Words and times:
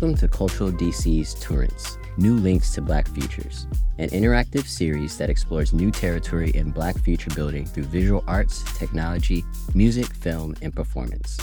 Welcome 0.00 0.16
to 0.20 0.28
Cultural 0.28 0.72
DC's 0.72 1.34
Torrents, 1.34 1.98
New 2.16 2.36
Links 2.36 2.72
to 2.74 2.80
Black 2.80 3.06
Futures, 3.08 3.66
an 3.98 4.08
interactive 4.08 4.64
series 4.64 5.18
that 5.18 5.28
explores 5.28 5.74
new 5.74 5.90
territory 5.90 6.52
in 6.52 6.70
Black 6.70 6.98
future 6.98 7.28
building 7.34 7.66
through 7.66 7.82
visual 7.84 8.24
arts, 8.26 8.62
technology, 8.78 9.44
music, 9.74 10.06
film, 10.06 10.56
and 10.62 10.74
performance. 10.74 11.36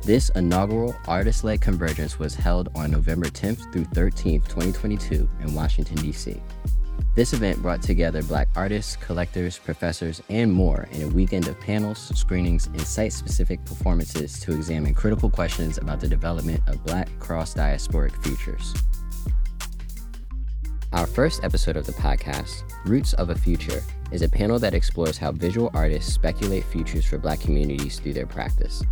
This 0.00 0.30
inaugural 0.30 0.96
artist 1.06 1.44
led 1.44 1.60
convergence 1.60 2.18
was 2.18 2.34
held 2.34 2.70
on 2.74 2.92
November 2.92 3.26
10th 3.26 3.70
through 3.74 3.84
13th, 3.84 4.48
2022, 4.48 5.28
in 5.42 5.54
Washington, 5.54 5.96
D.C. 5.96 6.40
This 7.16 7.32
event 7.32 7.62
brought 7.62 7.80
together 7.80 8.22
Black 8.22 8.46
artists, 8.54 8.94
collectors, 8.94 9.58
professors, 9.58 10.22
and 10.28 10.52
more 10.52 10.86
in 10.92 11.00
a 11.00 11.08
weekend 11.08 11.48
of 11.48 11.58
panels, 11.58 12.12
screenings, 12.14 12.66
and 12.66 12.82
site 12.82 13.14
specific 13.14 13.64
performances 13.64 14.38
to 14.40 14.52
examine 14.52 14.92
critical 14.92 15.30
questions 15.30 15.78
about 15.78 15.98
the 15.98 16.08
development 16.08 16.62
of 16.66 16.84
Black 16.84 17.08
cross 17.18 17.54
diasporic 17.54 18.22
futures. 18.22 18.74
Our 20.92 21.06
first 21.06 21.42
episode 21.42 21.78
of 21.78 21.86
the 21.86 21.92
podcast, 21.92 22.64
Roots 22.84 23.14
of 23.14 23.30
a 23.30 23.34
Future, 23.34 23.82
is 24.12 24.20
a 24.20 24.28
panel 24.28 24.58
that 24.58 24.74
explores 24.74 25.16
how 25.16 25.32
visual 25.32 25.70
artists 25.72 26.12
speculate 26.12 26.64
futures 26.64 27.06
for 27.06 27.16
Black 27.16 27.40
communities 27.40 27.98
through 27.98 28.12
their 28.12 28.26
practice. 28.26 28.82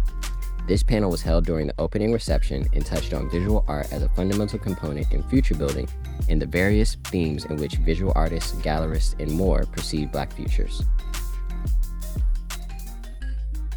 This 0.67 0.83
panel 0.83 1.11
was 1.11 1.21
held 1.21 1.45
during 1.45 1.67
the 1.67 1.75
opening 1.79 2.11
reception 2.11 2.67
and 2.73 2.87
touched 2.87 3.13
on 3.13 3.29
visual 3.29 3.67
art 3.69 3.93
as 3.93 4.03
a 4.03 4.09
fundamental 4.09 4.59
component 4.59 5.13
in 5.13 5.23
future 5.25 5.55
building 5.55 5.87
and 6.29 6.41
the 6.41 6.47
various 6.47 6.97
themes 7.05 7.45
in 7.45 7.57
which 7.57 7.75
visual 7.77 8.13
artists, 8.15 8.53
gallerists, 8.63 9.19
and 9.21 9.31
more 9.33 9.65
perceive 9.67 10.13
Black 10.13 10.33
futures. 10.33 10.83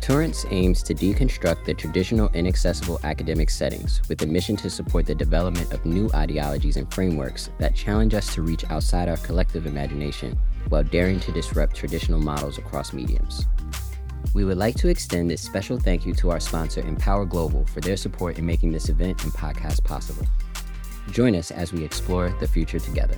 Torrents 0.08 0.46
aims 0.52 0.84
to 0.84 0.94
deconstruct 0.94 1.66
the 1.66 1.74
traditional 1.74 2.30
inaccessible 2.30 2.98
academic 3.04 3.50
settings 3.50 4.02
with 4.08 4.22
a 4.22 4.26
mission 4.26 4.56
to 4.56 4.70
support 4.70 5.06
the 5.06 5.14
development 5.14 5.74
of 5.74 5.86
new 5.86 6.10
ideologies 6.14 6.78
and 6.78 6.90
frameworks 6.94 7.50
that 7.60 7.76
challenge 7.76 8.14
us 8.14 8.34
to 8.34 8.42
reach 8.42 8.64
outside 8.70 9.10
our 9.10 9.18
collective 9.18 9.66
imagination 9.66 10.40
while 10.70 10.84
daring 10.84 11.20
to 11.20 11.34
disrupt 11.34 11.76
traditional 11.76 12.22
models 12.22 12.58
across 12.58 12.94
mediums. 12.94 13.48
We 14.34 14.46
would 14.46 14.58
like 14.58 14.76
to 14.76 14.88
extend 14.88 15.30
this 15.30 15.42
special 15.42 15.78
thank 15.78 16.06
you 16.06 16.14
to 16.14 16.32
our 16.32 16.40
sponsor, 16.40 16.80
Empower 16.80 17.26
Global, 17.26 17.66
for 17.66 17.82
their 17.82 17.98
support 17.98 18.38
in 18.38 18.46
making 18.46 18.72
this 18.72 18.88
event 18.88 19.24
and 19.26 19.34
podcast 19.34 19.84
possible. 19.84 20.26
Join 21.12 21.36
us 21.36 21.52
as 21.52 21.74
we 21.74 21.84
explore 21.84 22.30
the 22.40 22.48
future 22.48 22.80
together. 22.80 23.18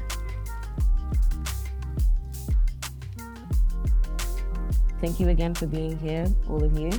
Thank 5.02 5.20
you 5.20 5.30
again 5.30 5.54
for 5.54 5.66
being 5.66 5.98
here, 5.98 6.28
all 6.50 6.64
of 6.64 6.78
you. 6.78 6.92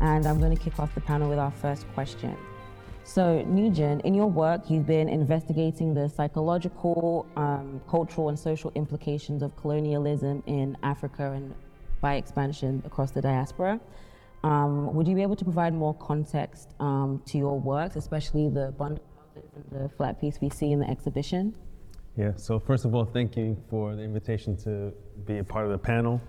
And 0.00 0.26
I'm 0.26 0.38
going 0.38 0.56
to 0.56 0.62
kick 0.62 0.78
off 0.78 0.94
the 0.94 1.00
panel 1.00 1.28
with 1.28 1.38
our 1.38 1.50
first 1.50 1.86
question. 1.94 2.36
So, 3.04 3.44
Nyugen, 3.48 4.00
in 4.02 4.14
your 4.14 4.28
work, 4.28 4.70
you've 4.70 4.86
been 4.86 5.08
investigating 5.08 5.92
the 5.92 6.08
psychological, 6.08 7.26
um, 7.36 7.80
cultural, 7.88 8.28
and 8.28 8.38
social 8.38 8.70
implications 8.76 9.42
of 9.42 9.56
colonialism 9.56 10.42
in 10.46 10.76
Africa 10.84 11.32
and 11.32 11.54
by 12.00 12.14
expansion 12.14 12.82
across 12.86 13.10
the 13.10 13.20
diaspora. 13.20 13.80
Um, 14.44 14.92
would 14.94 15.06
you 15.06 15.14
be 15.14 15.22
able 15.22 15.36
to 15.36 15.44
provide 15.44 15.74
more 15.74 15.94
context 15.94 16.70
um, 16.80 17.22
to 17.26 17.38
your 17.38 17.58
works, 17.58 17.96
especially 17.96 18.48
the 18.48 18.72
bundle 18.78 19.02
the 19.70 19.88
flat 19.96 20.20
piece 20.20 20.40
we 20.40 20.50
see 20.50 20.72
in 20.72 20.80
the 20.80 20.88
exhibition? 20.88 21.54
Yeah, 22.16 22.32
so 22.36 22.58
first 22.58 22.84
of 22.84 22.94
all, 22.94 23.04
thank 23.04 23.36
you 23.36 23.56
for 23.70 23.96
the 23.96 24.02
invitation 24.02 24.56
to 24.58 24.92
be 25.26 25.38
a 25.38 25.44
part 25.44 25.64
of 25.64 25.72
the 25.72 25.78
panel, 25.78 26.20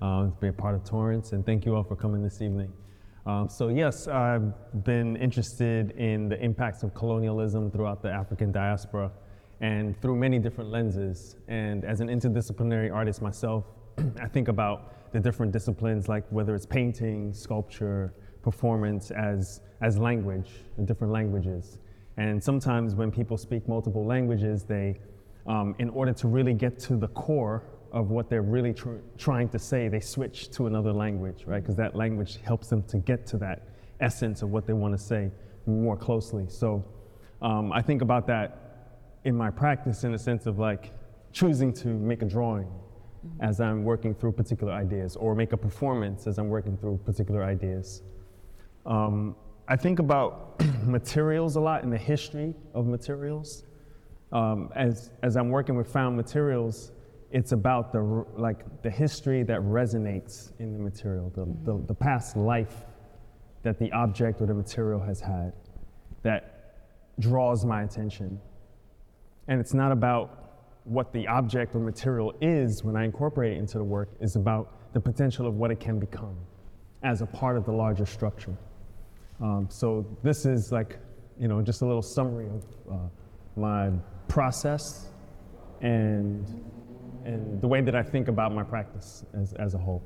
uh, 0.00 0.26
to 0.26 0.32
be 0.40 0.48
a 0.48 0.52
part 0.52 0.74
of 0.74 0.84
Torrents, 0.84 1.32
and 1.32 1.44
thank 1.44 1.66
you 1.66 1.74
all 1.74 1.82
for 1.82 1.96
coming 1.96 2.22
this 2.22 2.40
evening. 2.40 2.72
Um, 3.24 3.48
so 3.48 3.68
yes, 3.68 4.08
I've 4.08 4.52
been 4.84 5.16
interested 5.16 5.92
in 5.92 6.28
the 6.28 6.40
impacts 6.42 6.82
of 6.82 6.94
colonialism 6.94 7.70
throughout 7.70 8.02
the 8.02 8.10
African 8.10 8.50
diaspora 8.50 9.12
and 9.60 10.00
through 10.00 10.16
many 10.16 10.40
different 10.40 10.70
lenses. 10.70 11.36
And 11.46 11.84
as 11.84 12.00
an 12.00 12.08
interdisciplinary 12.08 12.92
artist 12.92 13.22
myself, 13.22 13.64
I 14.20 14.26
think 14.26 14.48
about 14.48 15.12
the 15.12 15.20
different 15.20 15.52
disciplines, 15.52 16.08
like 16.08 16.24
whether 16.30 16.54
it's 16.54 16.66
painting, 16.66 17.32
sculpture, 17.32 18.12
performance, 18.42 19.12
as, 19.12 19.60
as 19.80 19.98
language, 19.98 20.50
different 20.84 21.12
languages. 21.12 21.78
And 22.22 22.42
sometimes 22.42 22.94
when 22.94 23.10
people 23.10 23.36
speak 23.36 23.68
multiple 23.68 24.04
languages, 24.06 24.62
they, 24.62 25.00
um, 25.48 25.74
in 25.80 25.88
order 25.90 26.12
to 26.12 26.28
really 26.28 26.54
get 26.54 26.78
to 26.80 26.96
the 26.96 27.08
core 27.08 27.64
of 27.90 28.10
what 28.10 28.30
they're 28.30 28.42
really 28.56 28.72
tr- 28.72 29.02
trying 29.18 29.48
to 29.48 29.58
say, 29.58 29.88
they 29.88 29.98
switch 29.98 30.48
to 30.52 30.68
another 30.68 30.92
language, 30.92 31.44
right? 31.46 31.60
Because 31.60 31.74
that 31.76 31.96
language 31.96 32.38
helps 32.44 32.68
them 32.68 32.84
to 32.84 32.98
get 32.98 33.26
to 33.26 33.36
that 33.38 33.66
essence 33.98 34.42
of 34.42 34.50
what 34.50 34.66
they 34.68 34.72
want 34.72 34.96
to 34.96 35.02
say 35.02 35.30
more 35.66 35.96
closely. 35.96 36.46
So 36.48 36.84
um, 37.40 37.72
I 37.72 37.82
think 37.82 38.02
about 38.02 38.28
that 38.28 38.48
in 39.24 39.34
my 39.36 39.50
practice 39.50 40.04
in 40.04 40.12
the 40.12 40.18
sense 40.18 40.46
of 40.46 40.60
like 40.60 40.92
choosing 41.32 41.72
to 41.72 41.88
make 41.88 42.22
a 42.22 42.26
drawing 42.26 42.66
mm-hmm. 42.66 43.42
as 43.42 43.60
I'm 43.60 43.82
working 43.82 44.14
through 44.14 44.32
particular 44.32 44.72
ideas, 44.72 45.16
or 45.16 45.34
make 45.34 45.52
a 45.52 45.56
performance 45.56 46.28
as 46.28 46.38
I'm 46.38 46.48
working 46.48 46.76
through 46.76 46.98
particular 47.04 47.42
ideas. 47.42 48.02
Um, 48.86 49.34
I 49.68 49.76
think 49.76 49.98
about 49.98 50.60
materials 50.84 51.56
a 51.56 51.60
lot 51.60 51.82
and 51.82 51.92
the 51.92 51.98
history 51.98 52.54
of 52.74 52.86
materials. 52.86 53.64
Um, 54.32 54.70
as, 54.74 55.10
as 55.22 55.36
I'm 55.36 55.50
working 55.50 55.76
with 55.76 55.92
found 55.92 56.16
materials, 56.16 56.92
it's 57.30 57.52
about 57.52 57.92
the, 57.92 58.24
like, 58.36 58.82
the 58.82 58.90
history 58.90 59.42
that 59.44 59.60
resonates 59.60 60.52
in 60.58 60.72
the 60.72 60.78
material, 60.78 61.30
the, 61.34 61.46
the, 61.64 61.86
the 61.86 61.94
past 61.94 62.36
life 62.36 62.84
that 63.62 63.78
the 63.78 63.90
object 63.92 64.40
or 64.40 64.46
the 64.46 64.54
material 64.54 65.00
has 65.00 65.20
had 65.20 65.52
that 66.22 66.74
draws 67.18 67.64
my 67.64 67.82
attention. 67.82 68.40
And 69.48 69.60
it's 69.60 69.74
not 69.74 69.92
about 69.92 70.38
what 70.84 71.12
the 71.12 71.28
object 71.28 71.74
or 71.74 71.78
material 71.78 72.34
is 72.40 72.82
when 72.82 72.96
I 72.96 73.04
incorporate 73.04 73.52
it 73.52 73.58
into 73.58 73.78
the 73.78 73.84
work, 73.84 74.08
it's 74.20 74.34
about 74.34 74.92
the 74.92 75.00
potential 75.00 75.46
of 75.46 75.54
what 75.54 75.70
it 75.70 75.78
can 75.78 75.98
become 75.98 76.36
as 77.02 77.22
a 77.22 77.26
part 77.26 77.56
of 77.56 77.64
the 77.64 77.72
larger 77.72 78.06
structure. 78.06 78.56
Um, 79.42 79.66
so 79.68 80.06
this 80.22 80.46
is 80.46 80.70
like, 80.70 80.98
you 81.38 81.48
know, 81.48 81.60
just 81.60 81.82
a 81.82 81.86
little 81.86 82.02
summary 82.02 82.46
of 82.46 82.64
uh, 82.90 82.96
my 83.56 83.90
process 84.28 85.10
and, 85.80 86.46
and 87.24 87.60
the 87.60 87.66
way 87.66 87.80
that 87.80 87.96
I 87.96 88.02
think 88.02 88.28
about 88.28 88.54
my 88.54 88.62
practice 88.62 89.24
as, 89.34 89.52
as 89.54 89.74
a 89.74 89.78
whole. 89.78 90.02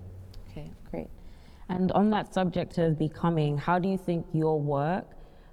Okay, 0.51 0.71
great. 0.91 1.09
And 1.69 1.93
on 1.93 2.09
that 2.11 2.33
subject 2.33 2.79
of 2.79 2.99
becoming, 2.99 3.59
how 3.59 3.79
do 3.79 3.89
you 3.89 3.99
think 3.99 4.25
your 4.33 4.59
work 4.59 5.05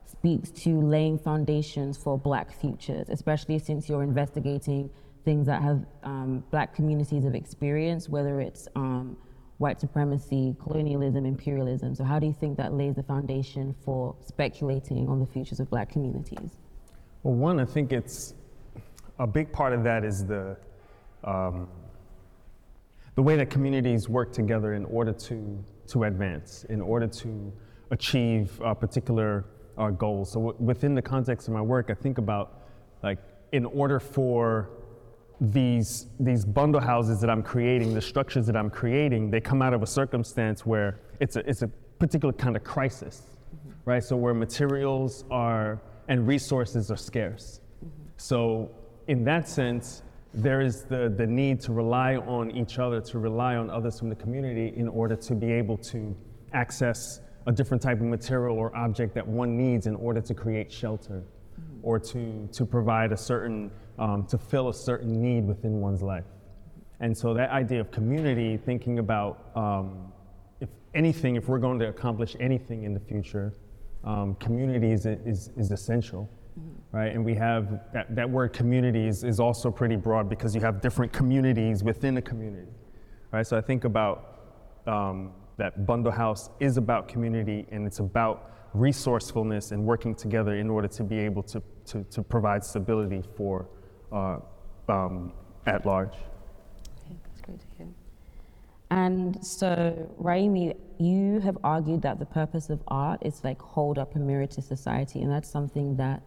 speaks 0.05 0.49
to 0.51 0.79
laying 0.79 1.19
foundations 1.19 1.97
for 1.97 2.17
black 2.17 2.53
futures, 2.53 3.09
especially 3.09 3.59
since 3.59 3.89
you're 3.89 4.03
investigating 4.03 4.89
things 5.25 5.45
that 5.47 5.61
have 5.61 5.85
um, 6.03 6.43
black 6.51 6.73
communities 6.73 7.23
have 7.23 7.35
experienced, 7.35 8.09
whether 8.09 8.39
it's 8.39 8.67
um, 8.75 9.17
white 9.63 9.79
supremacy, 9.79 10.55
colonialism, 10.61 11.25
imperialism. 11.25 11.95
So, 11.95 12.03
how 12.03 12.19
do 12.19 12.27
you 12.27 12.33
think 12.33 12.57
that 12.57 12.73
lays 12.73 12.95
the 12.95 13.03
foundation 13.03 13.73
for 13.85 14.13
speculating 14.19 15.07
on 15.07 15.21
the 15.21 15.25
futures 15.25 15.61
of 15.61 15.69
black 15.69 15.89
communities? 15.89 16.51
Well, 17.23 17.35
one, 17.35 17.61
I 17.61 17.65
think 17.65 17.93
it's 17.93 18.35
a 19.19 19.25
big 19.25 19.53
part 19.53 19.71
of 19.71 19.81
that 19.85 20.03
is 20.03 20.25
the, 20.25 20.57
um, 21.23 21.69
the 23.15 23.21
way 23.21 23.37
that 23.37 23.49
communities 23.49 24.09
work 24.09 24.33
together 24.33 24.73
in 24.73 24.83
order 24.83 25.13
to, 25.13 25.63
to 25.87 26.03
advance, 26.03 26.65
in 26.65 26.81
order 26.81 27.07
to 27.07 27.53
achieve 27.91 28.59
a 28.61 28.75
particular 28.75 29.45
uh, 29.77 29.91
goals. 29.91 30.33
So, 30.33 30.39
w- 30.41 30.57
within 30.59 30.93
the 30.93 31.01
context 31.01 31.47
of 31.47 31.53
my 31.53 31.61
work, 31.61 31.89
I 31.89 31.93
think 31.93 32.17
about 32.17 32.65
like, 33.01 33.19
in 33.53 33.63
order 33.65 34.01
for 34.01 34.69
these, 35.41 36.07
these 36.19 36.45
bundle 36.45 36.81
houses 36.81 37.19
that 37.21 37.29
I'm 37.29 37.43
creating, 37.43 37.93
the 37.93 38.01
structures 38.01 38.45
that 38.47 38.55
I'm 38.55 38.69
creating, 38.69 39.29
they 39.29 39.41
come 39.41 39.61
out 39.61 39.73
of 39.73 39.83
a 39.83 39.87
circumstance 39.87 40.65
where 40.65 40.99
it's 41.19 41.35
a, 41.35 41.47
it's 41.49 41.61
a 41.61 41.67
particular 41.99 42.33
kind 42.33 42.55
of 42.55 42.63
crisis, 42.63 43.23
mm-hmm. 43.55 43.71
right? 43.85 44.03
So 44.03 44.15
where 44.15 44.33
materials 44.33 45.25
are 45.31 45.81
and 46.07 46.27
resources 46.27 46.91
are 46.91 46.97
scarce. 46.97 47.61
Mm-hmm. 47.83 47.89
So 48.17 48.69
in 49.07 49.23
that 49.25 49.47
sense, 49.47 50.03
there 50.33 50.61
is 50.61 50.83
the, 50.83 51.13
the 51.15 51.27
need 51.27 51.59
to 51.61 51.73
rely 51.73 52.15
on 52.17 52.51
each 52.51 52.79
other, 52.79 52.99
to 53.01 53.19
rely 53.19 53.55
on 53.55 53.69
others 53.69 53.99
from 53.99 54.09
the 54.09 54.15
community 54.15 54.73
in 54.75 54.87
order 54.87 55.15
to 55.15 55.35
be 55.35 55.51
able 55.51 55.77
to 55.77 56.15
access 56.53 57.21
a 57.45 57.51
different 57.51 57.83
type 57.83 57.99
of 57.99 58.05
material 58.05 58.57
or 58.57 58.75
object 58.75 59.13
that 59.13 59.27
one 59.27 59.57
needs 59.57 59.85
in 59.85 59.95
order 59.95 60.21
to 60.21 60.33
create 60.33 60.71
shelter 60.71 61.23
mm-hmm. 61.23 61.79
or 61.83 61.99
to, 61.99 62.47
to 62.51 62.65
provide 62.65 63.11
a 63.11 63.17
certain 63.17 63.69
um, 63.99 64.25
to 64.27 64.37
fill 64.37 64.69
a 64.69 64.73
certain 64.73 65.21
need 65.21 65.45
within 65.45 65.79
one's 65.79 66.01
life. 66.01 66.25
And 66.99 67.17
so 67.17 67.33
that 67.33 67.49
idea 67.49 67.81
of 67.81 67.91
community, 67.91 68.57
thinking 68.57 68.99
about 68.99 69.51
um, 69.55 70.11
if 70.59 70.69
anything, 70.93 71.35
if 71.35 71.47
we're 71.47 71.59
going 71.59 71.79
to 71.79 71.89
accomplish 71.89 72.35
anything 72.39 72.83
in 72.83 72.93
the 72.93 72.99
future, 72.99 73.53
um, 74.03 74.35
community 74.35 74.91
is, 74.91 75.05
is, 75.05 75.49
is 75.57 75.71
essential, 75.71 76.29
mm-hmm. 76.59 76.97
right? 76.97 77.13
And 77.13 77.23
we 77.23 77.35
have 77.35 77.81
that, 77.93 78.15
that 78.15 78.29
word 78.29 78.53
communities 78.53 79.23
is 79.23 79.39
also 79.39 79.71
pretty 79.71 79.95
broad 79.95 80.29
because 80.29 80.55
you 80.55 80.61
have 80.61 80.81
different 80.81 81.11
communities 81.11 81.83
within 81.83 82.17
a 82.17 82.21
community, 82.21 82.71
right? 83.31 83.45
So 83.45 83.57
I 83.57 83.61
think 83.61 83.83
about 83.83 84.39
um, 84.87 85.33
that 85.57 85.85
bundle 85.85 86.11
house 86.11 86.49
is 86.59 86.77
about 86.77 87.07
community 87.07 87.65
and 87.71 87.85
it's 87.85 87.99
about 87.99 88.51
resourcefulness 88.73 89.71
and 89.71 89.85
working 89.85 90.15
together 90.15 90.55
in 90.55 90.69
order 90.69 90.87
to 90.87 91.03
be 91.03 91.19
able 91.19 91.43
to 91.43 91.61
to, 91.85 92.03
to 92.05 92.23
provide 92.23 92.63
stability 92.63 93.21
for 93.35 93.67
uh, 94.13 94.37
um, 94.89 95.33
at 95.65 95.85
large. 95.85 96.13
Okay, 96.13 97.15
that's 97.25 97.41
great 97.41 97.59
to 97.59 97.65
hear. 97.77 97.87
And 98.91 99.43
so, 99.43 100.07
Raimi, 100.21 100.75
you 100.99 101.39
have 101.39 101.57
argued 101.63 102.03
that 102.03 102.19
the 102.19 102.25
purpose 102.25 102.69
of 102.69 102.79
art 102.87 103.19
is 103.23 103.39
to 103.39 103.47
like 103.47 103.61
hold 103.61 103.97
up 103.97 104.15
a 104.15 104.19
mirror 104.19 104.45
to 104.45 104.61
society, 104.61 105.21
and 105.21 105.31
that's 105.31 105.49
something 105.49 105.95
that 105.97 106.21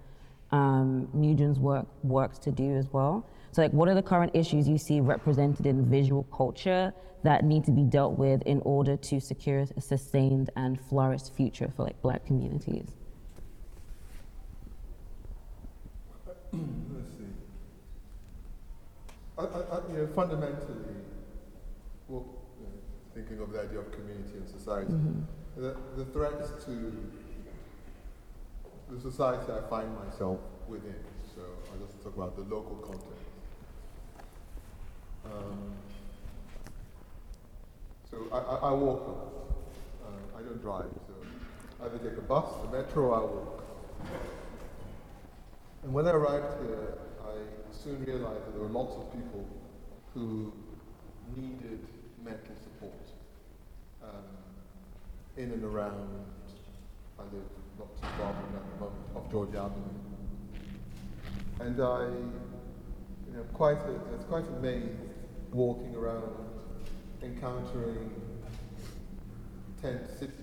um, 0.50 1.08
Nyugen's 1.14 1.58
work 1.58 1.86
works 2.02 2.38
to 2.40 2.50
do 2.50 2.74
as 2.76 2.92
well. 2.92 3.24
So, 3.52 3.62
like, 3.62 3.72
what 3.72 3.88
are 3.88 3.94
the 3.94 4.02
current 4.02 4.32
issues 4.34 4.68
you 4.68 4.78
see 4.78 5.00
represented 5.00 5.66
in 5.66 5.88
visual 5.88 6.24
culture 6.24 6.92
that 7.22 7.44
need 7.44 7.64
to 7.64 7.70
be 7.70 7.84
dealt 7.84 8.18
with 8.18 8.42
in 8.42 8.60
order 8.64 8.96
to 8.96 9.20
secure 9.20 9.64
a 9.76 9.80
sustained 9.80 10.50
and 10.56 10.80
flourished 10.80 11.32
future 11.34 11.70
for 11.76 11.84
like 11.84 12.00
Black 12.02 12.26
communities? 12.26 12.88
I, 19.38 19.42
I, 19.42 19.44
I, 19.44 19.80
you 19.92 19.98
know, 19.98 20.06
fundamentally, 20.14 20.96
well, 22.08 22.24
you 22.58 22.66
know, 22.66 22.72
thinking 23.14 23.40
of 23.40 23.52
the 23.52 23.60
idea 23.60 23.78
of 23.80 23.90
community 23.92 24.36
and 24.38 24.48
society, 24.48 24.90
Mm-hmm. 24.92 25.60
the, 25.60 25.76
the 25.96 26.04
threats 26.06 26.50
to 26.64 26.92
the 28.90 29.00
society 29.00 29.52
I 29.52 29.68
find 29.68 29.94
myself 29.96 30.38
within. 30.68 30.94
So 31.34 31.42
I'll 31.72 31.86
just 31.86 32.02
talk 32.02 32.14
about 32.16 32.36
the 32.36 32.42
local 32.42 32.76
context. 32.76 33.26
Um, 35.24 35.72
so 38.10 38.16
I, 38.32 38.38
I, 38.38 38.70
I 38.70 38.72
walk. 38.72 39.32
Uh, 40.04 40.38
I 40.38 40.42
don't 40.42 40.62
drive. 40.62 40.88
So 41.08 41.84
either 41.84 41.98
take 41.98 42.16
a 42.16 42.22
bus, 42.22 42.46
a 42.68 42.72
metro, 42.72 43.02
or 43.06 43.14
I 43.14 43.20
walk. 43.20 43.64
And 45.82 45.92
when 45.92 46.06
I 46.06 46.12
arrived 46.12 46.62
here, 46.64 46.98
I 47.26 47.74
soon 47.74 48.04
realized 48.04 48.46
that 48.46 48.52
there 48.52 48.62
were 48.62 48.68
lots 48.68 48.94
of 48.96 49.12
people 49.12 49.44
who 50.14 50.52
needed 51.36 51.80
mental 52.24 52.54
support 52.62 52.92
um, 54.02 54.24
in 55.36 55.50
and 55.50 55.64
around. 55.64 56.08
I 57.18 57.22
live 57.22 57.42
not 57.78 57.94
too 57.96 58.08
far 58.18 58.32
from 58.32 58.52
that 58.52 58.62
at 58.62 58.72
the 58.72 58.84
moment 58.84 59.06
of 59.16 59.30
Georgia 59.30 59.58
Avenue, 59.58 60.06
and 61.60 61.80
I, 61.82 62.04
you 63.26 63.36
know, 63.36 63.42
quite 63.54 63.78
a, 63.78 64.14
it's 64.14 64.24
quite 64.24 64.44
amazed 64.58 64.90
walking 65.52 65.94
around, 65.96 66.34
encountering 67.22 68.10
tent 69.80 70.02
cities, 70.18 70.34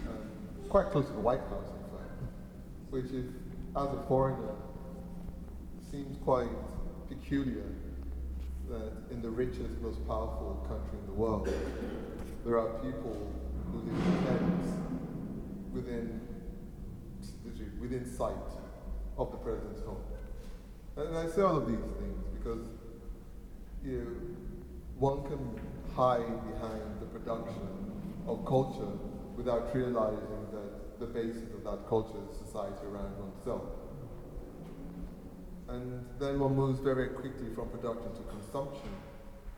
um, 0.00 0.30
quite 0.68 0.90
close 0.90 1.06
to 1.06 1.12
the 1.12 1.20
White 1.20 1.40
House, 1.40 1.68
in 1.68 1.98
fact, 1.98 2.10
which 2.90 3.06
is, 3.06 3.26
as 3.76 3.88
a 3.88 4.04
foreigner, 4.08 4.54
seems 5.90 6.16
quite 6.24 6.48
peculiar 7.08 7.64
that 8.68 8.92
in 9.10 9.22
the 9.22 9.30
richest, 9.30 9.80
most 9.80 10.06
powerful 10.06 10.64
country 10.68 10.98
in 10.98 11.06
the 11.06 11.12
world, 11.12 11.48
there 12.44 12.58
are 12.58 12.68
people 12.80 13.32
who 13.72 13.78
live 13.78 14.06
in 14.06 14.26
tents 14.26 14.68
within, 15.72 16.20
within 17.80 18.04
sight 18.04 18.34
of 19.16 19.30
the 19.30 19.38
president's 19.38 19.80
home. 19.80 20.02
And 20.96 21.16
I 21.16 21.28
say 21.28 21.42
all 21.42 21.56
of 21.56 21.66
these 21.66 21.78
things 21.78 22.24
because 22.34 22.68
you 23.84 23.98
know, 23.98 24.06
one 24.98 25.22
can 25.24 25.60
hide 25.94 26.52
behind 26.52 27.00
the 27.00 27.06
production 27.06 27.92
of 28.26 28.44
culture 28.44 28.92
without 29.36 29.74
realizing 29.74 30.46
that 30.52 31.00
the 31.00 31.06
basis 31.06 31.54
of 31.54 31.64
that 31.64 31.88
culture 31.88 32.18
is 32.30 32.36
society 32.36 32.84
around 32.84 33.14
oneself. 33.18 33.62
And 35.68 36.04
then 36.18 36.40
one 36.40 36.56
moves 36.56 36.80
very 36.80 37.08
quickly 37.08 37.48
from 37.54 37.68
production 37.68 38.14
to 38.14 38.22
consumption, 38.30 38.88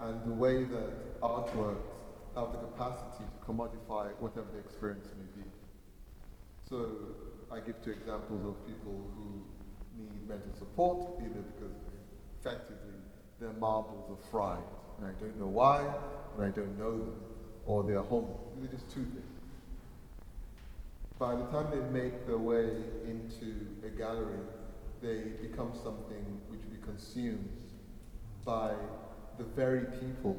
and 0.00 0.24
the 0.24 0.34
way 0.34 0.64
that 0.64 1.20
artworks 1.20 1.86
have 2.34 2.52
the 2.52 2.58
capacity 2.58 3.24
to 3.24 3.46
commodify 3.46 4.10
whatever 4.18 4.46
the 4.52 4.58
experience 4.58 5.08
may 5.16 5.42
be. 5.42 5.48
So 6.68 6.86
I 7.52 7.60
give 7.60 7.82
two 7.84 7.92
examples 7.92 8.44
of 8.44 8.66
people 8.66 9.10
who 9.16 10.02
need 10.02 10.28
mental 10.28 10.52
support, 10.58 11.20
either 11.20 11.42
because 11.54 11.76
effectively 12.40 12.98
their 13.40 13.52
marbles 13.52 14.10
are 14.10 14.30
fried, 14.30 14.58
and 14.98 15.06
I 15.06 15.12
don't 15.20 15.38
know 15.38 15.46
why, 15.46 15.80
and 16.36 16.44
I 16.44 16.50
don't 16.50 16.76
know 16.78 16.98
them, 16.98 17.20
or 17.66 17.84
they're 17.84 18.02
homeless. 18.02 18.40
These 18.56 18.68
are 18.68 18.72
just 18.72 18.88
two 18.90 19.04
things. 19.04 19.26
By 21.18 21.36
the 21.36 21.44
time 21.46 21.70
they 21.70 22.00
make 22.00 22.26
their 22.26 22.38
way 22.38 22.70
into 23.04 23.66
a 23.84 23.90
gallery, 23.90 24.40
they 25.02 25.18
become 25.40 25.72
something 25.74 26.40
which 26.48 26.60
we 26.70 26.76
consume 26.84 27.48
by 28.44 28.72
the 29.38 29.44
very 29.44 29.84
people 29.98 30.38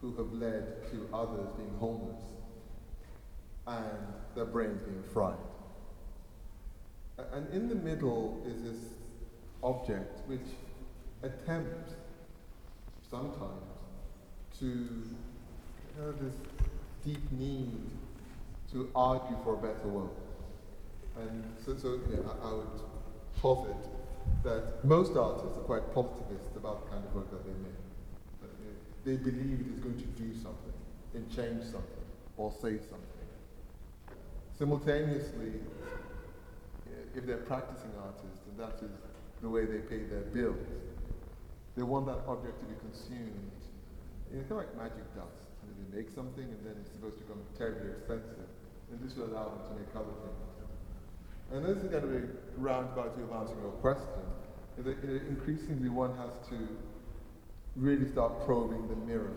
who 0.00 0.14
have 0.16 0.32
led 0.32 0.90
to 0.90 1.08
others 1.12 1.48
being 1.56 1.74
homeless 1.78 2.22
and 3.66 3.98
their 4.34 4.44
brains 4.44 4.82
being 4.82 5.02
fried. 5.12 5.36
And 7.32 7.48
in 7.52 7.68
the 7.68 7.74
middle 7.74 8.42
is 8.46 8.62
this 8.62 8.92
object 9.62 10.20
which 10.28 10.40
attempts 11.22 11.94
sometimes 13.08 13.64
to 14.58 15.04
have 15.98 16.20
this 16.20 16.34
deep 17.04 17.30
need 17.32 17.70
to 18.72 18.90
argue 18.94 19.36
for 19.44 19.54
a 19.54 19.56
better 19.56 19.88
world. 19.88 20.16
And 21.16 21.44
so, 21.64 21.76
so 21.76 21.88
know, 21.90 22.36
I, 22.42 22.48
I 22.48 22.52
would 22.54 22.66
posit 23.44 23.76
that 24.42 24.82
most 24.84 25.12
artists 25.20 25.52
are 25.60 25.68
quite 25.68 25.84
positivist 25.92 26.56
about 26.56 26.80
the 26.80 26.96
kind 26.96 27.04
of 27.04 27.12
work 27.12 27.28
that 27.28 27.44
they 27.44 27.52
make. 27.60 27.76
They, 29.04 29.12
they 29.12 29.16
believe 29.20 29.60
it 29.60 29.68
is 29.68 29.80
going 29.84 30.00
to 30.00 30.10
do 30.16 30.32
something, 30.32 30.72
and 31.12 31.28
change 31.28 31.60
something, 31.68 32.08
or 32.40 32.50
say 32.50 32.80
something. 32.80 33.28
Simultaneously, 34.56 35.60
eh, 36.88 37.18
if 37.18 37.26
they're 37.26 37.44
practicing 37.44 37.92
artists, 38.00 38.48
and 38.48 38.56
that 38.56 38.80
is 38.80 38.96
the 39.42 39.50
way 39.50 39.66
they 39.66 39.84
pay 39.92 40.08
their 40.08 40.24
bills, 40.32 40.64
they 41.76 41.82
want 41.82 42.06
that 42.06 42.24
object 42.26 42.56
to 42.60 42.64
be 42.64 42.80
consumed. 42.80 43.52
It's 44.32 44.48
kind 44.48 44.56
of 44.56 44.64
like 44.64 44.72
magic 44.72 45.04
dust. 45.12 45.52
They 45.68 46.00
make 46.00 46.08
something 46.08 46.48
and 46.48 46.64
then 46.64 46.80
it's 46.80 46.92
supposed 46.96 47.20
to 47.20 47.24
become 47.28 47.44
terribly 47.58 47.92
expensive. 47.92 48.48
And 48.90 48.96
this 49.04 49.16
will 49.16 49.26
allow 49.26 49.52
them 49.52 49.62
to 49.68 49.72
make 49.76 49.90
other 49.92 50.16
things. 50.24 50.53
And 51.54 51.64
this 51.64 51.78
is 51.78 51.84
going 51.84 52.02
to 52.02 52.08
be 52.08 52.26
roundabout 52.56 53.16
of 53.16 53.32
answering 53.32 53.60
your 53.60 53.70
question. 53.80 54.08
Increasingly, 55.28 55.88
one 55.88 56.10
has 56.16 56.32
to 56.48 56.66
really 57.76 58.08
start 58.10 58.44
probing 58.44 58.88
the 58.88 58.96
mirror 58.96 59.36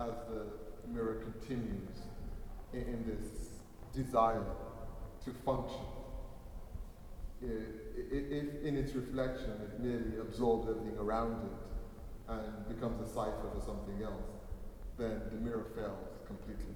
as 0.00 0.14
the 0.28 0.46
mirror 0.92 1.22
continues 1.22 1.90
in, 2.72 2.80
in 2.80 3.04
this 3.06 3.50
desire 3.94 4.42
to 5.24 5.30
function. 5.44 5.86
I- 7.40 7.46
i- 7.46 7.50
If 8.10 8.64
in 8.64 8.76
its 8.76 8.94
reflection 8.94 9.52
it 9.62 9.78
merely 9.78 10.18
absorbs 10.18 10.68
everything 10.68 10.98
around 10.98 11.36
it 11.46 12.32
and 12.32 12.68
becomes 12.68 13.00
a 13.00 13.06
cipher 13.14 13.48
for 13.54 13.60
something 13.60 14.02
else, 14.02 14.26
then 14.96 15.22
the 15.30 15.36
mirror 15.36 15.66
fails 15.76 16.08
completely. 16.26 16.74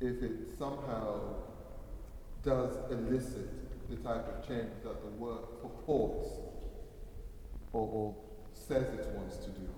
If 0.00 0.22
it 0.22 0.56
somehow 0.58 1.49
does 2.42 2.78
elicit 2.90 3.48
the 3.90 3.96
type 3.96 4.26
of 4.28 4.46
change 4.46 4.70
that 4.84 5.02
the 5.02 5.10
work 5.18 5.62
purports 5.62 6.28
or, 7.72 7.88
or 7.88 8.14
says 8.54 8.84
it 8.94 9.06
wants 9.14 9.36
to 9.38 9.50
do, 9.50 9.68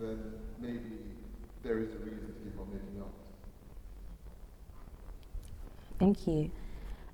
then 0.00 0.18
maybe 0.60 0.98
there 1.62 1.78
is 1.78 1.92
a 1.94 1.98
reason 1.98 2.26
to 2.26 2.32
keep 2.42 2.58
on 2.58 2.68
making 2.72 3.00
art. 3.00 3.10
Thank 5.98 6.26
you. 6.26 6.50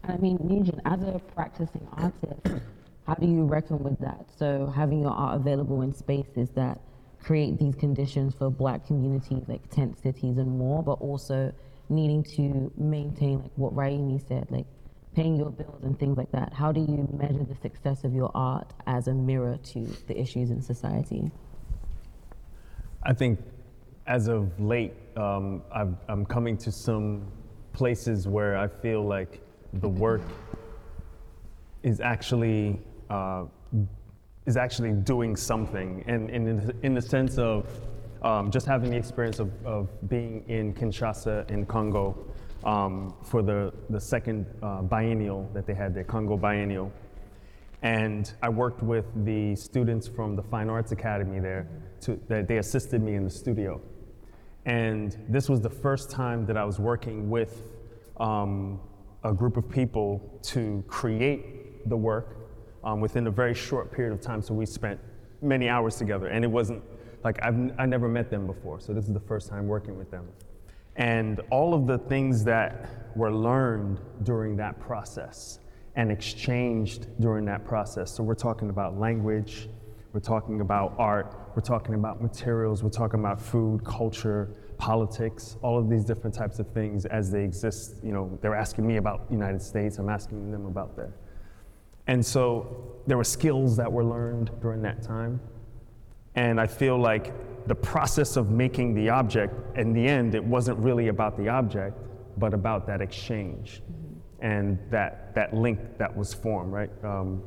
I 0.05 0.17
mean, 0.17 0.39
Nyugen, 0.39 0.81
as 0.85 1.03
a 1.03 1.19
practicing 1.35 1.87
artist, 1.93 2.63
how 3.07 3.15
do 3.15 3.27
you 3.27 3.45
reckon 3.45 3.79
with 3.83 3.99
that? 4.01 4.27
So 4.39 4.73
having 4.75 5.03
your 5.03 5.11
art 5.11 5.37
available 5.37 5.83
in 5.83 5.93
spaces 5.93 6.51
that 6.51 6.81
create 7.23 7.59
these 7.59 7.75
conditions 7.75 8.35
for 8.35 8.51
black 8.51 8.87
communities 8.87 9.43
like 9.49 9.69
tent 9.71 9.99
cities 10.01 10.39
and 10.39 10.59
more, 10.59 10.83
but 10.83 11.01
also 11.01 11.53
needing 11.89 12.23
to 12.23 12.73
maintain 12.77 13.43
like 13.43 13.51
what 13.57 13.75
Raimi 13.75 14.27
said, 14.27 14.47
like 14.51 14.67
paying 15.15 15.37
your 15.37 15.51
bills 15.51 15.83
and 15.83 15.99
things 15.99 16.17
like 16.17 16.31
that. 16.33 16.53
How 16.53 16.71
do 16.73 16.81
you 16.81 17.09
measure 17.13 17.45
the 17.45 17.57
success 17.57 18.05
of 18.05 18.15
your 18.15 18.31
art 18.35 18.73
as 18.87 19.09
a 19.09 19.15
mirror 19.15 19.59
to 19.73 19.81
the 20.07 20.19
issues 20.19 20.51
in 20.51 20.63
society? 20.63 21.31
I 23.03 23.15
think 23.15 23.41
as 24.07 24.29
of 24.29 24.59
late, 24.61 24.95
um, 25.17 25.63
I've, 25.73 25.95
I'm 26.09 26.25
coming 26.25 26.57
to 26.59 26.73
some 26.73 27.31
places 27.73 28.27
where 28.27 28.57
I 28.57 28.69
feel 28.69 29.07
like 29.07 29.41
the 29.75 29.89
work 29.89 30.23
is 31.83 32.01
actually 32.01 32.81
uh, 33.11 33.45
is 34.47 34.57
actually 34.57 34.93
doing 34.93 35.37
something, 35.37 36.03
and, 36.07 36.31
and 36.31 36.49
in, 36.49 36.79
in 36.83 36.95
the 36.95 37.03
sense 37.03 37.37
of 37.37 37.67
um, 38.23 38.51
just 38.51 38.67
having 38.67 38.91
the 38.91 38.97
experience 38.97 39.39
of, 39.39 39.51
of 39.65 39.89
being 40.09 40.45
in 40.49 40.75
Kinshasa 40.75 41.49
in 41.51 41.67
Congo, 41.67 42.17
um, 42.65 43.15
for 43.23 43.43
the, 43.43 43.73
the 43.91 44.01
second 44.01 44.47
uh, 44.63 44.83
biennial 44.83 45.49
that 45.55 45.67
they 45.67 45.75
had, 45.75 45.95
the 45.95 46.05
Congo 46.05 46.37
biennial. 46.37 46.93
And 47.83 48.33
I 48.43 48.49
worked 48.49 48.83
with 48.83 49.07
the 49.25 49.55
students 49.55 50.09
from 50.09 50.35
the 50.35 50.43
Fine 50.43 50.69
Arts 50.69 50.91
Academy 50.91 51.39
there, 51.39 51.69
to, 52.01 52.19
that 52.29 52.49
they 52.49 52.59
assisted 52.59 53.01
me 53.03 53.15
in 53.15 53.25
the 53.25 53.31
studio. 53.31 53.81
And 54.67 55.17
this 55.29 55.49
was 55.49 55.61
the 55.61 55.71
first 55.71 56.11
time 56.11 56.45
that 56.47 56.57
I 56.57 56.65
was 56.65 56.79
working 56.81 57.31
with 57.31 57.63
um, 58.19 58.81
a 59.23 59.33
group 59.33 59.57
of 59.57 59.69
people 59.69 60.41
to 60.43 60.83
create 60.89 61.89
the 61.89 61.97
work 61.97 62.37
um, 62.83 63.01
within 63.01 63.29
a 63.29 63.31
very 63.31 63.55
short 63.55 63.93
period 63.93 64.13
of 64.13 64.21
time. 64.21 64.43
So 64.43 64.55
we 64.55 64.67
spent 64.67 64.99
many 65.41 65.69
hours 65.69 65.97
together, 65.97 66.27
and 66.27 66.45
it 66.45 66.49
wasn't 66.49 66.83
like 67.25 67.39
I've 67.43 67.73
I 67.79 67.87
never 67.87 68.09
met 68.09 68.31
them 68.31 68.47
before. 68.47 68.81
So 68.81 68.93
this 68.93 69.07
is 69.07 69.13
the 69.13 69.21
first 69.21 69.49
time 69.49 69.67
working 69.67 69.97
with 69.97 70.11
them. 70.11 70.27
And 70.97 71.41
all 71.51 71.75
of 71.75 71.87
the 71.87 71.99
things 71.99 72.45
that 72.45 72.89
were 73.15 73.33
learned 73.33 74.01
during 74.25 74.57
that 74.57 74.81
process 74.81 75.61
and 75.95 76.11
exchanged 76.11 77.07
during 77.21 77.45
that 77.45 77.65
process. 77.65 78.11
So 78.11 78.23
we're 78.23 78.35
talking 78.35 78.71
about 78.71 78.99
language, 78.99 79.69
we're 80.13 80.21
talking 80.21 80.61
about 80.61 80.95
art, 80.99 81.37
we're 81.55 81.63
talking 81.63 81.95
about 81.95 82.23
materials, 82.23 82.83
we're 82.83 82.91
talking 82.91 83.21
about 83.21 83.41
food, 83.41 83.85
culture, 83.85 84.49
politics, 84.79 85.57
all 85.61 85.79
of 85.79 85.89
these 85.89 86.05
different 86.05 86.35
types 86.35 86.59
of 86.61 86.69
things 86.73 87.05
as 87.07 87.31
they 87.31 87.43
exist. 87.43 87.97
You 88.03 88.13
know, 88.13 88.39
they're 88.41 88.55
asking 88.55 88.87
me 88.87 88.97
about 88.97 89.27
United 89.31 89.61
States, 89.61 89.99
I'm 89.99 90.09
asking 90.09 90.51
them 90.51 90.67
about 90.67 90.97
that. 90.97 91.11
And 92.07 92.25
so 92.25 92.97
there 93.07 93.17
were 93.17 93.25
skills 93.25 93.77
that 93.77 93.91
were 93.91 94.05
learned 94.05 94.51
during 94.61 94.83
that 94.83 95.03
time. 95.03 95.41
And 96.39 96.61
I 96.61 96.69
feel 96.69 96.97
like 96.97 97.33
the 97.67 97.75
process 97.75 98.37
of 98.37 98.49
making 98.49 98.95
the 98.95 99.09
object, 99.09 99.53
in 99.77 99.93
the 99.93 100.07
end, 100.07 100.37
it 100.37 100.45
wasn't 100.45 100.79
really 100.79 101.09
about 101.09 101.37
the 101.37 101.49
object, 101.49 101.99
but 102.37 102.55
about 102.55 102.87
that 102.87 103.01
exchange 103.01 103.83
and 104.39 104.79
that, 104.89 105.35
that 105.35 105.53
link 105.53 105.81
that 105.99 106.17
was 106.17 106.33
formed, 106.33 106.73
right? 106.73 106.91
Um, 107.03 107.43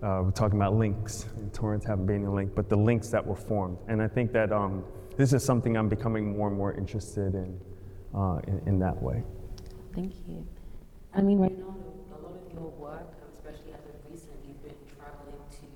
uh, 0.00 0.22
we're 0.22 0.30
talking 0.30 0.58
about 0.58 0.74
links. 0.76 1.26
Torrents 1.52 1.84
haven't 1.84 2.06
been 2.06 2.24
a 2.24 2.32
link, 2.32 2.54
but 2.54 2.68
the 2.68 2.76
links 2.76 3.08
that 3.08 3.26
were 3.26 3.34
formed. 3.34 3.78
And 3.88 4.00
I 4.00 4.06
think 4.06 4.30
that 4.34 4.52
um, 4.52 4.84
this 5.16 5.32
is 5.32 5.44
something 5.44 5.76
I'm 5.76 5.88
becoming 5.88 6.36
more 6.36 6.46
and 6.46 6.56
more 6.56 6.72
interested 6.72 7.34
in, 7.34 7.60
uh, 8.14 8.38
in, 8.46 8.62
in 8.66 8.78
that 8.78 9.02
way. 9.02 9.24
Thank 9.92 10.14
you. 10.28 10.46
I 11.12 11.20
mean, 11.20 11.38
right 11.38 11.58
now, 11.58 11.74
a 12.14 12.22
lot 12.22 12.36
of 12.46 12.52
your 12.52 12.70
work, 12.78 13.10
especially 13.34 13.72
as 13.72 13.80
of 13.90 13.96
recent, 14.08 14.38
you've 14.46 14.62
been 14.62 14.78
traveling 14.96 15.34
to 15.50 15.66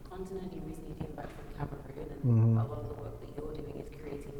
the 0.00 0.08
continent. 0.08 0.52
You 0.54 0.62
recently 0.68 0.94
came 1.04 1.16
back 1.16 1.26
from 1.26 1.58
Cameroon, 1.58 1.80
and 1.88 2.12
Mm-hmm. 2.22 2.56
a 2.56 2.64
lot 2.68 2.78
of 2.78 2.86
the 2.86 3.02
work 3.02 3.18
that 3.18 3.28
you're 3.34 3.52
doing 3.52 3.82
is 3.82 3.90
creating 4.00 4.30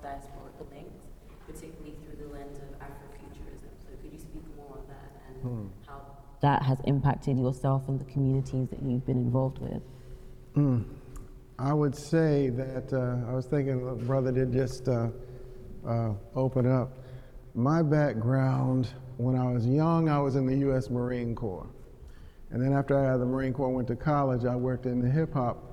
cross-diasporic 0.00 0.70
links, 0.70 1.04
particularly 1.46 1.96
through 2.04 2.26
the 2.26 2.32
lens 2.32 2.58
of 2.58 2.78
Afrofuturism. 2.78 3.70
So, 3.82 3.96
could 4.02 4.12
you 4.12 4.18
speak 4.18 4.42
more 4.56 4.78
on 4.78 4.84
that 4.88 5.12
and 5.28 5.42
Hmm. 5.42 5.66
how 5.86 6.00
that 6.40 6.62
has 6.62 6.80
impacted 6.84 7.38
yourself 7.38 7.88
and 7.88 7.98
the 7.98 8.04
communities 8.04 8.68
that 8.68 8.82
you've 8.82 9.06
been 9.06 9.18
involved 9.18 9.58
with? 9.58 9.82
I 11.60 11.72
would 11.72 11.94
say 11.94 12.50
that 12.50 12.92
uh, 12.92 13.30
I 13.30 13.32
was 13.32 13.46
thinking, 13.46 13.96
brother 14.06 14.32
did 14.32 14.52
just 14.52 14.88
uh, 14.88 15.08
uh, 15.86 16.12
open 16.34 16.70
up. 16.70 16.92
My 17.54 17.82
background, 17.82 18.88
when 19.18 19.36
I 19.36 19.50
was 19.52 19.66
young, 19.66 20.08
I 20.08 20.18
was 20.20 20.36
in 20.36 20.46
the 20.46 20.56
U.S. 20.58 20.90
Marine 20.90 21.34
Corps. 21.34 21.66
And 22.50 22.62
then 22.62 22.72
after 22.72 22.98
I 22.98 23.10
had 23.10 23.20
the 23.20 23.26
Marine 23.26 23.52
Corps, 23.52 23.68
went 23.70 23.88
to 23.88 23.96
college, 23.96 24.44
I 24.44 24.56
worked 24.56 24.86
in 24.86 25.00
the 25.00 25.08
hip 25.08 25.32
hop, 25.32 25.67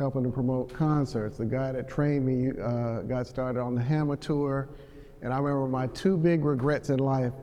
helping 0.00 0.22
to 0.22 0.30
promote 0.30 0.72
concerts. 0.72 1.36
The 1.36 1.44
guy 1.44 1.72
that 1.72 1.86
trained 1.86 2.24
me 2.24 2.58
uh, 2.58 3.02
got 3.02 3.26
started 3.26 3.60
on 3.60 3.74
the 3.74 3.82
Hammer 3.82 4.16
Tour. 4.16 4.70
And 5.20 5.30
I 5.30 5.36
remember 5.36 5.68
my 5.68 5.88
two 5.88 6.16
big 6.16 6.42
regrets 6.42 6.88
in 6.88 6.98
life. 6.98 7.34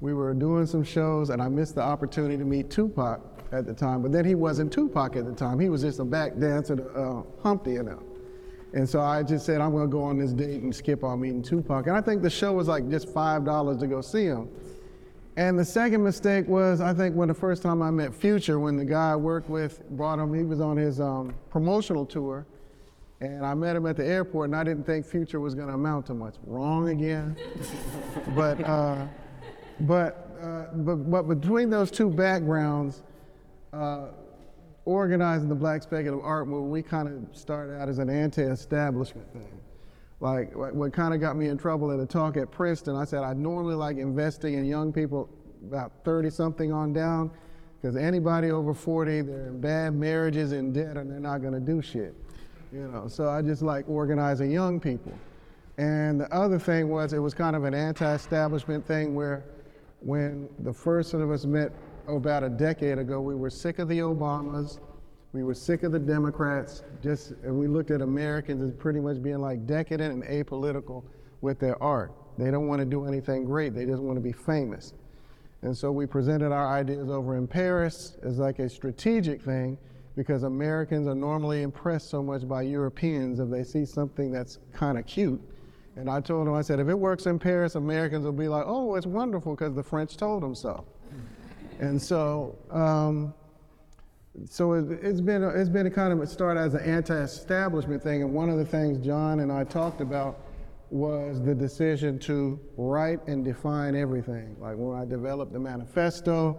We 0.00 0.14
were 0.14 0.32
doing 0.32 0.64
some 0.64 0.82
shows, 0.82 1.28
and 1.28 1.42
I 1.42 1.48
missed 1.48 1.74
the 1.74 1.82
opportunity 1.82 2.38
to 2.38 2.46
meet 2.46 2.70
Tupac 2.70 3.20
at 3.52 3.66
the 3.66 3.74
time. 3.74 4.00
But 4.00 4.10
then 4.10 4.24
he 4.24 4.34
wasn't 4.34 4.72
Tupac 4.72 5.16
at 5.16 5.26
the 5.26 5.34
time. 5.34 5.60
He 5.60 5.68
was 5.68 5.82
just 5.82 5.98
a 5.98 6.04
back 6.04 6.38
dancer 6.38 6.76
to 6.76 6.88
uh, 6.92 7.22
Humpty 7.42 7.76
and 7.76 7.88
them. 7.88 8.02
And 8.72 8.88
so 8.88 9.02
I 9.02 9.22
just 9.22 9.44
said, 9.44 9.60
I'm 9.60 9.72
going 9.72 9.84
to 9.84 9.92
go 9.92 10.02
on 10.02 10.16
this 10.16 10.32
date 10.32 10.62
and 10.62 10.74
skip 10.74 11.04
on 11.04 11.20
meeting 11.20 11.42
Tupac. 11.42 11.88
And 11.88 11.94
I 11.94 12.00
think 12.00 12.22
the 12.22 12.30
show 12.30 12.54
was 12.54 12.68
like 12.68 12.88
just 12.88 13.08
$5 13.08 13.78
to 13.80 13.86
go 13.86 14.00
see 14.00 14.24
him. 14.24 14.48
And 15.36 15.58
the 15.58 15.64
second 15.64 16.02
mistake 16.02 16.46
was, 16.46 16.80
I 16.80 16.92
think, 16.92 17.16
when 17.16 17.28
the 17.28 17.34
first 17.34 17.62
time 17.62 17.80
I 17.80 17.90
met 17.90 18.14
Future, 18.14 18.58
when 18.58 18.76
the 18.76 18.84
guy 18.84 19.12
I 19.12 19.16
worked 19.16 19.48
with 19.48 19.88
brought 19.90 20.18
him, 20.18 20.34
he 20.34 20.42
was 20.42 20.60
on 20.60 20.76
his 20.76 21.00
um, 21.00 21.34
promotional 21.48 22.04
tour. 22.04 22.46
And 23.20 23.46
I 23.46 23.54
met 23.54 23.76
him 23.76 23.86
at 23.86 23.96
the 23.96 24.04
airport, 24.04 24.50
and 24.50 24.56
I 24.56 24.64
didn't 24.64 24.84
think 24.84 25.06
Future 25.06 25.40
was 25.40 25.54
going 25.54 25.68
to 25.68 25.74
amount 25.74 26.06
to 26.06 26.14
much. 26.14 26.34
Wrong 26.44 26.90
again. 26.90 27.36
but, 28.34 28.62
uh, 28.62 29.06
but, 29.80 30.36
uh, 30.42 30.64
but, 30.74 30.96
but 31.10 31.22
between 31.22 31.70
those 31.70 31.90
two 31.90 32.10
backgrounds, 32.10 33.02
uh, 33.72 34.08
organizing 34.84 35.48
the 35.48 35.54
Black 35.54 35.82
Speculative 35.82 36.24
Art 36.24 36.48
Movement, 36.48 36.72
we 36.72 36.82
kind 36.82 37.08
of 37.08 37.36
started 37.36 37.80
out 37.80 37.88
as 37.88 37.98
an 37.98 38.10
anti-establishment 38.10 39.32
thing. 39.32 39.61
Like, 40.22 40.54
what- 40.54 40.92
kind 40.92 41.12
of 41.12 41.20
got 41.20 41.36
me 41.36 41.48
in 41.48 41.58
trouble 41.58 41.90
at 41.90 41.98
a 41.98 42.06
talk 42.06 42.36
at 42.36 42.52
Princeton, 42.52 42.94
I 42.94 43.04
said 43.04 43.24
I 43.24 43.32
normally 43.34 43.74
like 43.74 43.96
investing 43.96 44.54
in 44.54 44.64
young 44.64 44.92
people 44.92 45.28
about 45.66 45.90
30 46.04 46.30
something 46.30 46.72
on 46.72 46.92
down, 46.92 47.28
because 47.80 47.96
anybody 47.96 48.52
over 48.52 48.72
40, 48.72 49.22
they're 49.22 49.48
in 49.48 49.60
bad 49.60 49.94
marriages 49.94 50.52
and 50.52 50.72
debt, 50.72 50.96
and 50.96 51.10
they're 51.10 51.18
not 51.18 51.42
going 51.42 51.54
to 51.54 51.60
do 51.60 51.82
shit. 51.82 52.14
You 52.72 52.86
know, 52.86 53.08
so 53.08 53.28
I 53.28 53.42
just 53.42 53.62
like 53.62 53.88
organizing 53.88 54.52
young 54.52 54.78
people. 54.78 55.12
And 55.76 56.20
the 56.20 56.32
other 56.32 56.58
thing 56.58 56.88
was, 56.88 57.12
it 57.12 57.18
was 57.18 57.34
kind 57.34 57.56
of 57.56 57.64
an 57.64 57.74
anti-establishment 57.74 58.86
thing 58.86 59.16
where, 59.16 59.42
when 60.00 60.48
the 60.60 60.72
first 60.72 61.14
of 61.14 61.32
us 61.32 61.44
met 61.46 61.72
about 62.06 62.44
a 62.44 62.48
decade 62.48 62.98
ago, 62.98 63.20
we 63.20 63.34
were 63.34 63.50
sick 63.50 63.80
of 63.80 63.88
the 63.88 63.98
Obamas, 63.98 64.78
we 65.32 65.42
were 65.42 65.54
sick 65.54 65.82
of 65.82 65.92
the 65.92 65.98
Democrats. 65.98 66.82
Just 67.02 67.32
we 67.42 67.66
looked 67.66 67.90
at 67.90 68.02
Americans 68.02 68.62
as 68.62 68.72
pretty 68.72 69.00
much 69.00 69.22
being 69.22 69.38
like 69.38 69.66
decadent 69.66 70.12
and 70.12 70.24
apolitical 70.24 71.04
with 71.40 71.58
their 71.58 71.82
art. 71.82 72.12
They 72.38 72.50
don't 72.50 72.66
want 72.66 72.80
to 72.80 72.84
do 72.84 73.06
anything 73.06 73.44
great. 73.44 73.74
They 73.74 73.86
just 73.86 74.02
want 74.02 74.16
to 74.16 74.22
be 74.22 74.32
famous. 74.32 74.94
And 75.62 75.76
so 75.76 75.92
we 75.92 76.06
presented 76.06 76.52
our 76.52 76.68
ideas 76.68 77.08
over 77.08 77.36
in 77.36 77.46
Paris 77.46 78.16
as 78.22 78.38
like 78.38 78.58
a 78.58 78.68
strategic 78.68 79.40
thing 79.42 79.78
because 80.16 80.42
Americans 80.42 81.06
are 81.06 81.14
normally 81.14 81.62
impressed 81.62 82.10
so 82.10 82.22
much 82.22 82.46
by 82.46 82.62
Europeans 82.62 83.38
if 83.38 83.48
they 83.48 83.64
see 83.64 83.84
something 83.84 84.30
that's 84.30 84.58
kind 84.72 84.98
of 84.98 85.06
cute. 85.06 85.40
And 85.96 86.10
I 86.10 86.20
told 86.20 86.46
them, 86.46 86.54
I 86.54 86.62
said, 86.62 86.80
if 86.80 86.88
it 86.88 86.98
works 86.98 87.26
in 87.26 87.38
Paris, 87.38 87.74
Americans 87.74 88.24
will 88.24 88.32
be 88.32 88.48
like, 88.48 88.64
oh, 88.66 88.94
it's 88.96 89.06
wonderful 89.06 89.54
because 89.54 89.74
the 89.74 89.82
French 89.82 90.16
told 90.16 90.42
them 90.42 90.54
so. 90.54 90.84
And 91.80 92.00
so, 92.00 92.56
um, 92.70 93.34
so 94.48 94.72
it, 94.72 94.90
it's 95.02 95.20
been 95.20 95.42
a, 95.42 95.48
it's 95.48 95.68
been 95.68 95.86
a 95.86 95.90
kind 95.90 96.12
of 96.12 96.20
a 96.20 96.26
start 96.26 96.56
as 96.56 96.74
an 96.74 96.80
anti-establishment 96.80 98.02
thing, 98.02 98.22
and 98.22 98.32
one 98.32 98.48
of 98.48 98.58
the 98.58 98.64
things 98.64 99.04
John 99.04 99.40
and 99.40 99.52
I 99.52 99.64
talked 99.64 100.00
about 100.00 100.40
was 100.90 101.42
the 101.42 101.54
decision 101.54 102.18
to 102.18 102.60
write 102.76 103.26
and 103.26 103.44
define 103.44 103.94
everything. 103.94 104.56
Like 104.58 104.76
when 104.76 104.98
I 104.98 105.04
developed 105.04 105.52
the 105.52 105.58
manifesto, 105.58 106.58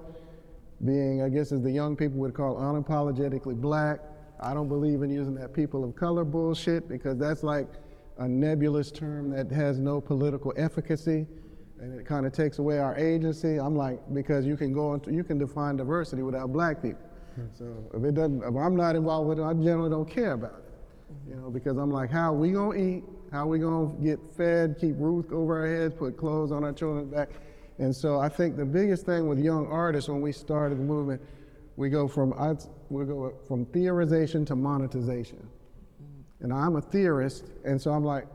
being 0.84 1.22
I 1.22 1.30
guess 1.30 1.52
as 1.52 1.62
the 1.62 1.72
young 1.72 1.96
people 1.96 2.20
would 2.20 2.34
call 2.34 2.56
unapologetically 2.56 3.56
black. 3.56 4.00
I 4.40 4.54
don't 4.54 4.68
believe 4.68 5.04
in 5.04 5.10
using 5.10 5.36
that 5.36 5.54
people 5.54 5.84
of 5.84 5.96
color 5.96 6.26
bullshit 6.26 6.90
because 6.90 7.18
that's 7.18 7.44
like 7.44 7.68
a 8.18 8.28
nebulous 8.28 8.92
term 8.92 9.30
that 9.30 9.52
has 9.52 9.80
no 9.80 10.02
political 10.02 10.54
efficacy 10.58 11.26
and 11.80 12.00
it 12.00 12.06
kind 12.06 12.26
of 12.26 12.34
takes 12.34 12.60
away 12.60 12.80
our 12.80 12.96
agency. 12.98 13.58
I'm 13.60 13.76
like, 13.76 14.00
because 14.14 14.46
you 14.46 14.58
can 14.58 14.74
go 14.74 14.94
into, 14.94 15.14
you 15.14 15.24
can 15.24 15.38
define 15.38 15.78
diversity 15.78 16.22
without 16.22 16.52
black 16.52 16.82
people. 16.82 17.02
So 17.58 17.90
if 17.94 18.04
it 18.04 18.16
doesn't, 18.16 18.44
if 18.44 18.56
I'm 18.56 18.76
not 18.76 18.96
involved 18.96 19.30
with 19.30 19.40
it, 19.40 19.44
I 19.44 19.54
generally 19.54 19.90
don't 19.90 20.10
care 20.10 20.34
about 20.34 20.60
it. 20.60 21.30
You 21.30 21.36
know, 21.36 21.50
because 21.50 21.78
I'm 21.78 21.92
like, 21.92 22.10
how 22.10 22.34
are 22.34 22.38
we 22.38 22.52
gonna 22.52 22.78
eat? 22.78 23.04
How 23.32 23.44
are 23.44 23.48
we 23.48 23.60
gonna 23.60 23.92
get 24.04 24.20
fed? 24.36 24.78
Keep 24.80 24.96
roof 24.98 25.32
over 25.32 25.60
our 25.60 25.68
heads? 25.68 25.96
Put 25.96 26.18
clothes 26.18 26.52
on 26.52 26.64
our 26.64 26.74
children's 26.74 27.12
back? 27.12 27.30
And 27.80 27.96
so 27.96 28.20
I 28.20 28.30
think 28.30 28.56
the 28.56 28.66
biggest 28.66 29.06
thing 29.06 29.28
with 29.28 29.40
young 29.40 29.68
artists 29.68 30.10
when 30.10 30.22
we 30.22 30.32
started 30.32 30.78
the 30.78 30.84
movement, 30.84 31.22
we 31.76 31.90
go 31.90 32.08
from 32.08 32.34
I, 32.34 32.56
we 32.90 33.06
go 33.06 33.34
from 33.48 33.66
theorization 33.68 34.46
to 34.48 34.56
monetization. 34.56 35.48
And 36.42 36.52
I'm 36.54 36.76
a 36.76 36.82
theorist, 36.82 37.52
and 37.64 37.82
so 37.82 37.92
I'm 37.92 38.04
like, 38.04 38.28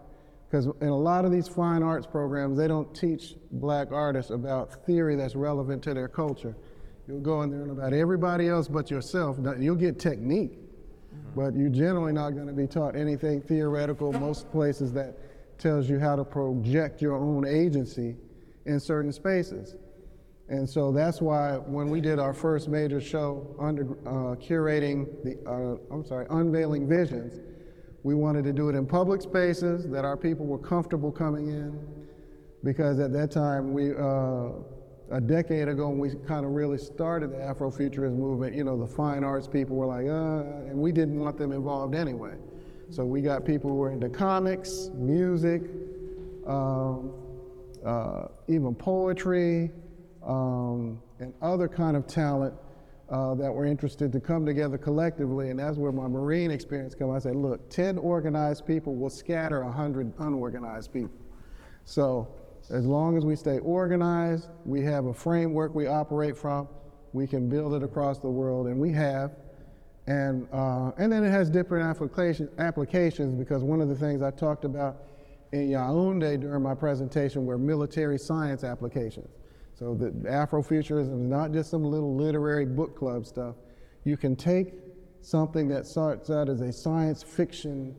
because 0.48 0.66
in 0.80 0.88
a 0.88 0.96
lot 0.96 1.26
of 1.26 1.30
these 1.30 1.46
fine 1.46 1.82
arts 1.82 2.06
programs, 2.06 2.56
they 2.56 2.66
don't 2.66 2.94
teach 2.94 3.34
black 3.52 3.92
artists 3.92 4.30
about 4.30 4.86
theory 4.86 5.14
that's 5.14 5.34
relevant 5.34 5.82
to 5.84 5.94
their 5.94 6.08
culture. 6.08 6.56
You'll 7.08 7.20
go 7.20 7.40
in 7.40 7.50
there 7.50 7.62
and 7.62 7.70
about 7.70 7.94
everybody 7.94 8.48
else 8.48 8.68
but 8.68 8.90
yourself. 8.90 9.38
You'll 9.58 9.76
get 9.76 9.98
technique, 9.98 10.58
but 11.34 11.56
you're 11.56 11.70
generally 11.70 12.12
not 12.12 12.32
going 12.32 12.48
to 12.48 12.52
be 12.52 12.66
taught 12.66 12.94
anything 12.94 13.40
theoretical. 13.40 14.12
Most 14.12 14.50
places 14.52 14.92
that 14.92 15.16
tells 15.58 15.88
you 15.88 15.98
how 15.98 16.16
to 16.16 16.24
project 16.24 17.00
your 17.00 17.16
own 17.16 17.46
agency 17.46 18.14
in 18.66 18.78
certain 18.78 19.10
spaces. 19.10 19.76
And 20.50 20.68
so 20.68 20.92
that's 20.92 21.22
why 21.22 21.56
when 21.56 21.88
we 21.88 22.02
did 22.02 22.18
our 22.18 22.34
first 22.34 22.68
major 22.68 23.00
show 23.00 23.56
under 23.58 23.84
uh, 24.06 24.36
curating 24.36 25.06
the, 25.24 25.38
uh, 25.50 25.94
I'm 25.94 26.04
sorry, 26.04 26.26
unveiling 26.28 26.86
visions, 26.86 27.40
we 28.02 28.14
wanted 28.14 28.44
to 28.44 28.52
do 28.52 28.68
it 28.68 28.74
in 28.74 28.86
public 28.86 29.22
spaces 29.22 29.88
that 29.88 30.04
our 30.04 30.16
people 30.16 30.44
were 30.44 30.58
comfortable 30.58 31.10
coming 31.10 31.48
in, 31.48 32.06
because 32.62 33.00
at 33.00 33.14
that 33.14 33.30
time 33.30 33.72
we. 33.72 33.94
Uh, 33.96 34.50
a 35.10 35.20
decade 35.20 35.68
ago, 35.68 35.88
when 35.88 35.98
we 35.98 36.10
kind 36.26 36.44
of 36.44 36.52
really 36.52 36.78
started 36.78 37.32
the 37.32 37.36
Afrofuturist 37.36 38.14
movement, 38.14 38.54
you 38.54 38.64
know, 38.64 38.78
the 38.78 38.86
fine 38.86 39.24
arts 39.24 39.48
people 39.48 39.76
were 39.76 39.86
like, 39.86 40.06
uh, 40.06 40.68
and 40.68 40.76
we 40.76 40.92
didn't 40.92 41.18
want 41.18 41.38
them 41.38 41.52
involved 41.52 41.94
anyway. 41.94 42.34
So 42.90 43.04
we 43.04 43.20
got 43.20 43.44
people 43.44 43.70
who 43.70 43.76
were 43.76 43.90
into 43.90 44.08
comics, 44.08 44.90
music, 44.94 45.62
um, 46.46 47.12
uh, 47.84 48.28
even 48.48 48.74
poetry, 48.74 49.70
um, 50.26 51.00
and 51.20 51.32
other 51.42 51.68
kind 51.68 51.96
of 51.96 52.06
talent 52.06 52.54
uh, 53.10 53.34
that 53.34 53.52
were 53.52 53.64
interested 53.64 54.12
to 54.12 54.20
come 54.20 54.44
together 54.44 54.76
collectively. 54.76 55.50
And 55.50 55.58
that's 55.58 55.76
where 55.76 55.92
my 55.92 56.06
Marine 56.06 56.50
experience 56.50 56.94
came. 56.94 57.10
I 57.10 57.18
said, 57.18 57.36
look, 57.36 57.70
10 57.70 57.98
organized 57.98 58.66
people 58.66 58.94
will 58.94 59.10
scatter 59.10 59.64
100 59.64 60.12
unorganized 60.18 60.92
people. 60.92 61.18
So 61.84 62.28
as 62.70 62.84
long 62.84 63.16
as 63.16 63.24
we 63.24 63.34
stay 63.34 63.58
organized, 63.60 64.48
we 64.64 64.82
have 64.82 65.06
a 65.06 65.14
framework 65.14 65.74
we 65.74 65.86
operate 65.86 66.36
from, 66.36 66.68
we 67.12 67.26
can 67.26 67.48
build 67.48 67.74
it 67.74 67.82
across 67.82 68.18
the 68.18 68.28
world, 68.28 68.66
and 68.66 68.78
we 68.78 68.92
have. 68.92 69.32
And, 70.06 70.48
uh, 70.52 70.92
and 70.98 71.12
then 71.12 71.24
it 71.24 71.30
has 71.30 71.50
different 71.50 71.84
application, 71.88 72.48
applications 72.58 73.34
because 73.34 73.62
one 73.62 73.80
of 73.80 73.88
the 73.88 73.94
things 73.94 74.22
I 74.22 74.30
talked 74.30 74.64
about 74.64 74.96
in 75.52 75.68
Yaoundé 75.68 76.40
during 76.40 76.62
my 76.62 76.74
presentation 76.74 77.46
were 77.46 77.58
military 77.58 78.18
science 78.18 78.64
applications. 78.64 79.28
So 79.74 79.94
the 79.94 80.10
Afrofuturism 80.28 81.20
is 81.20 81.28
not 81.28 81.52
just 81.52 81.70
some 81.70 81.84
little 81.84 82.16
literary 82.16 82.66
book 82.66 82.96
club 82.96 83.26
stuff. 83.26 83.54
You 84.04 84.16
can 84.16 84.34
take 84.34 84.74
something 85.20 85.68
that 85.68 85.86
starts 85.86 86.30
out 86.30 86.48
as 86.48 86.60
a 86.60 86.72
science 86.72 87.22
fiction 87.22 87.94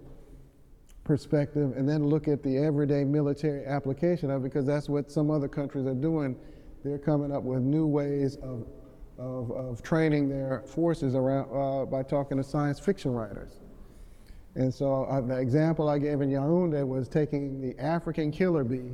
perspective 1.09 1.73
and 1.75 1.89
then 1.89 2.05
look 2.05 2.27
at 2.27 2.43
the 2.43 2.55
everyday 2.55 3.03
military 3.03 3.65
application 3.65 4.29
of 4.29 4.41
it 4.41 4.43
because 4.43 4.63
that's 4.63 4.87
what 4.87 5.11
some 5.11 5.31
other 5.31 5.47
countries 5.47 5.87
are 5.87 5.95
doing. 5.95 6.35
They're 6.85 6.99
coming 6.99 7.31
up 7.35 7.41
with 7.41 7.63
new 7.63 7.87
ways 7.87 8.35
of, 8.43 8.67
of, 9.17 9.49
of 9.49 9.81
training 9.81 10.29
their 10.29 10.61
forces 10.67 11.15
around 11.15 11.49
uh, 11.51 11.85
by 11.87 12.03
talking 12.03 12.37
to 12.37 12.43
science 12.43 12.79
fiction 12.79 13.11
writers. 13.11 13.53
And 14.53 14.71
so 14.71 15.05
uh, 15.05 15.19
the 15.21 15.37
example 15.39 15.89
I 15.89 15.97
gave 15.97 16.21
in 16.21 16.29
Yaoundé 16.29 16.87
was 16.87 17.09
taking 17.09 17.59
the 17.59 17.75
African 17.83 18.29
killer 18.29 18.63
bee, 18.63 18.93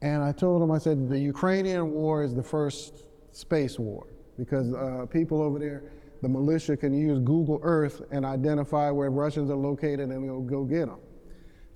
and 0.00 0.22
I 0.22 0.32
told 0.32 0.62
them, 0.62 0.70
I 0.70 0.78
said, 0.78 1.10
the 1.10 1.18
Ukrainian 1.18 1.90
war 1.92 2.24
is 2.24 2.34
the 2.34 2.42
first 2.42 3.04
space 3.32 3.78
war 3.78 4.06
because 4.38 4.72
uh, 4.72 5.04
people 5.10 5.42
over 5.42 5.58
there 5.58 5.92
the 6.22 6.28
militia 6.28 6.76
can 6.76 6.94
use 6.94 7.18
Google 7.18 7.58
Earth 7.62 8.00
and 8.12 8.24
identify 8.24 8.90
where 8.90 9.10
Russians 9.10 9.50
are 9.50 9.56
located 9.56 10.08
and 10.08 10.28
go, 10.28 10.40
go 10.40 10.64
get 10.64 10.86
them. 10.86 11.00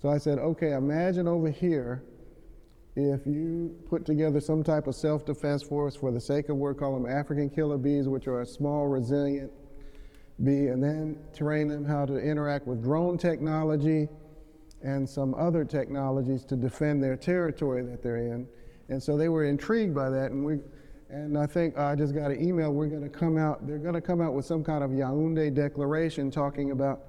So 0.00 0.08
I 0.08 0.18
said, 0.18 0.38
okay, 0.38 0.72
imagine 0.72 1.26
over 1.26 1.50
here 1.50 2.04
if 2.94 3.26
you 3.26 3.76
put 3.90 4.06
together 4.06 4.40
some 4.40 4.62
type 4.62 4.86
of 4.86 4.94
self-defense 4.94 5.62
force 5.64 5.96
for 5.96 6.10
the 6.10 6.20
sake 6.20 6.48
of 6.48 6.56
work, 6.56 6.78
call 6.78 6.94
them 6.94 7.10
African 7.10 7.50
killer 7.50 7.76
bees, 7.76 8.08
which 8.08 8.26
are 8.26 8.40
a 8.40 8.46
small, 8.46 8.86
resilient 8.86 9.50
bee, 10.42 10.68
and 10.68 10.82
then 10.82 11.18
train 11.34 11.68
them 11.68 11.84
how 11.84 12.06
to 12.06 12.16
interact 12.16 12.66
with 12.66 12.82
drone 12.82 13.18
technology 13.18 14.08
and 14.82 15.08
some 15.08 15.34
other 15.34 15.64
technologies 15.64 16.44
to 16.44 16.56
defend 16.56 17.02
their 17.02 17.16
territory 17.16 17.82
that 17.82 18.02
they're 18.02 18.18
in. 18.18 18.46
And 18.88 19.02
so 19.02 19.18
they 19.18 19.28
were 19.28 19.44
intrigued 19.44 19.94
by 19.94 20.08
that, 20.08 20.30
and 20.30 20.44
we 20.44 20.58
and 21.08 21.38
I 21.38 21.46
think 21.46 21.78
I 21.78 21.94
just 21.94 22.14
got 22.14 22.30
an 22.30 22.42
email. 22.42 22.72
We're 22.72 22.88
going 22.88 23.02
to 23.02 23.08
come 23.08 23.38
out. 23.38 23.66
They're 23.66 23.78
going 23.78 23.94
to 23.94 24.00
come 24.00 24.20
out 24.20 24.34
with 24.34 24.44
some 24.44 24.64
kind 24.64 24.82
of 24.82 24.90
Yaoundé 24.90 25.54
declaration 25.54 26.30
talking 26.30 26.72
about 26.72 27.04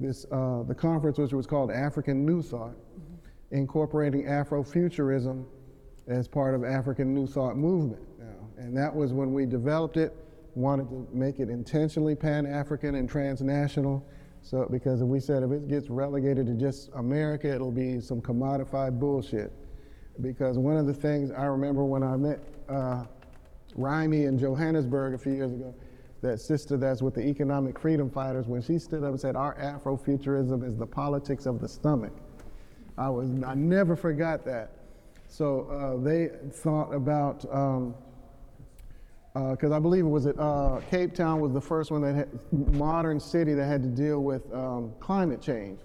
this. 0.00 0.24
Uh, 0.32 0.62
the 0.62 0.74
conference, 0.74 1.18
which 1.18 1.32
was 1.32 1.46
called 1.46 1.70
African 1.70 2.24
New 2.24 2.40
Thought, 2.40 2.70
mm-hmm. 2.70 3.54
incorporating 3.56 4.24
Afrofuturism 4.24 5.44
as 6.08 6.26
part 6.28 6.54
of 6.54 6.64
African 6.64 7.14
New 7.14 7.26
Thought 7.26 7.56
movement. 7.56 8.02
Now, 8.18 8.48
and 8.56 8.76
that 8.76 8.94
was 8.94 9.12
when 9.12 9.34
we 9.34 9.44
developed 9.44 9.96
it. 9.98 10.16
Wanted 10.54 10.88
to 10.90 11.06
make 11.12 11.38
it 11.38 11.48
intentionally 11.48 12.14
Pan-African 12.14 12.94
and 12.94 13.08
transnational. 13.08 14.06
So 14.42 14.66
because 14.70 15.02
we 15.02 15.20
said 15.20 15.42
if 15.42 15.50
it 15.50 15.68
gets 15.68 15.88
relegated 15.88 16.46
to 16.46 16.54
just 16.54 16.90
America, 16.94 17.54
it'll 17.54 17.70
be 17.70 18.00
some 18.00 18.20
commodified 18.20 18.98
bullshit. 18.98 19.52
Because 20.20 20.58
one 20.58 20.76
of 20.76 20.86
the 20.86 20.92
things 20.94 21.30
I 21.30 21.44
remember 21.44 21.84
when 21.84 22.02
I 22.02 22.16
met. 22.16 22.40
Uh, 22.66 23.04
Raimi 23.78 24.26
in 24.26 24.38
Johannesburg 24.38 25.14
a 25.14 25.18
few 25.18 25.32
years 25.32 25.52
ago, 25.52 25.74
that 26.22 26.40
sister 26.40 26.76
that's 26.76 27.02
with 27.02 27.14
the 27.14 27.26
economic 27.26 27.78
freedom 27.78 28.08
fighters, 28.08 28.46
when 28.46 28.62
she 28.62 28.78
stood 28.78 29.02
up 29.02 29.10
and 29.10 29.20
said, 29.20 29.36
Our 29.36 29.54
Afrofuturism 29.56 30.66
is 30.66 30.76
the 30.76 30.86
politics 30.86 31.46
of 31.46 31.60
the 31.60 31.68
stomach. 31.68 32.12
I 32.98 33.08
was 33.08 33.28
I 33.44 33.54
never 33.54 33.96
forgot 33.96 34.44
that. 34.44 34.70
So 35.28 35.66
uh, 35.70 36.02
they 36.02 36.28
thought 36.50 36.92
about 36.92 37.40
because 37.40 37.94
um, 39.34 39.72
uh, 39.72 39.76
I 39.76 39.78
believe 39.78 40.04
it 40.04 40.08
was 40.08 40.26
at 40.26 40.38
uh, 40.38 40.80
Cape 40.90 41.14
Town 41.14 41.40
was 41.40 41.52
the 41.52 41.60
first 41.60 41.90
one 41.90 42.02
that 42.02 42.14
had, 42.14 42.28
modern 42.52 43.18
city 43.18 43.54
that 43.54 43.64
had 43.64 43.82
to 43.82 43.88
deal 43.88 44.20
with 44.20 44.42
um, 44.52 44.92
climate 45.00 45.40
change. 45.40 45.80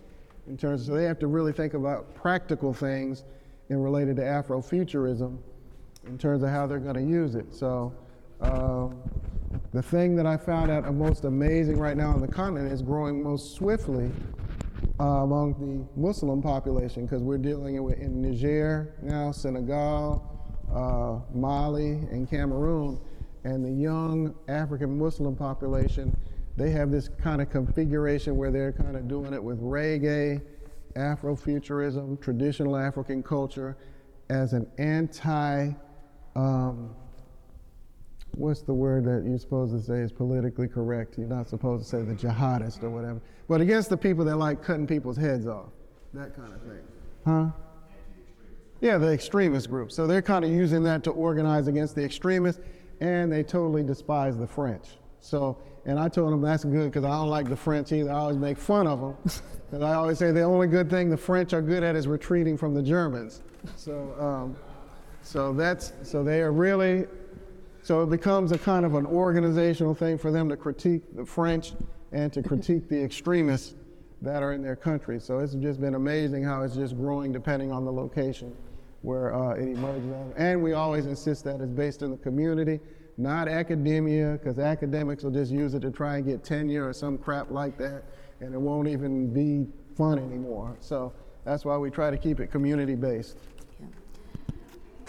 In 0.47 0.57
terms, 0.57 0.85
so 0.85 0.93
they 0.93 1.03
have 1.03 1.19
to 1.19 1.27
really 1.27 1.51
think 1.51 1.73
about 1.73 2.13
practical 2.13 2.73
things 2.73 3.23
in 3.69 3.81
related 3.81 4.15
to 4.17 4.21
Afrofuturism 4.21 5.37
in 6.07 6.17
terms 6.17 6.43
of 6.43 6.49
how 6.49 6.67
they're 6.67 6.79
going 6.79 6.95
to 6.95 7.01
use 7.01 7.35
it. 7.35 7.53
So 7.53 7.93
um, 8.41 9.01
the 9.73 9.81
thing 9.81 10.15
that 10.15 10.25
I 10.25 10.37
found 10.37 10.71
out 10.71 10.91
most 10.93 11.25
amazing 11.25 11.77
right 11.77 11.97
now 11.97 12.09
on 12.11 12.21
the 12.21 12.27
continent 12.27 12.71
is 12.71 12.81
growing 12.81 13.21
most 13.21 13.55
swiftly 13.55 14.11
uh, 14.99 15.03
among 15.03 15.53
the 15.59 15.99
Muslim 15.99 16.41
population 16.41 17.05
because 17.05 17.21
we're 17.21 17.37
dealing 17.37 17.81
with 17.83 17.99
in 17.99 18.21
Niger 18.21 18.95
now, 19.01 19.31
Senegal, 19.31 20.37
uh, 20.73 21.19
Mali, 21.37 21.91
and 22.11 22.29
Cameroon, 22.29 22.99
and 23.43 23.63
the 23.63 23.71
young 23.71 24.35
African 24.47 24.97
Muslim 24.97 25.35
population, 25.35 26.15
they 26.55 26.71
have 26.71 26.91
this 26.91 27.07
kind 27.07 27.41
of 27.41 27.49
configuration 27.49 28.35
where 28.35 28.51
they're 28.51 28.73
kind 28.73 28.95
of 28.95 29.07
doing 29.07 29.33
it 29.33 29.43
with 29.43 29.61
reggae, 29.61 30.41
Afrofuturism, 30.95 32.19
traditional 32.19 32.75
African 32.75 33.21
culture, 33.21 33.77
as 34.29 34.53
an 34.53 34.67
anti 34.77 35.71
um, 36.37 36.95
what's 38.35 38.61
the 38.61 38.73
word 38.73 39.03
that 39.05 39.27
you're 39.27 39.39
supposed 39.39 39.73
to 39.73 39.81
say 39.81 39.99
is 39.99 40.11
politically 40.11 40.67
correct? 40.67 41.17
You're 41.17 41.27
not 41.27 41.49
supposed 41.49 41.83
to 41.83 41.89
say 41.89 42.03
the 42.03 42.13
jihadist 42.13 42.83
or 42.83 42.89
whatever, 42.91 43.19
but 43.49 43.59
against 43.59 43.89
the 43.89 43.97
people 43.97 44.23
that 44.25 44.37
like 44.37 44.63
cutting 44.63 44.85
people's 44.85 45.17
heads 45.17 45.47
off, 45.47 45.69
that 46.13 46.35
kind 46.35 46.53
of 46.53 46.61
thing. 46.61 46.81
Huh? 47.25 47.47
Yeah, 48.79 48.99
the 48.99 49.11
extremist 49.11 49.69
group. 49.69 49.91
So 49.91 50.05
they're 50.05 50.21
kind 50.21 50.45
of 50.45 50.51
using 50.51 50.83
that 50.83 51.03
to 51.05 51.11
organize 51.11 51.67
against 51.67 51.95
the 51.95 52.03
extremists, 52.03 52.61
and 53.01 53.31
they 53.31 53.41
totally 53.41 53.83
despise 53.83 54.37
the 54.37 54.47
French. 54.47 54.99
So, 55.19 55.57
and 55.85 55.99
I 55.99 56.07
told 56.07 56.31
them 56.31 56.41
that's 56.41 56.63
good 56.63 56.91
because 56.91 57.03
I 57.03 57.09
don't 57.09 57.29
like 57.29 57.49
the 57.49 57.55
French 57.55 57.91
either. 57.91 58.11
I 58.11 58.15
always 58.15 58.37
make 58.37 58.59
fun 58.59 58.85
of 58.85 58.99
them. 59.01 59.15
Because 59.69 59.81
I 59.81 59.95
always 59.95 60.19
say 60.19 60.31
the 60.31 60.43
only 60.43 60.67
good 60.67 60.89
thing 60.89 61.09
the 61.09 61.17
French 61.17 61.53
are 61.53 61.61
good 61.61 61.83
at 61.83 61.95
is 61.95 62.07
retreating 62.07 62.55
from 62.55 62.73
the 62.73 62.83
Germans. 62.83 63.41
So, 63.75 64.15
um, 64.19 64.55
so 65.27 65.51
that's 65.51 65.91
so 66.03 66.23
they 66.23 66.41
are 66.41 66.53
really 66.53 67.05
so 67.83 68.01
it 68.01 68.09
becomes 68.09 68.53
a 68.53 68.57
kind 68.57 68.85
of 68.85 68.95
an 68.95 69.05
organizational 69.05 69.93
thing 69.93 70.17
for 70.17 70.31
them 70.31 70.47
to 70.47 70.55
critique 70.55 71.03
the 71.15 71.25
French 71.25 71.73
and 72.13 72.31
to 72.31 72.41
critique 72.41 72.87
the 72.87 73.03
extremists 73.03 73.75
that 74.21 74.41
are 74.41 74.53
in 74.53 74.61
their 74.61 74.75
country. 74.75 75.19
So 75.19 75.39
it's 75.39 75.53
just 75.55 75.81
been 75.81 75.95
amazing 75.95 76.43
how 76.43 76.63
it's 76.63 76.75
just 76.75 76.95
growing 76.95 77.31
depending 77.31 77.71
on 77.71 77.83
the 77.83 77.91
location 77.91 78.55
where 79.01 79.35
uh, 79.35 79.53
it 79.53 79.67
emerges. 79.67 80.13
And 80.37 80.63
we 80.63 80.73
always 80.73 81.05
insist 81.05 81.43
that 81.43 81.61
it's 81.61 81.71
based 81.71 82.01
in 82.01 82.11
the 82.11 82.17
community, 82.17 82.79
not 83.17 83.47
academia, 83.47 84.39
because 84.41 84.59
academics 84.59 85.23
will 85.23 85.31
just 85.31 85.51
use 85.51 85.73
it 85.73 85.81
to 85.81 85.91
try 85.91 86.17
and 86.17 86.25
get 86.25 86.43
tenure 86.43 86.87
or 86.87 86.93
some 86.93 87.17
crap 87.17 87.51
like 87.51 87.77
that, 87.77 88.03
and 88.39 88.53
it 88.53 88.59
won't 88.59 88.87
even 88.87 89.31
be 89.31 89.69
fun 89.95 90.19
anymore. 90.19 90.75
So 90.79 91.13
that's 91.43 91.63
why 91.63 91.77
we 91.77 91.89
try 91.89 92.11
to 92.11 92.17
keep 92.17 92.39
it 92.39 92.47
community 92.47 92.95
based. 92.95 93.37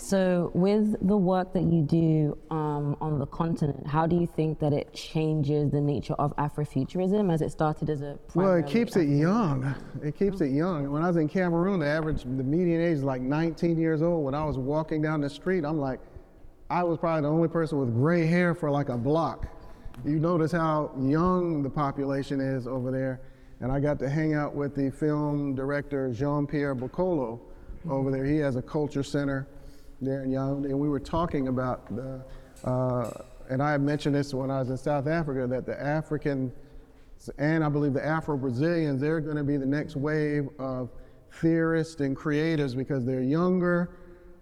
So, 0.01 0.53
with 0.55 0.97
the 1.07 1.17
work 1.17 1.53
that 1.55 1.65
you 1.65 1.83
do 1.83 2.39
um, 2.51 2.97
on 3.01 3.19
the 3.19 3.27
continent, 3.27 3.87
how 3.87 4.07
do 4.07 4.17
you 4.17 4.27
think 4.27 4.61
that 4.61 4.73
it 4.73 4.93
changes 4.95 5.71
the 5.71 5.81
nature 5.81 6.15
of 6.15 6.35
Afrofuturism 6.37 7.33
as 7.33 7.43
it 7.43 7.51
started 7.51 7.91
as 7.91 8.03
a 8.03 8.17
well? 8.35 8.55
It 8.55 8.67
keeps 8.67 8.95
it 8.97 9.09
young. 9.09 9.75
It 10.03 10.17
keeps 10.17 10.41
it 10.41 10.51
young. 10.51 10.91
When 10.91 11.03
I 11.03 11.09
was 11.09 11.17
in 11.17 11.29
Cameroon, 11.29 11.81
the 11.81 11.87
average, 11.87 12.23
the 12.23 12.45
median 12.45 12.81
age 12.81 12.99
is 12.99 13.03
like 13.03 13.21
19 13.21 13.77
years 13.77 14.01
old. 14.01 14.25
When 14.25 14.35
I 14.35 14.45
was 14.45 14.57
walking 14.57 15.03
down 15.03 15.21
the 15.21 15.29
street, 15.29 15.65
I'm 15.65 15.79
like, 15.79 15.99
I 16.71 16.85
was 16.85 16.97
probably 16.97 17.23
the 17.23 17.29
only 17.29 17.49
person 17.49 17.79
with 17.81 17.93
gray 17.93 18.25
hair 18.25 18.55
for 18.55 18.71
like 18.71 18.91
a 18.91 18.97
block. 18.97 19.49
You 20.05 20.21
notice 20.21 20.53
how 20.53 20.93
young 20.97 21.63
the 21.63 21.71
population 21.71 22.41
is 22.41 22.69
over 22.69 22.93
there. 22.93 23.21
And 23.61 23.73
I 23.73 23.81
got 23.81 23.99
to 23.99 24.09
hang 24.09 24.35
out 24.35 24.55
with 24.55 24.77
the 24.77 24.91
film 24.91 25.57
director 25.57 26.13
Jean 26.13 26.47
Pierre 26.47 26.77
Bekolo 26.77 27.41
over 27.91 28.13
there. 28.13 28.25
He 28.25 28.37
has 28.39 28.55
a 28.55 28.63
culture 28.63 29.03
center 29.03 29.49
there 30.01 30.23
in 30.25 30.31
Yaoundé, 30.31 30.67
and 30.67 30.79
we 30.79 30.89
were 30.89 31.01
talking 31.01 31.49
about 31.49 31.95
the, 31.95 32.25
uh, 32.65 33.11
and 33.51 33.63
I 33.63 33.77
mentioned 33.79 34.15
this 34.15 34.33
when 34.35 34.51
I 34.51 34.61
was 34.61 34.71
in 34.71 34.77
South 34.77 35.07
Africa, 35.07 35.47
that 35.47 35.67
the 35.67 35.81
African, 35.81 36.53
and 37.39 37.65
I 37.65 37.69
believe 37.69 37.95
the 37.95 38.05
Afro-Brazilians, 38.05 39.01
they're 39.01 39.21
going 39.21 39.37
to 39.37 39.45
be 39.45 39.57
the 39.57 39.67
next 39.67 39.97
wave 39.97 40.49
of 40.59 40.91
theorists 41.41 42.01
and 42.01 42.17
creators 42.17 42.75
because 42.75 43.05
they're 43.05 43.23
younger, 43.23 43.91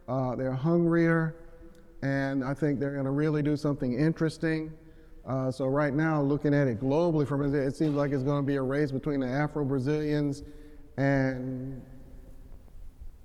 Uh, 0.08 0.36
they're 0.36 0.54
hungrier, 0.54 1.34
and 2.02 2.44
I 2.44 2.54
think 2.54 2.78
they're 2.78 2.92
going 2.92 3.06
to 3.06 3.10
really 3.24 3.42
do 3.42 3.56
something 3.56 3.98
interesting. 3.98 4.70
Uh, 5.26 5.50
so 5.50 5.66
right 5.66 5.92
now, 5.92 6.22
looking 6.22 6.54
at 6.54 6.68
it 6.68 6.78
globally, 6.78 7.26
from 7.26 7.42
it, 7.42 7.74
seems 7.74 7.96
like 7.96 8.12
it's 8.12 8.22
going 8.22 8.40
to 8.40 8.46
be 8.46 8.54
a 8.54 8.62
race 8.62 8.92
between 8.92 9.18
the 9.18 9.26
Afro-Brazilians 9.26 10.44
and 10.96 11.82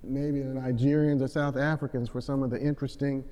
maybe 0.04 0.42
the 0.42 0.54
Nigerians 0.54 1.22
or 1.22 1.28
South 1.28 1.58
Africans 1.58 2.10
for 2.10 2.22
some 2.22 2.44
of 2.44 2.50
the 2.50 2.60
interesting. 2.60 3.24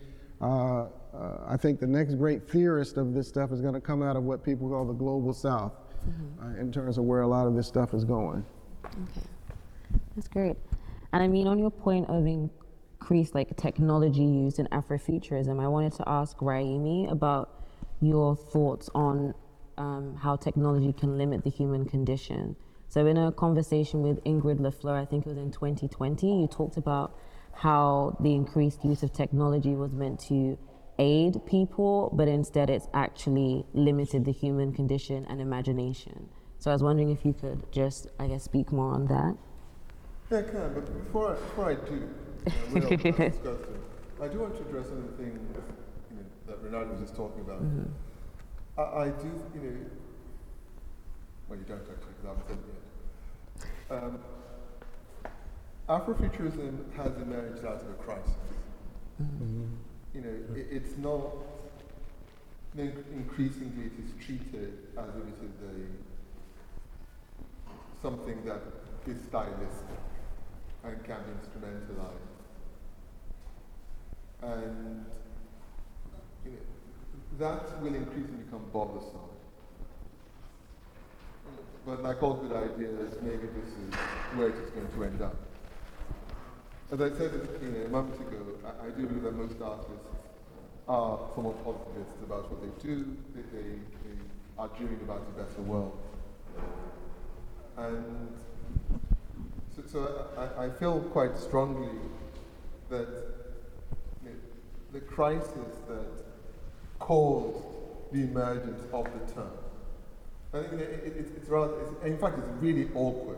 Uh, 0.42 0.84
uh, 1.14 1.46
I 1.48 1.58
think 1.58 1.80
the 1.80 1.88
next 1.88 2.16
great 2.16 2.50
theorist 2.50 2.98
of 2.98 3.14
this 3.14 3.28
stuff 3.28 3.52
is 3.52 3.62
going 3.62 3.74
to 3.74 3.82
come 3.82 4.04
out 4.04 4.16
of 4.16 4.24
what 4.24 4.44
people 4.44 4.70
call 4.70 4.86
the 4.86 4.94
global 4.94 5.34
South, 5.34 5.74
mm-hmm. 6.08 6.60
in 6.60 6.72
terms 6.72 6.98
of 6.98 7.06
where 7.06 7.22
a 7.22 7.28
lot 7.28 7.48
of 7.48 7.56
this 7.56 7.68
stuff 7.68 7.94
is 7.94 8.06
going. 8.06 8.46
Okay, 8.86 9.28
that's 10.16 10.28
great. 10.28 10.56
And 11.12 11.24
I 11.24 11.28
mean, 11.28 11.48
on 11.48 11.58
your 11.58 11.72
point 11.72 12.08
of 12.10 12.28
increased 12.28 13.34
like 13.34 13.58
technology 13.58 14.24
used 14.24 14.60
in 14.60 14.68
Afrofuturism, 14.68 15.60
I 15.62 15.68
wanted 15.68 15.94
to 15.94 16.04
ask 16.08 16.38
Raimi 16.38 17.12
about 17.12 17.66
your 18.02 18.36
thoughts 18.36 18.90
on 18.94 19.34
um, 19.78 20.16
how 20.16 20.36
technology 20.36 20.94
can 20.94 21.18
limit 21.18 21.44
the 21.44 21.50
human 21.50 21.86
condition. 21.86 22.56
So, 22.90 23.06
in 23.06 23.18
a 23.18 23.32
conversation 23.32 24.02
with 24.02 24.24
Ingrid 24.24 24.60
LaFleur, 24.60 25.00
I 25.00 25.06
think 25.06 25.28
it 25.28 25.30
was 25.30 25.38
in 25.38 25.52
2020, 25.52 26.42
you 26.42 26.48
talked 26.48 26.76
about 26.76 27.16
how 27.54 28.18
the 28.20 28.34
increased 28.34 28.84
use 28.84 29.04
of 29.04 29.14
technology 29.14 29.76
was 29.76 29.94
meant 29.94 30.20
to 30.22 30.58
aid 30.98 31.40
people, 31.46 32.10
but 32.14 32.28
instead 32.28 32.70
it's 32.70 32.88
actually 32.96 33.64
limited 33.74 34.26
the 34.26 34.32
human 34.32 34.74
condition 34.74 35.26
and 35.30 35.40
imagination. 35.40 36.30
So, 36.58 36.72
I 36.72 36.74
was 36.74 36.82
wondering 36.82 37.12
if 37.12 37.24
you 37.24 37.34
could 37.34 37.72
just, 37.72 38.08
I 38.20 38.26
guess, 38.26 38.44
speak 38.44 38.72
more 38.72 38.92
on 38.92 39.06
that. 39.06 39.38
Yeah, 40.32 40.40
I 40.40 40.42
can, 40.42 40.74
but 40.74 41.06
before 41.06 41.32
I, 41.32 41.34
before 41.36 41.70
I 41.70 41.76
do, 41.76 42.10
uh, 42.48 44.24
I 44.24 44.28
do 44.28 44.40
want 44.40 44.56
to 44.58 44.62
address 44.68 44.88
some 44.88 44.98
of 44.98 45.16
the 45.16 45.24
things 45.24 45.40
that 46.48 46.58
Renard 46.64 46.90
was 46.90 47.00
just 47.00 47.16
talking 47.16 47.42
about. 47.42 47.62
Mm-hmm. 47.64 47.84
I, 48.80 48.82
I, 48.82 49.10
do, 49.10 49.28
you 49.54 49.62
know, 49.62 49.78
well, 51.48 51.58
you 51.58 51.66
don't 51.66 51.82
actually, 51.82 52.14
because 52.18 52.26
I 52.26 52.28
haven't 52.30 52.48
said 52.48 52.58
it 52.58 52.66
yet. 52.68 52.80
Um, 53.92 54.20
Afrofuturism 55.88 56.94
has 56.96 57.16
emerged 57.18 57.66
out 57.66 57.82
of 57.82 57.90
a 57.90 57.94
crisis. 57.94 58.36
Mm-hmm. 59.22 59.66
You 60.14 60.22
know, 60.22 60.56
it, 60.56 60.68
it's 60.70 60.98
not, 60.98 61.34
increasingly 62.78 63.86
it 63.86 63.94
is 64.06 64.12
treated 64.24 64.74
as 64.96 65.10
if 65.16 65.26
it 65.26 65.42
is 65.44 65.62
a, 65.64 65.76
something 68.04 68.46
that 68.46 68.62
is 69.08 69.18
stylistic 69.28 70.04
and 70.84 71.04
can 71.04 71.18
be 71.24 71.32
instrumentalized. 71.42 72.38
And 74.44 75.06
you 76.46 76.52
know, 76.52 76.58
that 77.40 77.82
will 77.82 77.96
increasingly 77.96 78.44
become 78.44 78.66
bothersome. 78.72 79.30
But 81.86 82.04
like 82.04 82.22
all 82.22 82.36
good 82.36 82.52
ideas, 82.52 83.16
maybe 83.22 83.48
this 83.48 83.70
is 83.70 83.94
where 84.36 84.50
it 84.50 84.56
is 84.56 84.70
going 84.72 84.88
to 84.88 85.04
end 85.04 85.22
up. 85.22 85.36
As 86.92 87.02
I 87.02 87.10
said 87.10 87.32
you 87.62 87.70
know, 87.70 87.86
a 87.86 87.90
moment 87.90 88.20
ago, 88.20 88.46
I, 88.66 88.88
I 88.88 88.90
do 88.90 89.06
believe 89.06 89.24
that 89.24 89.36
most 89.36 89.62
artists 89.62 90.08
are 90.88 91.20
somewhat 91.36 91.64
positivists 91.64 92.22
about 92.24 92.50
what 92.52 92.62
they 92.62 92.88
do. 92.88 93.16
They, 93.36 93.42
they, 93.42 93.70
they 93.70 94.18
are 94.58 94.68
dreaming 94.70 95.00
about 95.04 95.22
a 95.22 95.44
better 95.44 95.62
world. 95.62 95.98
And 97.78 98.30
so, 99.76 99.84
so 99.86 100.28
I, 100.36 100.66
I, 100.66 100.70
feel 100.72 101.00
quite 101.00 101.38
strongly 101.38 101.96
that 102.90 103.08
you 104.24 104.30
know, 104.32 104.36
the 104.92 105.00
crisis 105.00 105.76
that 105.88 106.26
caused 106.98 107.64
the 108.12 108.24
emergence 108.24 108.84
of 108.92 109.06
the 109.06 109.34
term. 109.34 109.59
I 110.52 110.62
think 110.62 110.82
it, 110.82 111.04
it, 111.06 111.32
it's 111.38 111.48
rather, 111.48 111.80
it's, 111.82 112.04
in 112.04 112.18
fact, 112.18 112.40
it's 112.40 112.48
a 112.48 112.52
really 112.54 112.90
awkward 112.96 113.38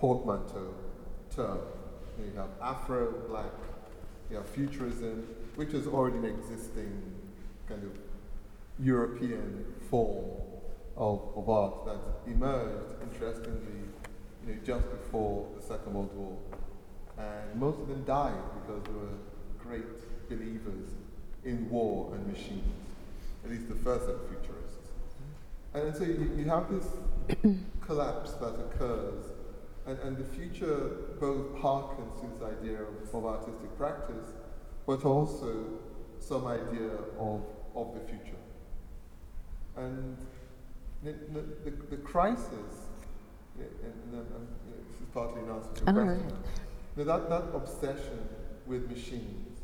portmanteau 0.00 0.74
term. 1.34 1.60
You 2.18 2.32
have 2.36 2.48
Afro, 2.60 3.12
Black, 3.28 3.52
you 4.30 4.36
have 4.36 4.48
futurism, 4.48 5.28
which 5.54 5.72
is 5.74 5.86
already 5.86 6.18
an 6.18 6.24
existing 6.24 7.02
kind 7.68 7.84
of 7.84 7.92
European 8.84 9.64
form 9.88 10.26
of, 10.96 11.22
of 11.36 11.48
art 11.48 11.86
that 11.86 12.30
emerged, 12.30 12.94
interestingly, 13.02 13.86
you 14.46 14.54
know, 14.54 14.60
just 14.64 14.90
before 14.90 15.46
the 15.56 15.62
Second 15.62 15.94
World 15.94 16.10
War. 16.14 16.36
And 17.16 17.60
most 17.60 17.78
of 17.78 17.88
them 17.88 18.02
died 18.04 18.34
because 18.60 18.82
they 18.84 18.92
were 18.92 19.18
great 19.62 20.28
believers 20.28 20.88
in 21.44 21.70
war 21.70 22.12
and 22.14 22.26
machines 22.26 22.64
at 23.44 23.50
least 23.50 23.68
the 23.68 23.74
first 23.76 24.08
of. 24.08 24.39
And 25.72 25.94
so 25.94 26.04
you, 26.04 26.32
you 26.36 26.44
have 26.44 26.66
this 26.70 26.86
collapse 27.80 28.32
that 28.34 28.54
occurs, 28.54 29.24
and, 29.86 29.98
and 30.00 30.16
the 30.16 30.24
future 30.24 30.90
both 31.20 31.54
harkens 31.56 32.20
to 32.20 32.26
this 32.26 32.42
idea 32.42 32.78
of, 32.82 33.14
of 33.14 33.24
artistic 33.24 33.76
practice, 33.76 34.32
but 34.86 35.04
also 35.04 35.64
some 36.18 36.46
idea 36.46 36.90
of, 37.18 37.42
of 37.74 37.94
the 37.94 38.00
future. 38.00 38.36
And 39.76 40.16
the, 41.04 41.14
the, 41.32 41.70
the 41.90 41.96
crisis, 41.98 42.88
and, 43.56 43.68
and, 44.12 44.14
and, 44.14 44.48
this 44.88 45.00
is 45.00 45.06
partly 45.14 45.42
an 45.42 45.50
answer 45.50 45.84
to 45.84 45.92
your 45.92 46.02
oh, 46.02 46.16
question, 46.16 46.36
that, 46.96 47.28
that 47.30 47.44
obsession 47.54 48.28
with 48.66 48.90
machines, 48.90 49.60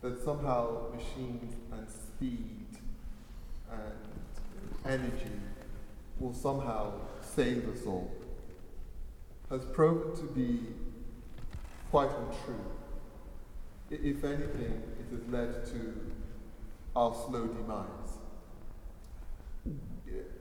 that 0.00 0.22
somehow 0.24 0.88
machines 0.94 1.54
and 1.72 1.88
speed 1.88 2.66
and 3.70 4.15
energy 4.88 5.40
will 6.18 6.34
somehow 6.34 6.92
save 7.20 7.68
us 7.68 7.84
all 7.86 8.10
has 9.50 9.64
proven 9.66 10.14
to 10.16 10.32
be 10.34 10.60
quite 11.90 12.10
untrue. 12.10 12.64
If 13.90 14.24
anything, 14.24 14.82
it 14.98 15.06
has 15.12 15.28
led 15.28 15.64
to 15.66 15.94
our 16.96 17.14
slow 17.14 17.46
demise. 17.46 18.18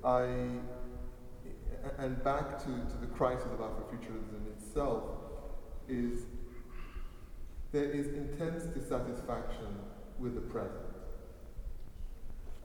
I, 0.03 0.23
and 1.99 2.23
back 2.23 2.57
to, 2.59 2.65
to 2.65 2.97
the 2.99 3.07
crisis 3.07 3.45
of 3.45 3.59
Afrofuturism 3.59 4.57
itself, 4.57 5.03
is 5.87 6.23
there 7.71 7.91
is 7.91 8.07
intense 8.07 8.63
dissatisfaction 8.63 9.77
with 10.17 10.33
the 10.33 10.41
present 10.41 10.81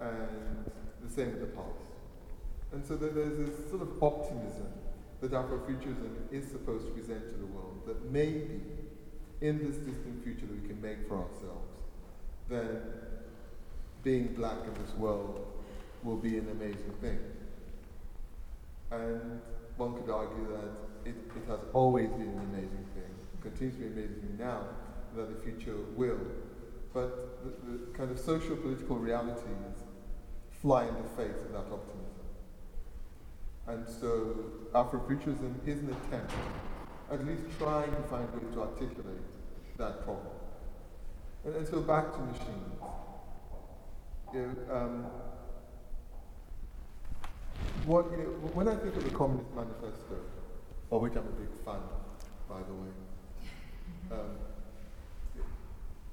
and 0.00 0.70
the 1.02 1.10
same 1.10 1.32
with 1.32 1.40
the 1.40 1.46
past. 1.46 1.90
And 2.72 2.84
so 2.84 2.96
there's 2.96 3.36
this 3.36 3.70
sort 3.70 3.82
of 3.82 4.02
optimism 4.02 4.68
that 5.20 5.32
Afrofuturism 5.32 6.32
is 6.32 6.46
supposed 6.50 6.86
to 6.86 6.92
present 6.92 7.28
to 7.28 7.36
the 7.36 7.46
world, 7.46 7.82
that 7.86 8.10
maybe 8.10 8.60
in 9.40 9.58
this 9.58 9.76
distant 9.76 10.22
future 10.22 10.46
that 10.46 10.62
we 10.62 10.68
can 10.68 10.80
make 10.80 11.06
for 11.08 11.16
ourselves, 11.16 11.82
then 12.48 12.80
being 14.02 14.28
black 14.34 14.58
in 14.66 14.74
this 14.82 14.94
world 14.94 15.46
will 16.02 16.16
be 16.16 16.38
an 16.38 16.48
amazing 16.50 16.94
thing. 17.00 17.18
And 18.90 19.40
one 19.76 19.94
could 19.94 20.10
argue 20.10 20.46
that 20.48 21.10
it, 21.10 21.14
it 21.36 21.48
has 21.48 21.60
always 21.72 22.08
been 22.10 22.22
an 22.22 22.48
amazing 22.52 22.86
thing, 22.94 23.10
continues 23.42 23.74
to 23.76 23.80
be 23.80 23.86
amazing 23.86 24.36
now, 24.38 24.64
that 25.16 25.28
the 25.28 25.44
future 25.44 25.76
will. 25.96 26.20
But 26.92 27.44
the, 27.44 27.70
the 27.70 27.78
kind 27.96 28.10
of 28.10 28.18
social 28.18 28.56
political 28.56 28.96
realities 28.96 29.44
fly 30.60 30.86
in 30.86 30.94
the 30.94 31.08
face 31.16 31.40
of 31.46 31.52
that 31.52 31.72
optimism. 31.72 32.10
And 33.66 33.88
so 33.88 34.36
Afrofuturism 34.74 35.66
is 35.66 35.78
an 35.78 35.96
attempt, 36.04 36.32
at 37.10 37.26
least 37.26 37.42
trying 37.58 37.90
to 37.90 38.02
find 38.08 38.32
ways 38.34 38.52
to 38.54 38.60
articulate 38.60 39.22
that 39.78 40.04
problem. 40.04 40.34
And, 41.44 41.56
and 41.56 41.66
so 41.66 41.80
back 41.80 42.12
to 42.12 42.18
machines. 42.18 42.82
You 44.34 44.40
know, 44.40 44.76
um, 44.76 45.06
what, 47.86 48.10
you 48.10 48.18
know, 48.18 48.50
when 48.54 48.68
I 48.68 48.76
think 48.76 48.96
of 48.96 49.04
the 49.04 49.10
Communist 49.10 49.50
Manifesto, 49.54 50.16
of 50.92 51.00
which 51.00 51.12
I'm 51.12 51.26
a 51.26 51.32
big 51.32 51.48
fan, 51.64 51.80
by 52.48 52.58
the 52.58 52.74
way, 52.74 52.92
um, 54.12 54.36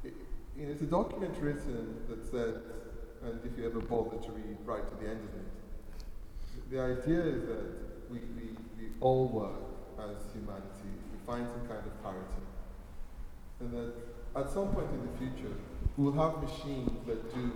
it, 0.04 0.14
know, 0.56 0.72
it's 0.72 0.82
a 0.82 0.86
document 0.86 1.36
written 1.42 2.02
that 2.10 2.24
says 2.32 2.56
and 3.24 3.40
if 3.44 3.58
you 3.58 3.66
ever 3.66 3.80
bother 3.80 4.18
to 4.18 4.32
read 4.32 4.58
right 4.66 4.88
to 4.88 4.96
the 4.96 5.10
end 5.10 5.20
of 5.20 5.34
it. 5.40 6.72
The 6.72 6.80
idea 6.82 7.22
is 7.22 7.42
that 7.48 7.66
we, 8.10 8.20
we, 8.20 8.50
we 8.78 8.90
all 9.00 9.28
work 9.28 9.68
as 10.00 10.32
humanity, 10.34 10.92
we 11.12 11.18
find 11.26 11.48
some 11.48 11.68
kind 11.68 11.86
of 11.86 12.04
parity. 12.04 12.46
And 13.60 13.74
that 13.74 13.94
at 14.36 14.50
some 14.50 14.68
point 14.70 14.90
in 14.92 15.02
the 15.02 15.18
future, 15.18 15.56
we'll 15.96 16.14
have 16.14 16.42
machines 16.42 16.92
that 17.08 17.34
do, 17.34 17.52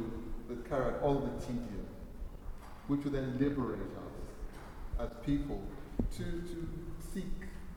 that 0.49 0.67
carry 0.69 0.85
out 0.85 1.01
all 1.01 1.19
the 1.19 1.45
tedium, 1.45 1.85
which 2.87 3.03
will 3.03 3.11
then 3.11 3.37
liberate 3.39 3.79
us 3.79 5.05
as 5.05 5.09
people 5.25 5.61
to, 6.17 6.23
to 6.23 6.67
seek 7.13 7.31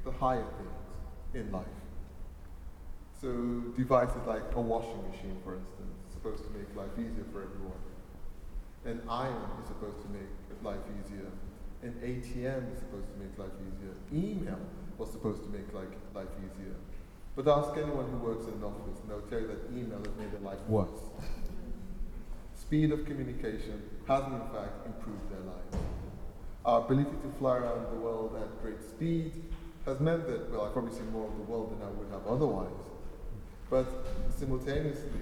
the 0.04 0.10
higher 0.10 0.46
things 0.58 1.46
in 1.46 1.52
life. 1.52 1.66
So 3.20 3.28
devices 3.76 4.20
like 4.26 4.42
a 4.54 4.60
washing 4.60 5.02
machine, 5.10 5.36
for 5.44 5.54
instance, 5.54 5.93
supposed 6.24 6.44
to 6.44 6.56
make 6.56 6.64
life 6.74 6.96
easier 6.96 7.24
for 7.30 7.44
everyone. 7.44 7.84
An 8.86 9.02
iron 9.10 9.44
is 9.60 9.68
supposed 9.68 10.00
to 10.00 10.08
make 10.08 10.32
life 10.62 10.80
easier. 10.96 11.28
An 11.82 11.92
ATM 12.00 12.72
is 12.72 12.78
supposed 12.78 13.12
to 13.12 13.16
make 13.20 13.36
life 13.36 13.52
easier. 13.60 13.92
Email 14.08 14.58
was 14.96 15.10
supposed 15.10 15.42
to 15.42 15.50
make 15.50 15.68
like, 15.74 15.92
life 16.14 16.32
easier. 16.40 16.76
But 17.36 17.46
ask 17.46 17.76
anyone 17.76 18.08
who 18.08 18.16
works 18.24 18.46
in 18.46 18.54
an 18.54 18.64
office, 18.64 19.00
and 19.02 19.10
they'll 19.10 19.28
tell 19.28 19.40
you 19.40 19.48
that 19.48 19.68
email 19.76 19.98
has 19.98 20.16
made 20.16 20.32
their 20.32 20.40
life 20.40 20.64
worse. 20.66 21.12
Speed 22.56 22.92
of 22.92 23.04
communication 23.04 23.82
hasn't, 24.08 24.32
in 24.32 24.48
fact 24.48 24.86
improved 24.86 25.28
their 25.28 25.44
lives. 25.44 25.76
Our 26.64 26.86
ability 26.86 27.16
to 27.20 27.38
fly 27.38 27.58
around 27.58 27.92
the 27.92 28.00
world 28.00 28.34
at 28.40 28.62
great 28.62 28.80
speed 28.80 29.44
has 29.84 30.00
meant 30.00 30.26
that, 30.26 30.50
well, 30.50 30.62
I've 30.62 30.72
probably 30.72 30.96
seen 30.96 31.12
more 31.12 31.28
of 31.28 31.36
the 31.36 31.44
world 31.44 31.76
than 31.76 31.86
I 31.86 31.90
would 31.90 32.08
have 32.10 32.26
otherwise. 32.26 32.88
But 33.68 33.86
simultaneously, 34.38 35.20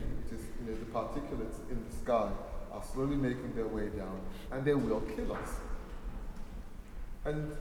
you 0.65 0.73
know, 0.73 0.79
the 0.79 0.87
particulates 0.87 1.59
in 1.71 1.85
the 1.89 1.97
sky 1.97 2.31
are 2.73 2.83
slowly 2.93 3.17
making 3.17 3.55
their 3.55 3.67
way 3.67 3.89
down, 3.89 4.21
and 4.51 4.65
they 4.65 4.75
will 4.75 5.01
kill 5.01 5.33
us. 5.33 5.51
And 7.25 7.57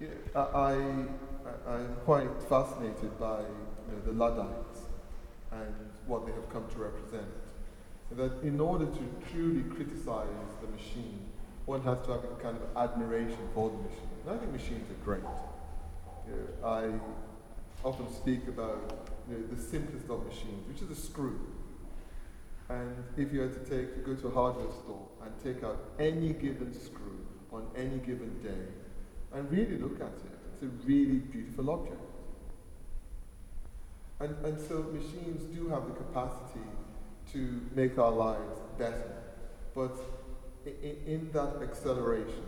you 0.00 0.08
know, 0.08 0.48
I, 0.54 0.74
I, 1.68 1.76
am 1.76 1.96
quite 2.04 2.28
fascinated 2.48 3.18
by 3.18 3.40
you 3.40 3.92
know, 3.92 4.00
the 4.04 4.12
Luddites 4.12 4.80
and 5.52 5.74
what 6.06 6.26
they 6.26 6.32
have 6.32 6.48
come 6.52 6.66
to 6.70 6.78
represent. 6.78 7.26
that 8.12 8.42
in 8.42 8.60
order 8.60 8.86
to 8.86 9.30
truly 9.30 9.62
criticize 9.62 10.26
the 10.60 10.68
machine, 10.68 11.20
one 11.66 11.82
has 11.82 11.98
to 12.06 12.12
have 12.12 12.24
a 12.24 12.42
kind 12.42 12.56
of 12.56 12.76
admiration 12.76 13.38
for 13.54 13.70
the 13.70 13.76
machine. 13.76 14.08
And 14.26 14.34
I 14.34 14.38
think 14.38 14.52
machines 14.52 14.90
are 14.90 15.04
great. 15.04 15.22
You 16.28 16.34
know, 16.34 16.68
I 16.68 17.86
often 17.86 18.12
speak 18.12 18.46
about 18.48 19.08
you 19.28 19.38
know, 19.38 19.46
the 19.54 19.60
simplest 19.60 20.08
of 20.10 20.24
machines, 20.26 20.66
which 20.68 20.82
is 20.82 20.90
a 20.90 21.00
screw. 21.00 21.38
And 22.72 23.04
if 23.18 23.32
you 23.32 23.40
were 23.40 23.48
to 23.48 23.64
take, 23.68 24.06
go 24.06 24.14
to 24.14 24.28
a 24.28 24.30
hardware 24.30 24.72
store 24.82 25.06
and 25.22 25.32
take 25.44 25.62
out 25.62 25.78
any 25.98 26.32
given 26.32 26.72
screw 26.72 27.26
on 27.52 27.66
any 27.76 27.98
given 27.98 28.40
day 28.42 28.64
and 29.34 29.50
really 29.50 29.76
look 29.76 30.00
at 30.00 30.06
it, 30.06 30.38
it's 30.54 30.62
a 30.62 30.66
really 30.86 31.18
beautiful 31.18 31.70
object. 31.70 32.00
And, 34.20 34.34
and 34.44 34.58
so 34.58 34.84
machines 34.84 35.42
do 35.54 35.68
have 35.68 35.86
the 35.86 35.92
capacity 35.92 36.66
to 37.32 37.60
make 37.74 37.98
our 37.98 38.10
lives 38.10 38.60
better. 38.78 39.16
But 39.74 39.98
in, 40.64 40.96
in 41.06 41.30
that 41.32 41.56
acceleration 41.62 42.44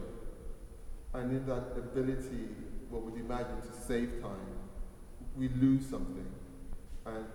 and 1.12 1.32
in 1.32 1.46
that 1.46 1.76
ability, 1.76 2.48
what 2.88 3.02
we'd 3.02 3.20
imagine 3.20 3.60
to 3.60 3.86
save 3.86 4.22
time, 4.22 4.56
we 5.36 5.48
lose 5.48 5.84
something. 5.84 6.32
And 7.04 7.26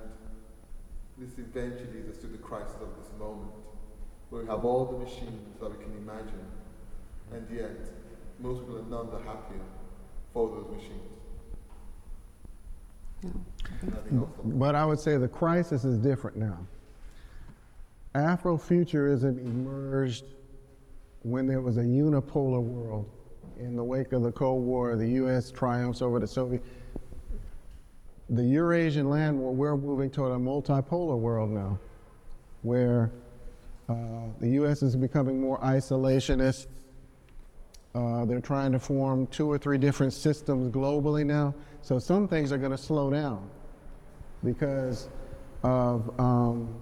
this 1.20 1.38
eventually 1.38 1.92
leads 1.94 2.10
us 2.10 2.18
to 2.22 2.28
the 2.28 2.38
crisis 2.38 2.76
of 2.82 2.90
this 2.98 3.12
moment, 3.20 3.52
where 4.30 4.44
we 4.44 4.48
have 4.48 4.64
all 4.64 4.86
the 4.86 4.98
machines 4.98 5.60
that 5.60 5.70
we 5.70 5.84
can 5.84 5.94
imagine, 5.98 6.46
and 7.34 7.48
yet 7.54 7.72
most 8.40 8.62
people 8.62 8.78
are 8.78 8.84
none 8.84 9.10
the 9.12 9.20
happier 9.20 9.60
for 10.34 10.50
those 10.50 10.68
machines. 10.76 11.10
But 14.46 14.76
I 14.76 14.86
would 14.86 15.00
say 15.00 15.18
the 15.18 15.28
crisis 15.28 15.84
is 15.84 15.98
different 15.98 16.38
now. 16.38 16.58
Afrofuturism 18.16 19.40
emerged 19.40 20.24
when 21.24 21.46
there 21.46 21.62
was 21.62 21.78
a 21.78 21.84
unipolar 21.84 22.62
world 22.62 23.10
in 23.60 23.76
the 23.76 23.84
wake 23.84 24.14
of 24.14 24.22
the 24.24 24.32
Cold 24.32 24.64
War, 24.64 24.96
the 24.96 25.10
U.S. 25.10 25.52
triumphs 25.52 26.02
over 26.02 26.18
the 26.20 26.28
Soviet. 26.28 26.64
The 28.32 28.44
Eurasian 28.44 29.10
land, 29.10 29.40
we're 29.40 29.76
moving 29.76 30.12
toward 30.12 30.34
a 30.34 30.36
multipolar 30.36 31.18
world 31.18 31.50
now, 31.50 31.80
where 32.62 33.12
uh, 33.90 33.96
the 34.40 34.50
U.S. 34.50 34.84
is 34.84 34.96
becoming 34.96 35.42
more 35.42 35.60
isolationist. 35.62 36.68
Uh, 37.96 38.26
they're 38.26 38.40
trying 38.40 38.72
to 38.72 38.80
form 38.80 39.26
two 39.28 39.52
or 39.52 39.58
three 39.58 39.80
different 39.80 40.14
systems 40.14 40.72
globally 40.72 41.26
now. 41.26 41.56
So 41.82 41.98
some 41.98 42.28
things 42.28 42.52
are 42.52 42.60
going 42.60 42.70
to 42.70 42.78
slow 42.78 43.10
down 43.10 43.50
because 44.44 45.10
of 45.64 46.14
um, 46.20 46.76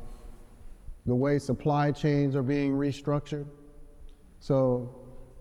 the 1.05 1.15
way 1.15 1.39
supply 1.39 1.93
chains 1.93 2.35
are 2.35 2.43
being 2.43 2.73
restructured. 2.73 3.45
So 4.41 4.93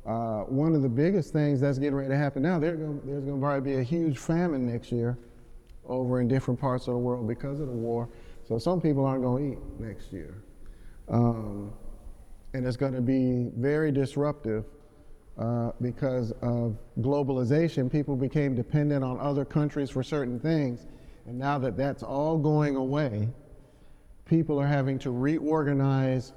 uh, 0.07 0.43
one 0.43 0.77
of 0.77 0.83
the 0.83 0.89
biggest 0.89 1.33
things 1.33 1.61
that's 1.61 1.79
getting 1.79 1.97
ready 1.97 2.11
to 2.11 2.17
happen 2.17 2.43
now, 2.43 2.61
there's 2.61 2.79
going 2.79 3.27
to 3.27 3.39
probably 3.41 3.73
be 3.73 3.81
a 3.81 3.83
huge 3.83 4.19
famine 4.19 4.71
next 4.71 4.93
year 4.93 5.19
over 5.89 6.21
in 6.21 6.29
different 6.29 6.61
parts 6.61 6.89
of 6.89 6.95
the 6.95 6.99
world 6.99 7.27
because 7.27 7.61
of 7.61 7.67
the 7.67 7.73
war. 7.73 8.09
So 8.47 8.59
some 8.59 8.81
people 8.81 9.05
aren't 9.05 9.23
going 9.23 9.53
to 9.53 9.53
eat 9.53 9.81
next 9.81 10.13
year. 10.13 10.43
Um, 11.09 11.73
and 12.55 12.67
it's 12.67 12.77
going 12.77 12.95
to 12.95 13.01
be 13.01 13.51
very 13.57 13.93
disruptive 13.93 14.65
uh, 15.39 15.73
because 15.81 16.33
of 16.43 16.77
globalization. 17.01 17.91
People 17.91 18.17
became 18.17 18.55
dependent 18.55 19.05
on 19.05 19.21
other 19.21 19.45
countries 19.45 19.91
for 19.91 20.03
certain 20.03 20.41
things. 20.41 20.87
And 21.27 21.39
now 21.39 21.59
that 21.59 21.77
that's 21.77 22.03
all 22.03 22.39
going 22.39 22.77
away, 22.77 23.29
people 24.25 24.59
are 24.61 24.67
having 24.67 24.99
to 25.01 25.11
reorganize, 25.11 26.33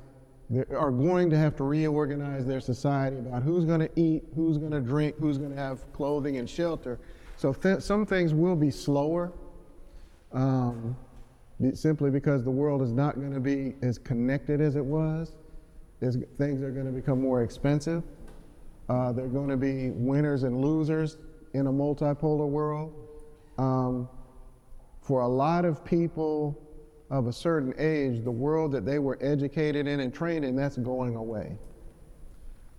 they 0.49 0.63
are 0.75 0.91
going 0.91 1.29
to 1.29 1.37
have 1.37 1.55
to 1.57 1.63
reorganize 1.63 2.45
their 2.45 2.59
society 2.59 3.17
about 3.17 3.43
who's 3.43 3.65
going 3.65 3.79
to 3.79 3.89
eat, 3.95 4.23
who's 4.35 4.57
going 4.57 4.71
to 4.71 4.81
drink, 4.81 5.15
who's 5.19 5.37
going 5.37 5.51
to 5.51 5.57
have 5.57 5.91
clothing 5.93 6.37
and 6.37 6.49
shelter. 6.49 6.99
So 7.39 7.53
th- 7.53 7.79
some 7.79 8.05
things 8.05 8.33
will 8.33 8.57
be 8.57 8.69
slower, 8.69 9.31
um, 10.33 10.93
simply 11.73 12.11
because 12.11 12.43
the 12.43 12.51
world 12.51 12.81
is 12.81 12.91
not 12.91 13.15
going 13.15 13.33
to 13.33 13.39
be 13.39 13.75
as 13.81 13.97
connected 13.97 14.59
as 14.59 14.75
it 14.75 14.83
was. 14.83 15.37
There's, 16.01 16.17
things 16.37 16.61
are 16.61 16.69
going 16.69 16.85
to 16.85 16.91
become 16.91 17.21
more 17.21 17.41
expensive. 17.41 18.03
Uh, 18.89 19.13
there 19.13 19.23
are 19.23 19.29
going 19.29 19.47
to 19.47 19.55
be 19.55 19.91
winners 19.91 20.43
and 20.43 20.59
losers 20.59 21.17
in 21.53 21.67
a 21.67 21.71
multipolar 21.71 22.45
world. 22.45 22.93
Um, 23.57 24.09
for 25.01 25.21
a 25.21 25.27
lot 25.27 25.63
of 25.63 25.85
people 25.85 26.61
of 27.09 27.27
a 27.27 27.33
certain 27.33 27.73
age, 27.77 28.21
the 28.21 28.29
world 28.29 28.73
that 28.73 28.85
they 28.85 28.99
were 28.99 29.17
educated 29.21 29.87
in 29.87 30.01
and 30.01 30.13
trained 30.13 30.43
in, 30.43 30.57
that's 30.57 30.75
going 30.75 31.15
away. 31.15 31.57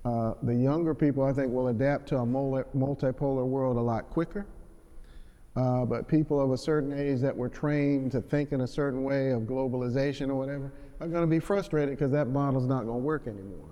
Uh, 0.04 0.32
the 0.42 0.54
younger 0.54 0.94
people, 0.94 1.22
I 1.22 1.32
think, 1.32 1.52
will 1.52 1.68
adapt 1.68 2.08
to 2.08 2.16
a 2.18 2.26
multipolar 2.26 3.46
world 3.46 3.76
a 3.76 3.80
lot 3.80 4.08
quicker. 4.10 4.46
Uh, 5.56 5.84
but 5.84 6.08
people 6.08 6.40
of 6.40 6.52
a 6.52 6.58
certain 6.58 6.92
age 6.92 7.20
that 7.20 7.36
were 7.36 7.48
trained 7.48 8.12
to 8.12 8.20
think 8.20 8.52
in 8.52 8.60
a 8.60 8.66
certain 8.66 9.02
way 9.02 9.30
of 9.30 9.42
globalization 9.42 10.28
or 10.28 10.36
whatever 10.36 10.72
are 11.00 11.08
going 11.08 11.22
to 11.22 11.26
be 11.26 11.40
frustrated 11.40 11.90
because 11.90 12.12
that 12.12 12.28
model's 12.28 12.66
not 12.66 12.84
going 12.84 13.00
to 13.00 13.04
work 13.04 13.26
anymore. 13.26 13.68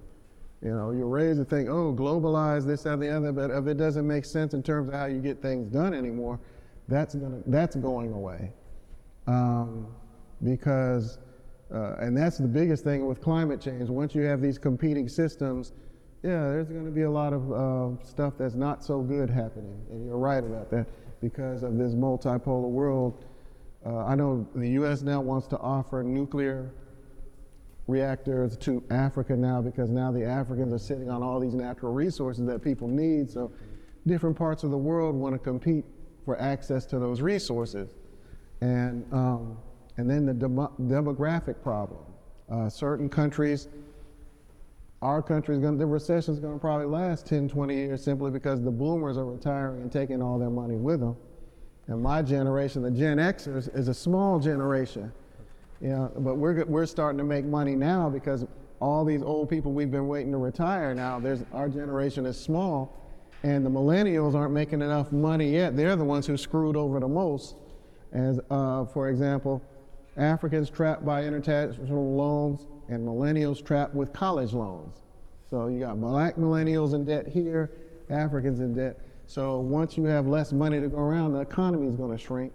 You 0.63 0.71
know, 0.71 0.91
you're 0.91 1.07
raised 1.07 1.39
to 1.39 1.45
think, 1.45 1.69
oh, 1.69 1.95
globalize 1.95 2.67
this, 2.67 2.85
and 2.85 3.01
the 3.01 3.09
other, 3.09 3.31
but 3.31 3.51
if 3.51 3.67
it 3.69 3.77
doesn't 3.77 4.07
make 4.07 4.25
sense 4.25 4.55
in 4.55 4.63
terms 4.63 4.89
of 4.89 4.95
how 4.95 5.07
you 5.07 5.21
get 5.21 5.41
things 5.41 5.69
done 5.69 5.95
anymore, 5.95 6.41
that's, 6.89 7.15
gonna, 7.15 7.41
that's 7.47 7.77
going 7.77 8.13
away. 8.13 8.51
Um, 9.29 9.87
because, 10.43 11.19
uh, 11.73 11.97
and 12.01 12.17
that's 12.17 12.39
the 12.39 12.49
biggest 12.49 12.83
thing 12.83 13.07
with 13.07 13.21
climate 13.21 13.61
change. 13.61 13.89
Once 13.89 14.17
you 14.17 14.23
have 14.23 14.41
these 14.41 14.59
competing 14.59 15.09
systems, 15.09 15.73
yeah, 16.23 16.49
there's 16.51 16.69
going 16.69 16.85
to 16.85 16.91
be 16.91 17.03
a 17.03 17.11
lot 17.11 17.33
of 17.33 17.53
uh, 17.53 18.05
stuff 18.05 18.35
that's 18.39 18.55
not 18.55 18.85
so 18.85 19.01
good 19.01 19.31
happening. 19.31 19.81
And 19.91 20.05
you're 20.05 20.19
right 20.19 20.43
about 20.43 20.71
that 20.71 20.87
because 21.21 21.63
of 21.63 21.79
this 21.79 21.95
multipolar 21.95 22.69
world. 22.69 23.25
Uh, 23.87 23.99
I 23.99 24.15
know 24.17 24.47
the 24.55 24.71
U.S. 24.71 25.03
now 25.03 25.21
wants 25.21 25.47
to 25.49 25.59
offer 25.59 26.03
nuclear 26.03 26.73
reactors 27.87 28.57
to 28.59 28.83
Africa 28.91 29.35
now 29.35 29.63
because 29.63 29.91
now 29.91 30.11
the 30.11 30.25
Africans 30.25 30.73
are 30.73 30.79
sitting 30.79 31.09
on 31.09 31.23
all 31.23 31.41
these 31.41 31.55
natural 31.55 31.93
resources 31.93 32.45
that 32.47 32.63
people 32.63 32.89
need. 32.89 33.31
So 33.31 33.53
different 34.07 34.37
parts 34.37 34.65
of 34.65 34.71
the 34.71 34.79
world 34.79 35.15
want 35.15 35.35
to 35.35 35.39
compete 35.39 35.85
for 36.25 36.41
access 36.41 36.85
to 36.87 36.99
those 36.99 37.21
resources. 37.21 37.95
And, 38.61 39.07
um, 39.13 39.57
and 39.97 40.11
then 40.11 40.27
the 40.27 40.35
dem- 40.35 40.69
demographic 40.83 41.63
problem. 41.63 42.01
Uh, 42.51 42.69
certain 42.69 43.09
countries, 43.09 43.69
our 45.03 45.23
country 45.23 45.55
is 45.55 45.61
going 45.61 45.75
to, 45.75 45.79
the 45.79 45.87
recession 45.87 46.35
is 46.35 46.41
going 46.41 46.55
to 46.55 46.61
probably 46.61 46.87
last 46.87 47.27
10, 47.27 47.49
20 47.49 47.75
years 47.75 48.03
simply 48.03 48.31
because 48.31 48.63
the 48.63 48.71
boomers 48.71 49.17
are 49.17 49.27
retiring 49.27 49.83
and 49.83 49.93
taking 49.93 50.21
all 50.21 50.39
their 50.39 50.51
money 50.51 50.77
with 50.77 51.01
them. 51.01 51.17
And 51.87 52.03
my 52.03 52.21
generation, 52.23 52.83
the 52.83 52.91
Gen 52.91 53.19
Xers, 53.19 53.75
is 53.77 53.89
a 53.89 53.95
small 53.95 54.39
generation 54.41 55.13
you 55.81 55.91
know, 55.91 56.13
but 56.17 56.37
we're, 56.37 56.65
we're 56.65 56.87
starting 56.87 57.19
to 57.19 57.25
make 57.25 57.45
money 57.45 57.77
now 57.77 58.09
because 58.09 58.45
all 58.81 59.05
these 59.05 59.23
old 59.23 59.49
people 59.49 59.73
we've 59.73 59.91
been 59.91 60.09
waiting 60.09 60.33
to 60.33 60.39
retire 60.39 60.95
now, 60.95 61.21
there's, 61.21 61.45
our 61.53 61.69
generation 61.69 62.27
is 62.27 62.39
small, 62.39 62.95
and 63.43 63.65
the 63.65 63.71
millennials 63.71 64.35
aren't 64.35 64.53
making 64.53 64.83
enough 64.83 65.13
money 65.13 65.53
yet. 65.53 65.77
They're 65.77 65.97
the 65.97 66.05
ones 66.05 66.27
who 66.27 66.37
screwed 66.37 66.77
over 66.77 66.99
the 66.99 67.09
most. 67.09 67.57
As, 68.13 68.41
uh, 68.51 68.87
for 68.87 69.09
example, 69.09 69.63
Africans 70.17 70.71
trapped 70.71 71.05
by 71.05 71.25
international 71.25 72.17
loans 72.17 72.67
and 72.89 73.07
millennials 73.07 73.65
trapped 73.65 73.95
with 73.95 74.13
college 74.13 74.53
loans. 74.53 74.97
So 75.51 75.69
you 75.69 75.81
got 75.81 76.01
black 76.01 76.37
millennials 76.37 76.95
in 76.95 77.05
debt 77.05 77.27
here, 77.27 77.71
Africans 78.11 78.61
in 78.61 78.75
debt. 78.75 78.99
So 79.27 79.61
once 79.61 79.97
you 79.97 80.05
have 80.05 80.27
less 80.27 80.53
money 80.53 80.81
to 80.81 80.89
go 80.89 80.99
around, 80.99 81.33
the 81.33 81.41
economy 81.41 81.87
is 81.87 81.97
going 81.97 82.17
to 82.17 82.23
shrink 82.23 82.53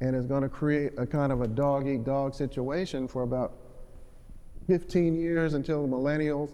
and 0.00 0.16
it's 0.16 0.26
going 0.26 0.42
to 0.42 0.48
create 0.48 0.92
a 0.96 1.06
kind 1.06 1.32
of 1.32 1.42
a 1.42 1.48
dog 1.48 1.86
eat 1.86 2.04
dog 2.04 2.34
situation 2.34 3.06
for 3.06 3.22
about 3.22 3.52
15 4.66 5.14
years 5.14 5.54
until 5.54 5.86
the 5.86 5.88
millennials, 5.88 6.52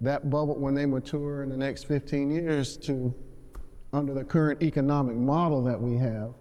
that 0.00 0.28
bubble, 0.28 0.56
when 0.56 0.74
they 0.74 0.86
mature 0.86 1.42
in 1.42 1.48
the 1.48 1.56
next 1.56 1.84
15 1.84 2.30
years 2.30 2.76
to 2.78 3.14
under 3.92 4.12
the 4.12 4.24
current 4.24 4.62
economic 4.62 5.16
model 5.16 5.62
that 5.62 5.80
we 5.80 5.96
have. 5.96 6.34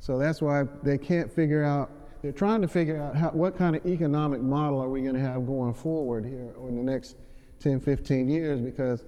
So 0.00 0.18
that's 0.18 0.42
why 0.42 0.64
they 0.82 0.98
can't 0.98 1.32
figure 1.32 1.64
out, 1.64 1.90
they're 2.24 2.32
trying 2.32 2.62
to 2.62 2.68
figure 2.68 3.02
out 3.02 3.14
how, 3.14 3.28
what 3.32 3.54
kind 3.54 3.76
of 3.76 3.84
economic 3.84 4.40
model 4.40 4.82
are 4.82 4.88
we 4.88 5.02
going 5.02 5.14
to 5.14 5.20
have 5.20 5.44
going 5.44 5.74
forward 5.74 6.24
here 6.24 6.54
in 6.66 6.74
the 6.74 6.82
next 6.82 7.16
10, 7.60 7.80
15 7.80 8.30
years 8.30 8.62
because 8.62 9.04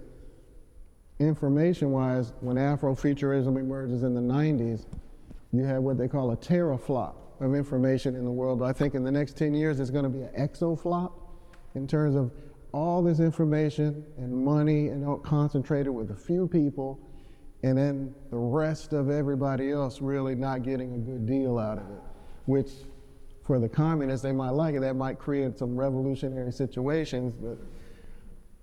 information 1.19 1.93
wise, 1.93 2.35
when 2.41 2.59
Afrofuturism 2.59 3.59
emerges 3.59 4.03
in 4.03 4.13
the 4.13 4.21
90s, 4.21 4.85
you 5.51 5.65
have 5.65 5.83
what 5.83 5.97
they 5.97 6.09
call 6.09 6.33
a 6.33 6.37
teraflop 6.37 7.15
of 7.41 7.55
information 7.55 8.15
in 8.17 8.27
the 8.27 8.31
world. 8.31 8.63
I 8.63 8.75
think 8.75 8.95
in 8.95 9.03
the 9.03 9.11
next 9.11 9.39
10 9.39 9.55
years, 9.55 9.81
it's 9.81 9.89
going 9.89 10.05
to 10.05 10.11
be 10.11 10.21
an 10.21 10.33
exaflop 10.39 11.13
in 11.75 11.87
terms 11.87 12.17
of 12.17 12.31
all 12.73 13.03
this 13.03 13.19
information 13.19 14.05
and 14.19 14.31
money 14.31 14.89
and 14.89 15.07
all 15.07 15.17
concentrated 15.17 15.91
with 15.91 16.11
a 16.11 16.17
few 16.17 16.47
people, 16.47 17.01
and 17.63 17.79
then 17.79 18.15
the 18.29 18.37
rest 18.37 18.93
of 18.93 19.09
everybody 19.09 19.71
else 19.71 20.03
really 20.03 20.35
not 20.35 20.63
getting 20.63 20.93
a 20.93 20.99
good 20.99 21.25
deal 21.25 21.59
out 21.59 21.79
of 21.79 21.89
it, 21.89 22.03
which 22.45 22.73
for 23.47 23.59
the 23.59 23.69
communists, 23.69 24.23
they 24.23 24.33
might 24.33 24.51
like 24.51 24.75
it. 24.75 24.81
That 24.81 24.97
might 24.97 25.19
create 25.19 25.57
some 25.57 25.77
revolutionary 25.77 26.53
situations, 26.53 27.33
but 27.33 27.59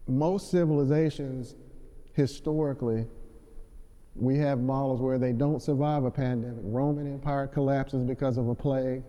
most 0.07 0.51
civilizations 0.51 1.55
historically, 2.13 3.07
we 4.15 4.37
have 4.37 4.59
models 4.59 5.01
where 5.01 5.17
they 5.17 5.31
don't 5.31 5.61
survive 5.61 6.03
a 6.03 6.11
pandemic. 6.11 6.59
Roman 6.61 7.11
Empire 7.11 7.47
collapses 7.47 8.03
because 8.03 8.37
of 8.37 8.49
a 8.49 8.55
plague. 8.55 9.03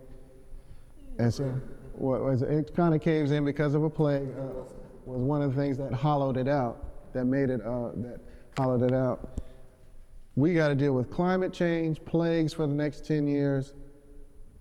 And 1.19 1.33
so 1.33 1.61
well, 1.93 2.41
it 2.43 2.75
kind 2.75 2.95
of 2.95 3.01
caves 3.01 3.31
in 3.31 3.45
because 3.45 3.75
of 3.75 3.83
a 3.83 3.89
plague 3.89 4.27
uh, 4.37 4.63
was 5.05 5.21
one 5.21 5.41
of 5.41 5.55
the 5.55 5.61
things 5.61 5.77
that 5.77 5.93
hollowed 5.93 6.37
it 6.37 6.47
out, 6.47 7.13
that 7.13 7.25
made 7.25 7.49
it, 7.49 7.61
uh, 7.61 7.91
that 7.95 8.19
hollowed 8.57 8.81
it 8.81 8.93
out. 8.93 9.41
We 10.35 10.53
got 10.53 10.69
to 10.69 10.75
deal 10.75 10.93
with 10.93 11.09
climate 11.09 11.53
change, 11.53 12.03
plagues 12.03 12.53
for 12.53 12.67
the 12.67 12.73
next 12.73 13.05
10 13.05 13.27
years, 13.27 13.73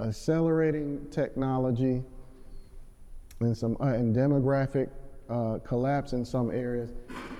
accelerating 0.01 1.07
technology, 1.11 2.03
and 3.41 3.57
some 3.57 3.77
uh, 3.81 3.87
and 3.87 4.15
demographic 4.15 4.91
uh, 5.29 5.59
collapse 5.67 6.13
in 6.13 6.25
some 6.25 6.51
areas. 6.51 6.91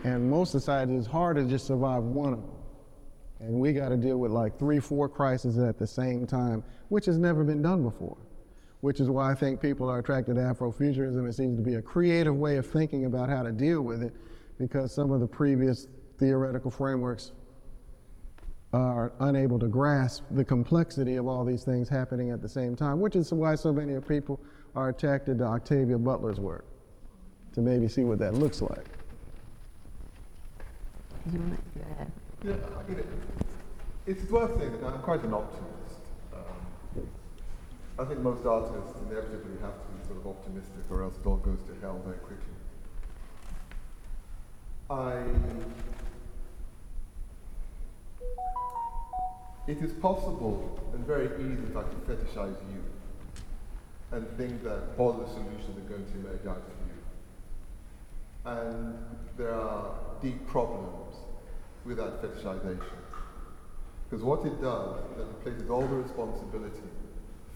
And 0.05 0.29
most 0.29 0.53
societies, 0.53 0.99
it's 1.01 1.07
hard 1.07 1.37
to 1.37 1.45
just 1.45 1.67
survive 1.67 2.03
one 2.03 2.33
of 2.35 2.41
them. 2.41 2.51
And 3.41 3.55
we 3.55 3.73
got 3.73 3.89
to 3.89 3.97
deal 3.97 4.19
with 4.19 4.31
like 4.31 4.59
three, 4.59 4.81
four 4.81 5.09
crises 5.09 5.59
at 5.59 5.79
the 5.79 5.87
same 5.87 6.27
time, 6.27 6.63
which 6.89 7.07
has 7.07 7.19
never 7.19 7.45
been 7.45 7.63
done 7.63 7.83
before 7.83 8.17
which 8.85 9.01
is 9.01 9.09
why 9.09 9.31
I 9.31 9.35
think 9.35 9.63
people 9.63 9.89
are 9.89 9.99
attracted 9.99 10.35
to 10.35 10.43
Afrofuturism. 10.43 11.27
It 11.27 11.33
seems 11.33 11.57
to 11.57 11.63
be 11.63 11.77
a 11.77 11.81
creative 11.81 12.37
way 12.37 12.59
of 12.59 12.67
thinking 12.67 13.07
about 13.07 13.31
how 13.31 13.43
to 13.43 13.51
deal 13.51 13.81
with 13.81 14.03
it 14.03 14.15
because 14.59 14.95
some 14.95 15.11
of 15.11 15.21
the 15.21 15.27
previous 15.27 15.89
theoretical 16.19 16.71
frameworks 16.71 17.33
are 18.75 19.13
unable 19.21 19.59
to 19.59 19.69
grasp 19.69 20.25
the 20.33 20.45
complexity 20.45 21.15
of 21.15 21.29
all 21.29 21.45
these 21.45 21.63
things 21.63 21.89
happening 21.89 22.31
at 22.31 22.43
the 22.43 22.49
same 22.49 22.75
time, 22.75 23.01
which 23.01 23.15
is 23.15 23.33
why 23.33 23.55
so 23.55 23.73
many 23.73 23.99
people 24.01 24.41
are 24.75 24.89
attracted 24.89 25.39
to 25.39 25.45
Octavia 25.45 25.97
Butler's 25.97 26.41
work, 26.41 26.65
to 27.53 27.61
maybe 27.61 27.87
see 27.87 28.03
what 28.03 28.19
that 28.19 28.35
looks 28.35 28.61
like. 28.61 28.87
Yeah, 31.33 32.55
I 32.77 32.91
mean, 32.91 33.03
it's 34.07 34.29
worth 34.31 34.59
saying 34.59 34.73
that 34.73 34.85
I'm 34.85 35.01
quite 35.01 35.23
an 35.23 35.33
optimist. 35.33 36.01
Um, 36.35 37.07
I 37.99 38.05
think 38.05 38.21
most 38.21 38.45
artists 38.45 38.99
inevitably 39.09 39.57
have 39.63 39.75
to 39.75 39.87
be 39.93 40.07
sort 40.07 40.19
of 40.19 40.27
optimistic 40.27 40.83
or 40.91 41.05
else 41.05 41.15
it 41.17 41.27
all 41.27 41.37
goes 41.37 41.61
to 41.69 41.81
hell 41.81 42.03
very 42.05 42.19
quickly. 42.19 42.45
I 44.91 45.23
it 49.67 49.79
is 49.79 49.93
possible 49.93 50.79
and 50.93 51.07
very 51.07 51.27
easy 51.37 51.63
in 51.63 51.73
fact 51.73 51.91
to 51.91 52.13
fetishize 52.13 52.57
you 52.73 52.83
and 54.13 54.29
think 54.37 54.63
that 54.63 54.83
all 54.99 55.13
the 55.13 55.27
solutions 55.27 55.77
are 55.77 55.89
going 55.89 56.05
to 56.05 56.19
emerge 56.19 56.47
out 56.47 56.59
of 56.59 56.77
you. 56.87 56.95
And 58.45 58.99
there 59.37 59.55
are 59.55 59.95
deep 60.21 60.47
problems 60.47 61.17
with 61.85 61.97
that 61.97 62.23
fetishization. 62.23 62.99
Because 64.09 64.23
what 64.23 64.45
it 64.45 64.61
does 64.61 64.99
is 65.11 65.17
that 65.17 65.23
it 65.23 65.43
places 65.43 65.71
all 65.71 65.87
the 65.87 65.97
responsibility 65.97 66.91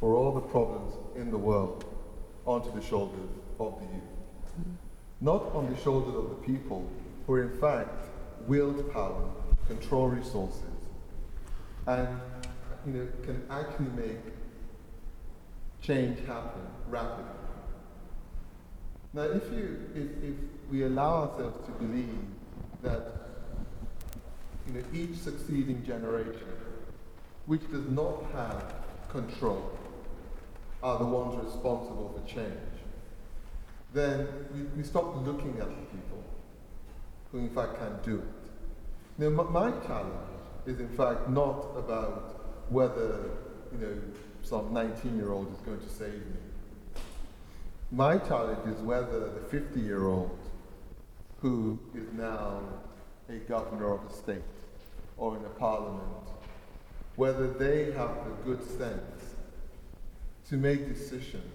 for 0.01 0.17
all 0.17 0.33
the 0.33 0.41
problems 0.41 0.95
in 1.15 1.31
the 1.31 1.39
world 1.39 1.85
onto 2.47 2.73
the 2.73 2.85
shoulders 2.85 3.31
of 3.61 3.79
the 3.81 3.87
youth. 3.95 4.67
Not 5.21 5.55
on 5.55 5.73
the 5.73 5.81
shoulders 5.81 6.15
of 6.15 6.31
the 6.31 6.37
people 6.37 6.91
who 7.27 7.37
in 7.37 7.51
fact 7.61 8.07
wield 8.47 8.91
power, 8.93 9.23
control 9.69 10.09
resources, 10.09 10.63
and 11.87 12.09
you 12.87 12.93
know, 12.93 13.09
can 13.23 13.43
actually 13.51 13.91
make 13.95 14.19
change 15.81 16.19
happen 16.27 16.63
rapidly. 16.89 17.25
Now, 19.13 19.23
if, 19.23 19.45
you, 19.53 19.79
if, 19.95 20.31
if 20.31 20.35
we 20.71 20.83
allow 20.83 21.23
ourselves 21.25 21.65
to 21.67 21.73
believe 21.73 22.19
that 22.83 23.13
you 24.67 24.75
know, 24.75 24.85
each 24.93 25.17
succeeding 25.19 25.85
generation, 25.85 26.53
which 27.47 27.63
does 27.71 27.89
not 27.89 28.25
have 28.33 28.75
control 29.09 29.79
are 30.83 30.99
the 30.99 31.05
ones 31.05 31.43
responsible 31.43 32.15
for 32.15 32.33
change, 32.33 32.53
then 33.93 34.29
we, 34.55 34.63
we 34.77 34.83
stop 34.83 35.27
looking 35.27 35.57
at 35.59 35.69
the 35.69 35.87
people 35.87 36.23
who 37.33 37.39
in 37.39 37.51
fact 37.51 37.79
can 37.79 37.99
do 38.05 38.19
it. 38.19 38.38
Now, 39.19 39.31
my 39.31 39.73
challenge 39.85 40.13
is 40.65 40.79
in 40.79 40.89
fact 40.91 41.29
not 41.29 41.67
about 41.77 42.71
whether, 42.71 43.31
you 43.73 43.79
know, 43.79 43.99
some 44.43 44.71
19-year-old 44.71 45.53
is 45.53 45.61
going 45.63 45.81
to 45.81 45.89
save 45.89 46.13
me. 46.15 47.01
My 47.91 48.19
challenge 48.19 48.69
is 48.69 48.81
whether 48.83 49.19
the 49.19 49.41
50-year-old 49.41 50.39
who 51.41 51.79
is 51.95 52.13
now 52.13 52.61
a 53.29 53.39
governor 53.49 53.95
of 53.95 54.01
a 54.09 54.13
state 54.13 54.43
or 55.17 55.37
in 55.37 55.45
a 55.45 55.49
parliament, 55.49 56.29
whether 57.17 57.53
they 57.53 57.91
have 57.93 58.11
the 58.25 58.31
good 58.45 58.63
sense 58.63 59.35
to 60.49 60.57
make 60.57 60.89
decisions 60.89 61.53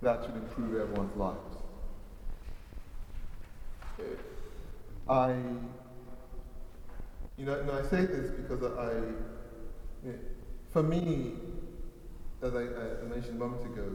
that 0.00 0.24
should 0.24 0.36
improve 0.36 0.80
everyone's 0.80 1.16
lives. 1.16 1.40
I, 5.08 5.34
you 7.36 7.44
know, 7.44 7.58
and 7.58 7.70
I 7.70 7.82
say 7.82 8.06
this 8.06 8.30
because 8.30 8.62
I, 8.62 8.92
you 10.04 10.12
know, 10.12 10.18
for 10.72 10.82
me, 10.82 11.34
as 12.42 12.54
I, 12.54 12.62
I, 12.62 13.04
mentioned 13.08 13.40
a 13.40 13.44
moment 13.44 13.64
ago, 13.64 13.90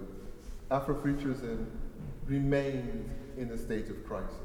Afrofuturism 0.72 1.66
remains 2.26 3.10
in 3.38 3.50
a 3.52 3.58
state 3.58 3.90
of 3.90 4.06
crisis. 4.06 4.36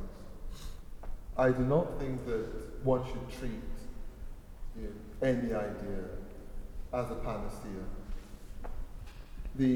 I 1.36 1.50
do 1.50 1.64
not 1.64 1.98
think 1.98 2.24
that 2.26 2.46
one 2.84 3.04
should 3.06 3.38
treat 3.38 3.52
you 4.76 4.82
know, 4.82 5.28
any 5.28 5.52
idea 5.54 6.04
as 6.92 7.10
a 7.10 7.14
panacea 7.16 7.84
the, 9.56 9.66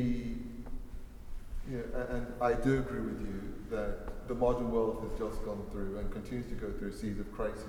you 1.70 1.76
know, 1.76 2.06
and 2.10 2.26
I 2.40 2.54
do 2.54 2.78
agree 2.78 3.00
with 3.00 3.20
you 3.20 3.54
that 3.70 4.28
the 4.28 4.34
modern 4.34 4.70
world 4.70 5.08
has 5.08 5.18
just 5.18 5.44
gone 5.44 5.64
through 5.70 5.98
and 5.98 6.10
continues 6.10 6.46
to 6.46 6.54
go 6.54 6.70
through 6.72 6.88
a 6.88 6.92
series 6.92 7.20
of 7.20 7.32
crises. 7.32 7.64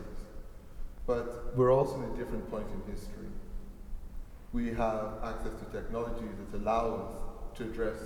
But 1.09 1.57
we're 1.57 1.73
also 1.73 1.95
in 1.95 2.03
a 2.03 2.17
different 2.17 2.47
point 2.51 2.67
in 2.69 2.93
history. 2.93 3.25
We 4.53 4.67
have 4.67 5.13
access 5.23 5.53
to 5.57 5.65
technologies 5.75 6.35
that 6.51 6.59
allow 6.59 6.97
us 6.97 7.57
to 7.57 7.63
address 7.63 7.97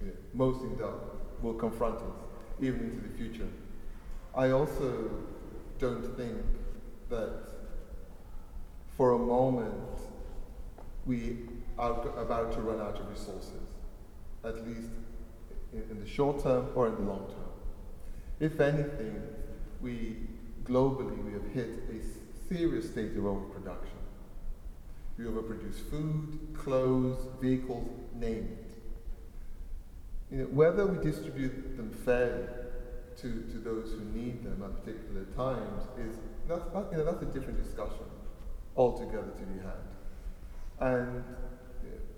you 0.00 0.06
know, 0.06 0.12
most 0.32 0.62
things 0.62 0.78
that 0.78 0.94
will 1.42 1.52
confront 1.52 1.96
us, 1.96 2.16
even 2.62 2.80
into 2.80 3.06
the 3.06 3.14
future. 3.18 3.48
I 4.34 4.52
also 4.52 5.10
don't 5.78 6.16
think 6.16 6.38
that 7.10 7.42
for 8.96 9.12
a 9.12 9.18
moment 9.18 10.00
we 11.04 11.40
are 11.78 12.08
about 12.16 12.52
to 12.52 12.62
run 12.62 12.80
out 12.80 12.98
of 12.98 13.10
resources, 13.10 13.68
at 14.44 14.66
least 14.66 14.88
in, 15.74 15.82
in 15.90 16.00
the 16.00 16.08
short 16.08 16.42
term 16.42 16.68
or 16.74 16.86
in 16.86 16.94
the 16.94 17.02
long 17.02 17.26
term. 17.28 17.52
If 18.40 18.60
anything, 18.60 19.20
we 19.82 20.16
globally 20.68 21.24
we 21.24 21.32
have 21.32 21.46
hit 21.52 21.70
a 21.90 22.48
serious 22.48 22.90
state 22.90 23.16
of 23.16 23.24
overproduction. 23.24 23.98
We 25.18 25.24
overproduce 25.24 25.80
food, 25.90 26.38
clothes, 26.54 27.26
vehicles, 27.40 27.88
name 28.14 28.58
it. 28.58 28.66
You 30.30 30.38
know, 30.38 30.44
whether 30.46 30.86
we 30.86 31.02
distribute 31.02 31.76
them 31.76 31.90
fairly 32.04 32.46
to, 33.18 33.22
to 33.22 33.58
those 33.58 33.92
who 33.92 34.04
need 34.18 34.44
them 34.44 34.62
at 34.62 34.84
particular 34.84 35.24
times 35.36 35.84
is 35.98 36.16
that's, 36.48 36.64
you 36.92 36.98
know, 36.98 37.04
that's 37.04 37.22
a 37.22 37.26
different 37.26 37.62
discussion 37.62 38.04
altogether 38.76 39.30
to 39.38 39.44
be 39.44 39.58
had. 39.60 40.92
And 40.94 41.24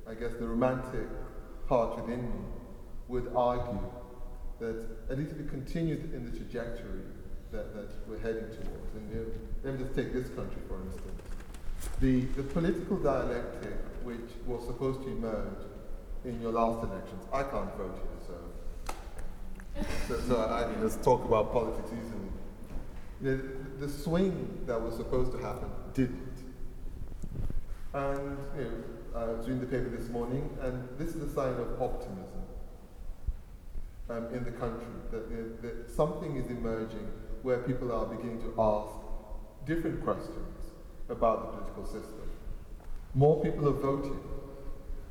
I 0.08 0.14
guess 0.14 0.32
the 0.40 0.48
romantic 0.48 1.06
part 1.68 2.00
within 2.00 2.22
me 2.22 2.40
would 3.08 3.30
argue 3.36 3.78
that 4.58 4.86
at 5.10 5.18
least 5.18 5.32
if 5.32 5.38
we 5.38 5.48
continue 5.48 5.96
in 6.12 6.24
the 6.24 6.36
trajectory 6.36 7.02
that, 7.52 7.74
that 7.74 7.88
we're 8.08 8.18
heading 8.18 8.48
towards, 8.48 8.94
and 8.94 9.10
you 9.10 9.16
know, 9.16 9.26
let 9.64 9.78
me 9.78 9.84
just 9.84 9.96
take 9.96 10.12
this 10.12 10.28
country 10.30 10.60
for 10.68 10.76
instance, 10.82 11.22
the, 12.00 12.20
the 12.40 12.42
political 12.42 12.96
dialectic 12.96 13.78
which 14.02 14.30
was 14.46 14.66
supposed 14.66 15.02
to 15.02 15.08
emerge 15.08 15.62
in 16.24 16.40
your 16.42 16.52
last 16.52 16.84
elections, 16.84 17.24
I 17.32 17.42
can't 17.42 17.74
vote 17.76 17.96
here, 17.96 18.36
so, 19.76 19.84
so, 20.08 20.20
so 20.28 20.40
I 20.40 20.80
just 20.82 21.02
talk 21.02 21.24
about 21.24 21.52
politics 21.52 21.88
easily. 21.88 22.28
The, 23.20 23.84
the 23.84 23.88
swing 23.88 24.64
that 24.66 24.80
was 24.80 24.96
supposed 24.96 25.32
to 25.32 25.38
happen 25.38 25.70
didn't. 25.94 26.44
And 27.94 28.38
you 28.56 28.64
know, 28.64 28.84
I 29.16 29.24
was 29.24 29.48
reading 29.48 29.60
the 29.60 29.66
paper 29.66 29.88
this 29.88 30.08
morning, 30.08 30.48
and 30.60 30.88
this 30.98 31.14
is 31.14 31.22
a 31.22 31.34
sign 31.34 31.54
of 31.54 31.80
optimism 31.80 32.42
um, 34.10 34.26
in 34.34 34.44
the 34.44 34.52
country 34.52 34.86
that, 35.10 35.62
that 35.62 35.90
something 35.90 36.36
is 36.36 36.50
emerging 36.50 37.08
where 37.42 37.58
people 37.58 37.92
are 37.92 38.06
beginning 38.06 38.40
to 38.42 38.54
ask 38.58 38.92
different 39.66 40.02
questions 40.02 40.72
about 41.08 41.40
the 41.40 41.58
political 41.58 41.84
system. 41.84 42.30
More 43.14 43.42
people 43.42 43.68
are 43.68 43.72
voting. 43.72 44.20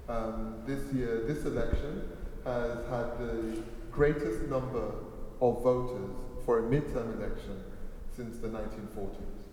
Um, 0.09 0.61
this 0.65 0.93
year, 0.93 1.23
this 1.27 1.45
election 1.45 2.09
has 2.45 2.77
had 2.89 3.17
the 3.19 3.63
greatest 3.91 4.43
number 4.43 4.91
of 5.41 5.63
voters 5.63 6.11
for 6.45 6.59
a 6.59 6.61
midterm 6.61 7.17
election 7.17 7.63
since 8.15 8.37
the 8.37 8.47
1940s. 8.47 9.47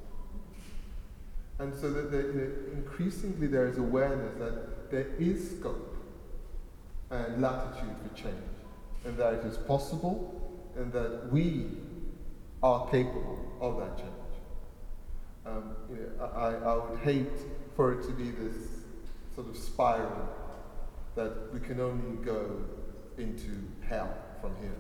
And 1.59 1.75
so 1.75 1.91
that 1.93 2.11
the, 2.11 2.19
the, 2.19 2.73
increasingly 2.73 3.47
there 3.47 3.67
is 3.67 3.79
awareness 3.79 4.35
that 4.39 4.91
there 4.91 5.07
is 5.19 5.59
scope 5.59 5.97
and 7.11 7.41
latitude 7.41 7.97
for 8.03 8.15
change, 8.15 8.35
and 9.05 9.17
that 9.17 9.35
it 9.35 9.45
is 9.45 9.57
possible, 9.59 10.61
and 10.77 10.93
that 10.93 11.33
we 11.33 11.67
are 12.65 12.89
capable 12.89 13.39
of 13.61 13.77
that 13.77 13.99
change. 13.99 14.11
Um, 15.45 15.77
you 15.91 15.97
know, 15.97 16.25
I, 16.35 16.55
I 16.55 16.77
would 16.77 16.99
hate 17.01 17.29
for 17.77 17.93
it 17.93 18.03
to 18.05 18.13
be 18.13 18.31
this 18.31 18.57
sort 19.35 19.49
of 19.49 19.57
spiral 19.57 20.31
that 21.15 21.53
we 21.53 21.61
can 21.61 21.79
only 21.79 22.17
go 22.25 22.63
into 23.19 23.51
hell 23.87 24.17
from 24.41 24.57
here. 24.63 24.73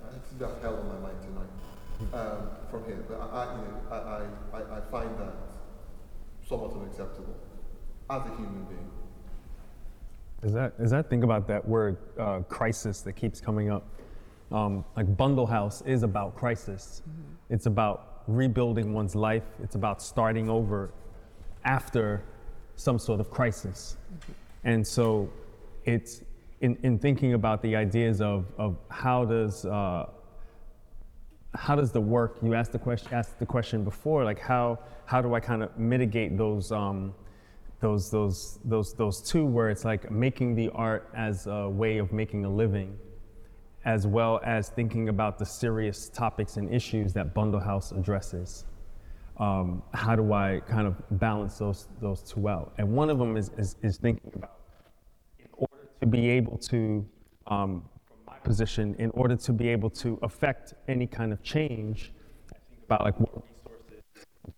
Uh, 0.00 0.14
it's 0.16 0.30
about 0.30 0.62
hell 0.62 0.76
on 0.76 0.86
my 0.86 1.08
mind 1.08 1.18
tonight 1.20 2.22
um, 2.22 2.48
from 2.70 2.84
here. 2.84 3.04
But 3.08 3.20
I, 3.20 3.24
I, 3.24 3.56
you 3.56 3.62
know, 3.62 3.80
I, 3.90 4.56
I, 4.58 4.78
I 4.78 4.80
find 4.92 5.10
that 5.18 5.34
somewhat 6.48 6.74
unacceptable 6.74 7.34
as 8.08 8.22
a 8.22 8.36
human 8.36 8.66
being. 8.66 8.90
As 10.44 10.52
that, 10.52 10.74
as 10.78 10.92
I 10.92 11.02
think 11.02 11.24
about 11.24 11.48
that 11.48 11.66
word 11.66 11.96
uh, 12.20 12.40
crisis 12.48 13.00
that 13.00 13.14
keeps 13.14 13.40
coming 13.40 13.68
up, 13.68 13.84
um, 14.52 14.84
like 14.96 15.16
Bundle 15.16 15.46
House 15.46 15.82
is 15.82 16.02
about 16.02 16.36
crisis. 16.36 17.02
Mm-hmm. 17.02 17.54
It's 17.54 17.66
about 17.66 18.22
rebuilding 18.26 18.92
one's 18.92 19.14
life. 19.14 19.44
It's 19.62 19.74
about 19.74 20.02
starting 20.02 20.48
over 20.48 20.90
after 21.64 22.22
some 22.76 22.98
sort 22.98 23.20
of 23.20 23.30
crisis. 23.30 23.96
Mm-hmm. 23.96 24.32
And 24.64 24.86
so 24.86 25.30
it's 25.84 26.22
in, 26.60 26.78
in 26.82 26.98
thinking 26.98 27.34
about 27.34 27.62
the 27.62 27.76
ideas 27.76 28.20
of, 28.20 28.46
of 28.58 28.76
how 28.88 29.24
does 29.24 29.64
uh, 29.64 30.06
how 31.54 31.74
does 31.74 31.90
the 31.90 32.00
work 32.00 32.36
you 32.42 32.54
asked 32.54 32.72
the 32.72 32.78
question 32.78 33.12
asked 33.14 33.38
the 33.38 33.46
question 33.46 33.82
before 33.82 34.24
like 34.24 34.38
how 34.38 34.78
how 35.06 35.22
do 35.22 35.34
I 35.34 35.40
kind 35.40 35.62
of 35.62 35.76
mitigate 35.78 36.36
those 36.36 36.70
um, 36.70 37.14
those 37.80 38.10
those 38.10 38.58
those 38.64 38.94
those 38.94 39.22
two 39.22 39.46
where 39.46 39.70
it's 39.70 39.84
like 39.84 40.10
making 40.10 40.54
the 40.54 40.70
art 40.74 41.10
as 41.14 41.46
a 41.46 41.68
way 41.68 41.98
of 41.98 42.12
making 42.12 42.44
a 42.44 42.48
living 42.48 42.98
as 43.86 44.04
well 44.04 44.40
as 44.44 44.68
thinking 44.68 45.08
about 45.08 45.38
the 45.38 45.46
serious 45.46 46.08
topics 46.08 46.56
and 46.56 46.74
issues 46.74 47.12
that 47.12 47.32
Bundle 47.32 47.60
House 47.60 47.92
addresses. 47.92 48.66
Um, 49.38 49.82
how 49.94 50.16
do 50.16 50.32
I 50.32 50.60
kind 50.68 50.88
of 50.88 50.96
balance 51.18 51.58
those 51.58 51.88
those 52.00 52.20
two 52.22 52.48
out? 52.48 52.72
And 52.78 52.92
one 52.92 53.10
of 53.10 53.18
them 53.18 53.36
is, 53.36 53.50
is, 53.56 53.76
is 53.82 53.96
thinking 53.96 54.32
about 54.34 54.58
in 55.38 55.46
order 55.56 55.88
to 56.00 56.06
be 56.06 56.28
able 56.28 56.58
to 56.58 57.06
um, 57.46 57.84
from 58.08 58.16
my 58.26 58.38
position 58.40 58.96
in 58.98 59.10
order 59.10 59.36
to 59.36 59.52
be 59.52 59.68
able 59.68 59.90
to 59.90 60.18
affect 60.22 60.74
any 60.88 61.06
kind 61.06 61.32
of 61.32 61.42
change. 61.44 62.12
I 62.50 62.58
think 62.68 62.82
about 62.86 63.04
like 63.04 63.20
what 63.20 63.30
resources, 63.34 64.54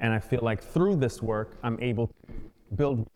and 0.00 0.12
I 0.12 0.18
feel 0.18 0.40
like 0.42 0.62
through 0.62 0.96
this 0.96 1.22
work, 1.22 1.56
I'm 1.62 1.78
able 1.80 2.08
to 2.08 2.14
build, 2.76 3.08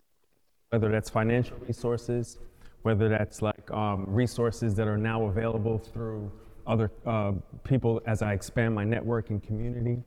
whether 0.69 0.89
that's 0.89 1.09
financial 1.09 1.57
resources, 1.67 2.39
whether 2.87 3.09
that's 3.09 3.41
like 3.41 3.69
um, 3.71 4.05
resources 4.07 4.73
that 4.73 4.87
are 4.87 5.01
now 5.11 5.25
available 5.25 5.77
through 5.77 6.31
other 6.65 6.89
uh, 7.05 7.33
people 7.65 8.01
as 8.05 8.21
I 8.21 8.31
expand 8.31 8.73
my 8.73 8.85
network 8.85 9.29
and 9.29 9.43
community. 9.43 9.97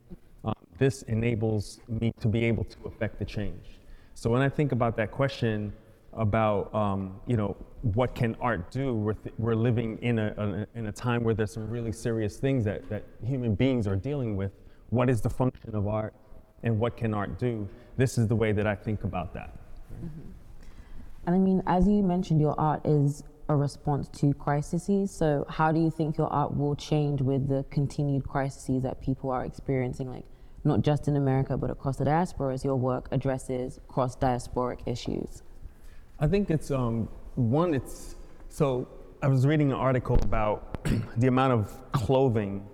Um, 0.43 0.55
this 0.79 1.03
enables 1.03 1.79
me 1.87 2.11
to 2.19 2.27
be 2.27 2.43
able 2.43 2.63
to 2.63 2.77
affect 2.85 3.19
the 3.19 3.25
change. 3.37 3.65
So 4.15 4.31
when 4.31 4.41
I 4.41 4.49
think 4.49 4.71
about 4.71 4.97
that 4.97 5.11
question, 5.11 5.73
about 6.13 6.73
um, 6.73 7.01
you 7.27 7.37
know 7.37 7.55
what 7.97 8.15
can 8.15 8.35
art 8.41 8.71
do. 8.71 8.93
We're, 8.95 9.13
th- 9.13 9.35
we're 9.37 9.61
living 9.69 9.97
in 10.01 10.19
a, 10.19 10.33
a, 10.45 10.79
in 10.79 10.87
a 10.87 10.91
time 10.91 11.23
where 11.23 11.35
there's 11.35 11.53
some 11.53 11.69
really 11.69 11.91
serious 11.91 12.37
things 12.37 12.65
that, 12.65 12.89
that 12.89 13.03
human 13.23 13.53
beings 13.55 13.87
are 13.87 13.95
dealing 13.95 14.35
with. 14.35 14.51
What 14.89 15.07
is 15.07 15.21
the 15.21 15.29
function 15.29 15.75
of 15.75 15.87
art, 15.87 16.13
and 16.63 16.79
what 16.79 16.97
can 16.97 17.13
art 17.13 17.39
do? 17.39 17.67
This 17.95 18.17
is 18.17 18.27
the 18.27 18.35
way 18.35 18.51
that 18.51 18.65
I 18.65 18.75
think 18.75 19.03
about 19.03 19.33
that. 19.35 19.51
Mm-hmm. 20.03 20.40
And 21.25 21.35
I 21.35 21.39
mean, 21.39 21.61
as 21.67 21.87
you 21.87 22.01
mentioned, 22.03 22.41
your 22.41 22.59
art 22.59 22.85
is 22.85 23.23
a 23.49 23.55
response 23.55 24.07
to 24.19 24.33
crises. 24.33 25.11
So, 25.11 25.45
how 25.49 25.71
do 25.71 25.79
you 25.79 25.91
think 25.91 26.17
your 26.17 26.27
art 26.27 26.55
will 26.55 26.75
change 26.75 27.21
with 27.21 27.47
the 27.47 27.63
continued 27.69 28.27
crises 28.27 28.83
that 28.83 29.01
people 29.01 29.29
are 29.29 29.45
experiencing, 29.45 30.09
like 30.09 30.25
not 30.63 30.81
just 30.81 31.07
in 31.07 31.15
America 31.15 31.57
but 31.57 31.69
across 31.69 31.97
the 31.97 32.05
diaspora, 32.05 32.53
as 32.53 32.63
your 32.63 32.75
work 32.75 33.07
addresses 33.11 33.79
cross 33.87 34.15
diasporic 34.15 34.79
issues? 34.87 35.43
I 36.19 36.27
think 36.27 36.49
it's 36.49 36.71
um, 36.71 37.09
one. 37.35 37.73
It's 37.73 38.15
so 38.49 38.87
I 39.21 39.27
was 39.27 39.45
reading 39.45 39.71
an 39.71 39.77
article 39.77 40.17
about 40.23 40.83
the 41.17 41.27
amount 41.27 41.53
of 41.53 41.91
clothing 41.91 42.67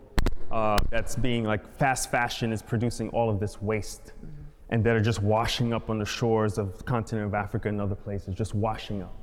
uh, 0.51 0.77
that's 0.89 1.15
being 1.15 1.43
like 1.43 1.67
fast 1.77 2.09
fashion 2.09 2.53
is 2.53 2.61
producing 2.61 3.09
all 3.09 3.29
of 3.29 3.39
this 3.39 3.61
waste, 3.61 4.13
mm-hmm. 4.25 4.36
And 4.69 4.83
that 4.83 4.95
are 4.95 5.01
just 5.01 5.21
washing 5.21 5.73
up 5.73 5.89
on 5.89 5.97
the 5.97 6.05
shores 6.05 6.57
of 6.57 6.77
the 6.77 6.83
continent 6.83 7.27
of 7.27 7.33
Africa 7.33 7.69
and 7.69 7.79
other 7.79 7.95
places, 7.95 8.35
just 8.35 8.53
washing 8.53 9.01
up. 9.01 9.15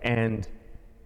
And 0.00 0.48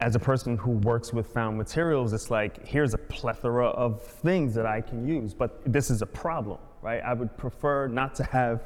as 0.00 0.16
a 0.16 0.18
person 0.18 0.56
who 0.56 0.72
works 0.72 1.12
with 1.12 1.28
found 1.28 1.56
materials, 1.56 2.12
it's 2.12 2.30
like 2.30 2.66
here's 2.66 2.92
a 2.92 2.98
plethora 2.98 3.68
of 3.68 4.02
things 4.02 4.54
that 4.54 4.66
I 4.66 4.80
can 4.80 5.06
use, 5.06 5.32
but 5.32 5.60
this 5.64 5.90
is 5.90 6.02
a 6.02 6.06
problem, 6.06 6.58
right? 6.82 7.00
I 7.02 7.14
would 7.14 7.36
prefer 7.38 7.86
not 7.86 8.14
to 8.16 8.24
have 8.24 8.64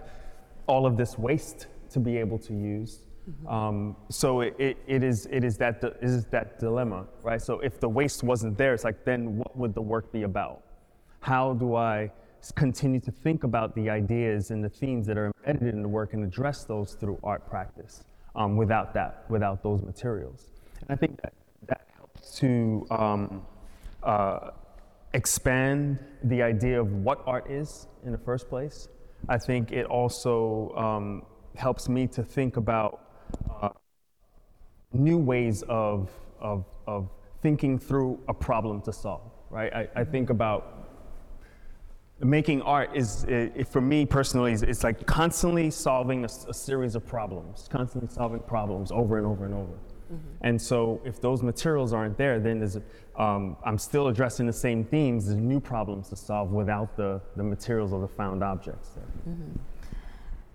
all 0.67 0.87
of 0.87 0.97
this 0.97 1.19
waste 1.19 1.67
to 1.91 2.01
be 2.01 2.17
able 2.17 2.39
to 2.39 2.53
use. 2.53 3.03
Mm-hmm. 3.31 3.49
Um, 3.49 3.97
so 4.09 4.41
it, 4.41 4.55
it, 4.59 4.79
it, 4.87 5.03
is, 5.03 5.27
it 5.31 5.45
is, 5.45 5.57
that, 5.59 5.83
it 5.83 5.99
is 6.01 6.25
that 6.27 6.59
dilemma, 6.59 7.07
right? 7.23 7.41
So 7.41 7.61
if 7.61 7.81
the 7.81 7.89
waste 7.89 8.23
wasn't 8.23 8.57
there, 8.57 8.73
it's 8.73 8.85
like, 8.85 9.05
then 9.05 9.37
what 9.37 9.57
would 9.57 9.75
the 9.75 9.83
work 9.83 10.13
be 10.13 10.23
about? 10.23 10.63
How 11.21 11.55
do 11.55 11.75
I 11.77 12.11
continue 12.55 13.01
to 13.01 13.11
think 13.11 13.45
about 13.45 13.75
the 13.75 13.91
ideas 13.91 14.51
and 14.51 14.63
the 14.63 14.69
themes 14.69 15.07
that 15.07 15.19
are 15.19 15.33
embedded 15.47 15.75
in 15.75 15.83
the 15.83 15.89
work 15.89 16.13
and 16.15 16.25
address 16.25 16.65
those 16.65 16.95
through 16.95 17.19
art 17.23 17.49
practice 17.49 18.05
um, 18.35 18.57
without 18.57 18.95
that, 18.95 19.25
without 19.29 19.63
those 19.63 19.83
materials? 19.83 20.51
And 20.83 20.91
I 20.91 20.97
think 20.97 21.21
that, 21.23 21.33
that 21.69 21.89
helps 21.97 22.39
to 22.39 22.87
um, 22.91 23.43
uh, 24.03 24.51
expand 25.15 25.99
the 26.25 26.43
idea 26.43 26.81
of 26.81 26.93
what 26.93 27.23
art 27.27 27.51
is 27.51 27.89
in 28.05 28.13
the 28.13 28.19
first 28.19 28.49
place. 28.49 28.89
I 29.29 29.39
think 29.39 29.73
it 29.73 29.87
also 29.87 30.73
um, 30.77 31.23
helps 31.57 31.89
me 31.89 32.07
to 32.09 32.23
think 32.23 32.57
about 32.57 33.01
uh, 33.63 33.71
new 34.93 35.19
ways 35.19 35.63
of, 35.69 36.11
of, 36.41 36.65
of 36.87 37.11
thinking 37.43 37.79
through 37.79 38.21
a 38.29 38.35
problem 38.35 38.81
to 38.83 38.93
solve, 38.93 39.33
right? 39.51 39.73
I, 39.73 39.89
I 39.97 40.05
think 40.05 40.31
about 40.31 40.76
making 42.21 42.63
art 42.63 42.91
is, 42.95 43.25
it, 43.25 43.69
for 43.69 43.81
me 43.81 44.07
personally, 44.07 44.53
it's 44.53 44.83
like 44.83 45.07
constantly 45.07 45.71
solving 45.71 46.25
a, 46.25 46.29
a, 46.49 46.55
series 46.55 46.95
of 46.95 47.07
problems, 47.07 47.69
constantly 47.71 48.09
solving 48.09 48.41
problems 48.41 48.91
over 48.91 49.19
and 49.19 49.27
over 49.27 49.45
and 49.45 49.55
over. 49.55 49.73
Mm-hmm. 50.13 50.17
And 50.43 50.61
so 50.61 51.01
if 51.05 51.21
those 51.21 51.43
materials 51.43 51.93
aren't 51.93 52.17
there, 52.17 52.41
then 52.41 52.61
there's, 52.61 52.79
um, 53.19 53.57
I'm 53.65 53.77
still 53.77 54.09
addressing 54.09 54.47
the 54.47 54.53
same 54.53 54.85
themes, 54.85 55.27
there's 55.27 55.39
new 55.39 55.61
problems 55.61 56.09
to 56.11 56.17
solve 56.17 56.53
without 56.53 56.97
the, 56.97 57.21
the 57.37 57.43
materials 57.43 57.93
or 57.93 58.01
the 58.01 58.09
found 58.09 58.43
objects. 58.43 58.91
Mm-hmm. 59.29 59.59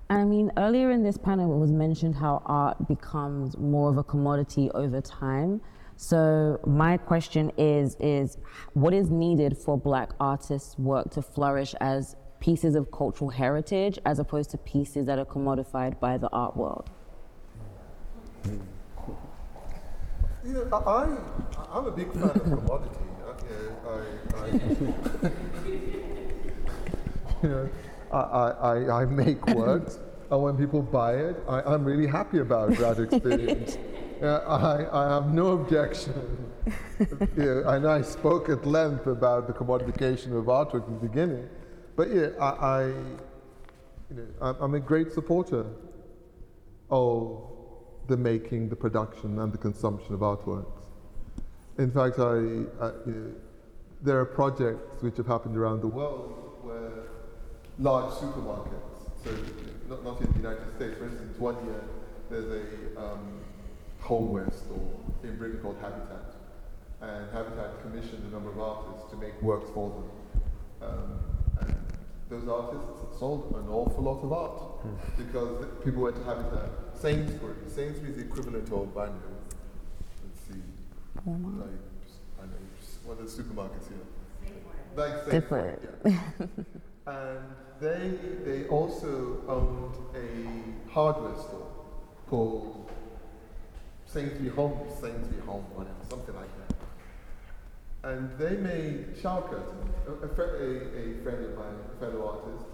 I 0.10 0.26
mean, 0.26 0.52
earlier 0.58 0.92
in 0.92 1.04
this 1.04 1.18
panel, 1.18 1.54
it 1.54 1.58
was 1.58 1.72
mentioned 1.72 2.16
how 2.16 2.42
art 2.46 2.88
becomes 2.88 3.58
more 3.58 3.90
of 3.90 3.98
a 3.98 4.04
commodity 4.04 4.70
over 4.72 5.00
time. 5.00 5.62
So 6.02 6.60
my 6.66 6.98
question 6.98 7.52
is, 7.60 7.96
is 8.00 8.40
what 8.74 8.92
is 8.92 9.12
needed 9.12 9.56
for 9.56 9.78
black 9.78 10.10
artists' 10.20 10.76
work 10.80 11.12
to 11.12 11.22
flourish 11.22 11.76
as 11.80 12.16
pieces 12.40 12.74
of 12.74 12.92
cultural 12.92 13.30
heritage 13.30 14.00
as 14.04 14.18
opposed 14.18 14.50
to 14.50 14.58
pieces 14.58 15.06
that 15.06 15.20
are 15.20 15.26
commodified 15.26 16.00
by 16.00 16.18
the 16.18 16.28
art 16.30 16.58
world? 16.58 16.90
You 20.44 20.54
know, 20.54 20.68
I, 20.74 21.16
I'm 21.72 21.86
a 21.86 21.92
big 21.92 22.12
fan 22.14 22.24
of 22.24 22.44
commodity. 22.46 22.96
I, 23.86 24.00
I, 24.38 24.44
I, 24.44 24.48
you 27.44 27.50
know, 27.50 27.70
I, 28.12 28.18
I, 28.18 29.02
I 29.02 29.06
make 29.06 29.46
works, 29.50 30.00
and 30.32 30.42
when 30.42 30.58
people 30.58 30.82
buy 30.82 31.14
it, 31.14 31.44
I, 31.48 31.62
I'm 31.62 31.86
really 31.86 32.08
happy 32.08 32.40
about 32.40 32.72
that 32.78 33.00
experience. 33.00 33.78
Uh, 34.22 34.38
I, 34.46 35.06
I 35.06 35.14
have 35.16 35.34
no 35.34 35.48
objection. 35.54 36.54
you 37.00 37.08
know, 37.38 37.64
I 37.66 37.80
know 37.80 37.90
I 37.90 38.04
spoke 38.04 38.50
at 38.50 38.68
length 38.68 39.08
about 39.08 39.48
the 39.48 39.54
commodification 39.54 40.38
of 40.38 40.46
artwork 40.46 40.88
in 40.88 40.94
the 40.94 41.08
beginning, 41.08 41.50
but 41.96 42.14
yeah, 42.14 42.28
I, 42.40 42.46
I 42.46 42.86
you 42.86 42.96
know, 44.12 44.28
I'm, 44.40 44.56
I'm 44.60 44.76
a 44.76 44.80
great 44.80 45.12
supporter 45.12 45.66
of 46.92 47.42
the 48.10 48.18
making, 48.18 48.70
the 48.70 48.76
production, 48.76 49.40
and 49.40 49.52
the 49.52 49.58
consumption 49.58 50.14
of 50.14 50.20
artworks. 50.20 50.84
In 51.80 51.90
fact, 51.90 52.20
I, 52.20 52.24
I 52.24 52.92
you 53.08 53.14
know, 53.16 53.32
there 54.04 54.20
are 54.20 54.26
projects 54.26 55.02
which 55.02 55.18
have 55.18 55.28
happened 55.28 55.58
around 55.58 55.82
the 55.82 55.88
world 55.88 56.60
where 56.62 56.92
large 57.80 58.14
supermarkets, 58.14 59.24
so 59.24 59.32
not, 59.90 60.04
not 60.04 60.22
in 60.22 60.32
the 60.32 60.38
United 60.38 60.76
States, 60.76 60.96
for 61.00 61.06
instance, 61.06 61.40
one 61.40 61.56
year 61.66 61.82
there's 62.30 62.46
a 62.46 63.02
um, 63.02 63.41
homeware 64.02 64.50
or 64.74 65.00
in 65.24 65.38
Britain 65.38 65.60
called 65.62 65.78
Habitat, 65.82 66.36
and 67.02 67.32
Habitat 67.32 67.82
commissioned 67.82 68.26
a 68.28 68.32
number 68.34 68.50
of 68.52 68.60
artists 68.60 69.10
to 69.12 69.18
make 69.18 69.40
works 69.42 69.70
for 69.74 69.90
them. 69.90 70.10
Um, 70.90 71.20
and 71.62 71.76
those 72.30 72.48
artists 72.48 73.20
sold 73.20 73.56
an 73.56 73.70
awful 73.70 74.04
lot 74.04 74.24
of 74.24 74.32
art 74.34 75.18
because 75.18 75.66
people 75.84 76.02
went 76.04 76.16
to 76.16 76.24
Habitat. 76.24 76.70
Sainsbury, 76.94 77.56
Sainsbury 77.68 78.10
is 78.12 78.18
the 78.18 78.24
equivalent 78.24 78.72
of, 78.72 78.98
I 78.98 79.06
know, 79.06 79.14
let's 80.24 80.42
see, 80.48 80.62
like, 81.26 81.36
I 82.42 82.46
know, 82.46 82.58
one 83.06 83.18
of 83.18 83.26
the 83.36 83.44
supermarkets 83.44 83.88
here. 83.88 84.54
Like 84.96 85.14
Sainsbury, 85.30 85.32
Different. 85.32 85.82
yeah. 86.06 86.22
and 87.08 87.40
they, 87.80 88.14
they 88.46 88.68
also 88.68 89.42
owned 89.48 89.96
a 90.16 90.92
hardware 90.92 91.36
store 91.36 91.68
called 92.28 92.92
Sainsbury 94.12 94.50
Home, 94.50 94.78
Sainsbury 94.90 95.42
Home, 95.46 95.64
whatever, 95.74 95.96
something 96.10 96.36
like 96.36 96.50
that. 96.68 96.76
And 98.04 98.30
they 98.38 98.58
made 98.58 99.16
shower 99.22 99.42
curtains. 99.44 99.96
A, 100.08 100.12
a, 100.12 100.42
a, 100.42 101.24
friend 101.24 101.46
of 101.46 101.56
mine, 101.56 101.78
a 101.96 102.00
fellow 102.00 102.28
artist, 102.28 102.66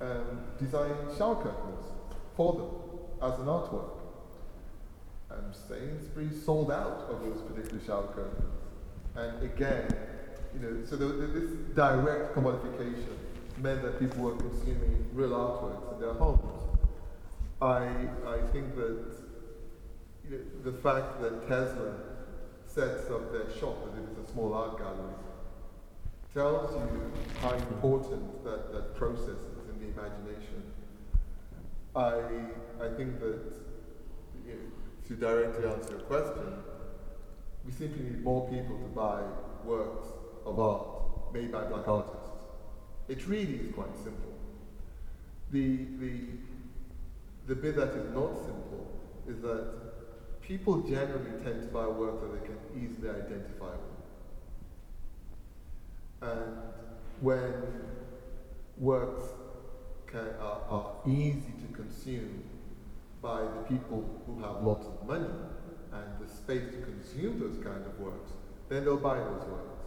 um, 0.00 0.44
designed 0.58 1.16
shower 1.16 1.36
curtains 1.36 1.84
for 2.36 2.52
them 2.52 3.32
as 3.32 3.38
an 3.40 3.46
artwork. 3.46 3.90
And 5.30 5.54
Sainsbury 5.54 6.30
sold 6.44 6.70
out 6.70 7.08
of 7.10 7.22
those 7.22 7.40
particular 7.42 7.80
shower 7.84 8.06
curtains. 8.14 8.54
And 9.16 9.42
again, 9.42 9.88
you 10.54 10.60
know, 10.60 10.84
so 10.84 10.96
there- 10.96 11.26
this 11.26 11.50
direct 11.74 12.36
commodification 12.36 13.16
meant 13.56 13.82
that 13.82 13.98
people 13.98 14.22
were 14.22 14.36
consuming 14.36 15.06
real 15.12 15.30
artworks 15.30 15.94
in 15.94 16.00
their 16.00 16.14
homes. 16.14 16.62
I, 17.60 17.88
I 18.24 18.38
think 18.52 18.76
that 18.76 19.17
the 20.62 20.72
fact 20.72 21.20
that 21.20 21.48
Tesla 21.48 21.94
sets 22.66 23.10
up 23.10 23.32
their 23.32 23.50
shop 23.58 23.76
as 23.88 23.98
if 23.98 24.10
it's 24.10 24.28
a 24.28 24.32
small 24.32 24.52
art 24.52 24.78
gallery 24.78 25.14
tells 26.34 26.74
you 26.74 27.12
how 27.40 27.52
important 27.54 28.44
that, 28.44 28.72
that 28.72 28.94
process 28.94 29.28
is 29.28 29.68
in 29.70 29.80
the 29.80 30.00
imagination. 30.00 30.62
I, 31.96 32.20
I 32.84 32.94
think 32.96 33.18
that 33.20 33.40
you 34.46 34.52
know, 34.52 35.08
to 35.08 35.14
directly 35.14 35.66
answer 35.66 35.92
your 35.92 36.00
question, 36.00 36.62
we 37.64 37.72
simply 37.72 38.04
need 38.04 38.22
more 38.22 38.48
people 38.48 38.78
to 38.78 38.88
buy 38.88 39.22
works 39.64 40.08
of 40.44 40.60
art 40.60 41.32
made 41.32 41.50
by 41.50 41.64
black 41.64 41.88
artists. 41.88 42.28
It 43.08 43.26
really 43.26 43.54
is 43.54 43.74
quite 43.74 43.96
simple. 43.96 44.34
The, 45.50 45.86
the, 45.98 46.20
the 47.46 47.54
bit 47.54 47.76
that 47.76 47.88
is 47.88 48.14
not 48.14 48.36
simple 48.36 48.86
is 49.26 49.40
that 49.40 49.87
people 50.48 50.80
generally 50.80 51.30
tend 51.44 51.60
to 51.60 51.68
buy 51.68 51.86
work 51.86 52.22
that 52.22 52.32
they 52.32 52.46
can 52.46 52.58
easily 52.74 53.10
identify 53.10 53.70
with. 53.70 53.98
And 56.22 56.56
when 57.20 57.52
works 58.78 59.24
can, 60.06 60.30
are, 60.40 60.62
are 60.70 60.92
easy 61.06 61.52
to 61.60 61.74
consume 61.74 62.44
by 63.20 63.42
the 63.42 63.62
people 63.68 64.22
who 64.26 64.40
have 64.42 64.64
lots 64.64 64.86
of 64.86 65.06
money 65.06 65.28
and 65.92 66.26
the 66.26 66.32
space 66.32 66.70
to 66.70 66.78
consume 66.78 67.38
those 67.38 67.62
kind 67.62 67.84
of 67.84 68.00
works, 68.00 68.32
then 68.70 68.86
they'll 68.86 68.96
buy 68.96 69.18
those 69.18 69.44
works. 69.48 69.78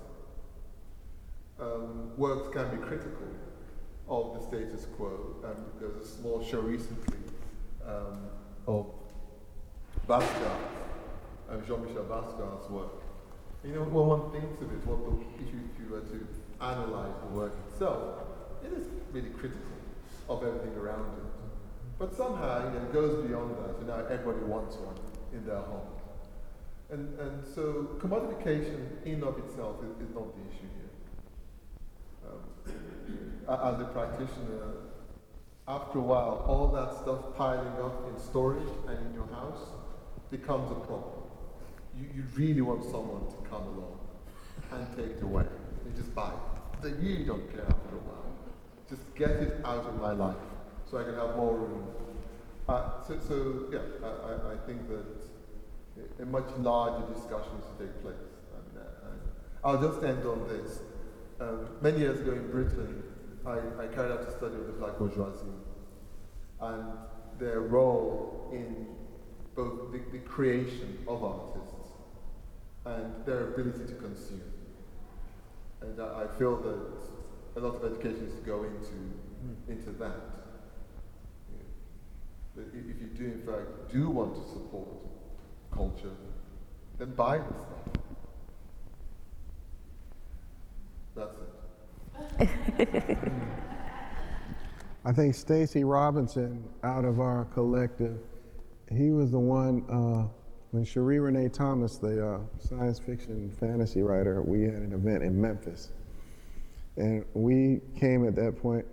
Um, 1.59 2.15
works 2.17 2.53
can 2.53 2.69
be 2.69 2.77
critical 2.85 3.27
of 4.07 4.35
the 4.35 4.47
status 4.47 4.85
quo. 4.95 5.35
Um, 5.43 5.65
there 5.79 5.89
was 5.89 6.07
a 6.07 6.07
small 6.07 6.43
show 6.43 6.59
recently 6.59 7.17
um, 7.87 8.27
of 8.67 9.00
Basquiat, 10.07 10.57
uh, 11.49 11.57
Jean-Michel 11.67 12.03
Basquiat's 12.03 12.69
work. 12.69 13.01
You 13.63 13.73
know, 13.73 13.83
when 13.83 14.07
one 14.07 14.31
thinks 14.31 14.61
of 14.61 14.71
it, 14.73 14.81
what 14.87 15.05
the, 15.05 15.11
if, 15.37 15.53
you, 15.53 15.61
if 15.69 15.77
you 15.77 15.93
were 15.93 16.01
to 16.01 16.27
analyze 16.59 17.13
the 17.21 17.29
work 17.29 17.53
itself, 17.69 18.25
it 18.65 18.73
is 18.73 18.87
really 19.11 19.29
critical 19.29 19.77
of 20.29 20.43
everything 20.43 20.75
around 20.75 21.13
it. 21.17 21.25
But 21.99 22.15
somehow, 22.15 22.65
you 22.65 22.73
know, 22.73 22.85
it 22.85 22.93
goes 22.93 23.27
beyond 23.27 23.55
that, 23.61 23.77
and 23.77 23.87
now 23.87 24.01
everybody 24.09 24.43
wants 24.45 24.75
one 24.77 24.97
in 25.33 25.45
their 25.45 25.61
home. 25.61 25.85
And, 26.89 27.19
and 27.19 27.45
so 27.45 27.95
commodification 27.99 29.05
in 29.05 29.23
of 29.23 29.37
itself 29.37 29.77
is, 29.85 30.09
is 30.09 30.13
not 30.15 30.33
the 30.33 30.41
issue 30.49 30.67
here. 30.75 30.91
Um, 32.25 33.75
as 33.75 33.79
a 33.79 33.85
practitioner, 33.85 34.89
after 35.67 35.99
a 35.99 36.01
while, 36.01 36.43
all 36.47 36.67
that 36.73 36.97
stuff 36.97 37.37
piling 37.37 37.77
up 37.79 38.09
in 38.09 38.19
storage 38.19 38.67
and 38.87 38.97
in 39.07 39.13
your 39.13 39.27
house 39.27 39.69
becomes 40.31 40.71
a 40.71 40.75
problem. 40.75 41.21
You, 41.99 42.07
you 42.15 42.23
really 42.35 42.61
want 42.61 42.83
someone 42.83 43.27
to 43.27 43.49
come 43.49 43.63
along 43.63 43.99
and 44.71 44.87
take 44.95 45.17
it 45.17 45.23
away 45.23 45.45
and 45.85 45.95
just 45.95 46.15
buy 46.15 46.29
it. 46.29 46.81
They 46.81 46.93
really 46.93 47.25
don't 47.25 47.51
care 47.51 47.65
after 47.65 47.95
a 47.95 48.03
while. 48.07 48.31
Just 48.89 49.03
get 49.15 49.31
it 49.31 49.61
out 49.65 49.85
of 49.85 50.01
my 50.01 50.13
life 50.13 50.37
so 50.89 50.97
I 50.97 51.03
can 51.03 51.15
have 51.15 51.35
more 51.35 51.55
room. 51.55 51.87
Uh, 52.67 53.03
so, 53.05 53.19
so, 53.19 53.65
yeah, 53.71 53.79
I, 54.03 54.53
I, 54.53 54.57
think 54.65 54.87
that 54.87 56.21
a- 56.21 56.25
much 56.25 56.49
larger 56.59 57.05
discussion 57.13 57.51
to 57.59 57.83
take 57.83 58.01
place. 58.01 58.15
And, 58.55 58.81
uh, 58.81 59.67
I'll 59.67 59.81
just 59.81 60.03
end 60.03 60.25
on 60.25 60.47
this. 60.47 60.79
Um, 61.39 61.67
many 61.81 61.99
years 61.99 62.21
ago 62.21 62.31
in 62.31 62.49
Britain, 62.49 63.03
I, 63.45 63.57
I 63.79 63.87
carried 63.87 64.11
out 64.11 64.21
a 64.21 64.31
study 64.31 64.55
of 64.55 64.67
the 64.67 64.73
black 64.73 64.97
bourgeoisie 64.97 65.57
and 66.61 66.85
their 67.39 67.61
role 67.61 68.49
in 68.53 68.87
both 69.55 69.91
the, 69.91 69.99
the 70.11 70.19
creation 70.19 70.97
of 71.07 71.23
artists 71.23 71.91
and 72.85 73.25
their 73.25 73.49
ability 73.49 73.85
to 73.85 73.93
consume. 73.93 74.41
And 75.81 75.99
I, 76.01 76.23
I 76.23 76.27
feel 76.37 76.57
that 76.57 77.61
a 77.61 77.65
lot 77.65 77.75
of 77.75 77.91
education 77.91 78.25
needs 78.25 78.35
to 78.35 78.41
go 78.41 78.63
into, 78.63 79.71
into 79.71 79.91
that. 79.99 80.15
That 82.55 82.67
if 82.73 82.95
if 82.95 83.01
you 83.01 83.07
do, 83.07 83.25
in 83.25 83.41
fact, 83.45 83.91
do 83.91 84.09
want 84.09 84.35
to 84.35 84.41
support 84.51 84.87
culture, 85.71 86.11
then 86.97 87.11
buy 87.11 87.37
the 87.37 87.43
stuff. 91.13 91.29
That's 92.37 92.49
it. 92.79 93.31
I 95.05 95.11
think 95.11 95.33
Stacey 95.33 95.83
Robinson, 95.83 96.63
out 96.83 97.05
of 97.05 97.19
our 97.19 97.45
collective, 97.53 98.19
he 98.95 99.11
was 99.11 99.31
the 99.31 99.39
one 99.39 99.83
uh, 99.89 100.27
when 100.71 100.85
Sheree 100.85 101.19
Renée 101.19 101.51
Thomas, 101.51 101.97
the 101.97 102.25
uh, 102.25 102.39
science 102.59 102.99
fiction 102.99 103.51
fantasy 103.59 104.01
writer, 104.01 104.41
we 104.41 104.63
had 104.63 104.75
an 104.75 104.93
event 104.93 105.23
in 105.23 105.39
Memphis, 105.39 105.91
and 106.97 107.25
we 107.33 107.81
came 107.99 108.27
at 108.27 108.35
that 108.35 108.57
point. 108.61 108.85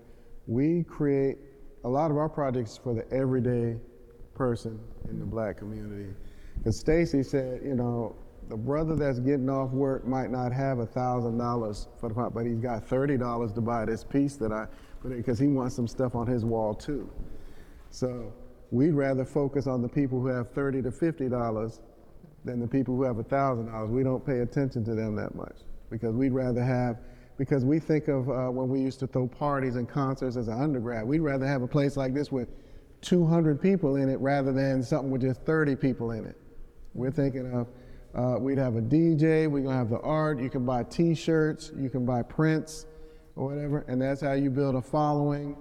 We 0.46 0.82
create 0.84 1.38
a 1.84 1.88
lot 1.88 2.10
of 2.10 2.16
our 2.16 2.28
projects 2.28 2.76
for 2.76 2.94
the 2.94 3.08
everyday 3.12 3.76
person 4.34 4.80
in 5.08 5.18
the 5.18 5.26
black 5.26 5.58
community. 5.58 6.12
Because 6.56 6.78
Stacey 6.78 7.22
said, 7.22 7.60
you 7.64 7.74
know, 7.74 8.16
the 8.48 8.56
brother 8.56 8.96
that's 8.96 9.20
getting 9.20 9.48
off 9.50 9.70
work 9.70 10.06
might 10.06 10.30
not 10.30 10.52
have 10.52 10.78
a 10.78 10.86
thousand 10.86 11.38
dollars 11.38 11.86
for 12.00 12.08
the 12.08 12.14
pot, 12.14 12.34
but 12.34 12.46
he's 12.46 12.58
got 12.58 12.86
thirty 12.88 13.16
dollars 13.16 13.52
to 13.52 13.60
buy 13.60 13.84
this 13.84 14.02
piece 14.02 14.36
that 14.36 14.52
I 14.52 14.66
because 15.06 15.38
he 15.38 15.46
wants 15.46 15.76
some 15.76 15.86
stuff 15.86 16.14
on 16.14 16.26
his 16.26 16.44
wall 16.44 16.74
too. 16.74 17.08
So 17.90 18.32
we'd 18.70 18.92
rather 18.92 19.24
focus 19.24 19.66
on 19.66 19.82
the 19.82 19.88
people 19.88 20.20
who 20.20 20.28
have 20.28 20.50
thirty 20.50 20.82
to 20.82 20.90
fifty 20.90 21.28
dollars 21.28 21.80
than 22.44 22.60
the 22.60 22.66
people 22.66 22.96
who 22.96 23.02
have 23.02 23.18
a 23.18 23.24
thousand 23.24 23.66
dollars. 23.66 23.90
We 23.90 24.02
don't 24.02 24.24
pay 24.24 24.40
attention 24.40 24.84
to 24.84 24.94
them 24.94 25.16
that 25.16 25.34
much 25.34 25.56
because 25.90 26.14
we'd 26.14 26.32
rather 26.32 26.62
have 26.62 26.98
because 27.36 27.64
we 27.64 27.78
think 27.78 28.08
of 28.08 28.28
uh, 28.28 28.50
when 28.50 28.68
we 28.68 28.80
used 28.80 28.98
to 29.00 29.06
throw 29.06 29.28
parties 29.28 29.76
and 29.76 29.88
concerts 29.88 30.36
as 30.36 30.48
an 30.48 30.60
undergrad. 30.60 31.06
We'd 31.06 31.20
rather 31.20 31.46
have 31.46 31.62
a 31.62 31.68
place 31.68 31.96
like 31.96 32.12
this 32.12 32.32
with 32.32 32.48
200 33.02 33.62
people 33.62 33.96
in 33.96 34.08
it 34.08 34.18
rather 34.18 34.52
than 34.52 34.82
something 34.82 35.10
with 35.10 35.22
just 35.22 35.42
30 35.42 35.76
people 35.76 36.10
in 36.10 36.24
it. 36.24 36.36
We're 36.94 37.12
thinking 37.12 37.52
of 37.52 37.68
uh, 38.14 38.38
we'd 38.38 38.58
have 38.58 38.76
a 38.76 38.80
DJ, 38.80 39.48
we're 39.48 39.60
gonna 39.60 39.76
have 39.76 39.90
the 39.90 40.00
art, 40.00 40.40
you 40.40 40.50
can 40.50 40.64
buy 40.64 40.82
t-shirts, 40.82 41.70
you 41.76 41.88
can 41.90 42.04
buy 42.04 42.22
prints 42.22 42.86
or 43.36 43.50
whatever, 43.50 43.84
and 43.86 44.00
that's 44.02 44.20
how 44.20 44.32
you 44.32 44.50
build 44.50 44.74
a 44.74 44.82
following. 44.82 45.56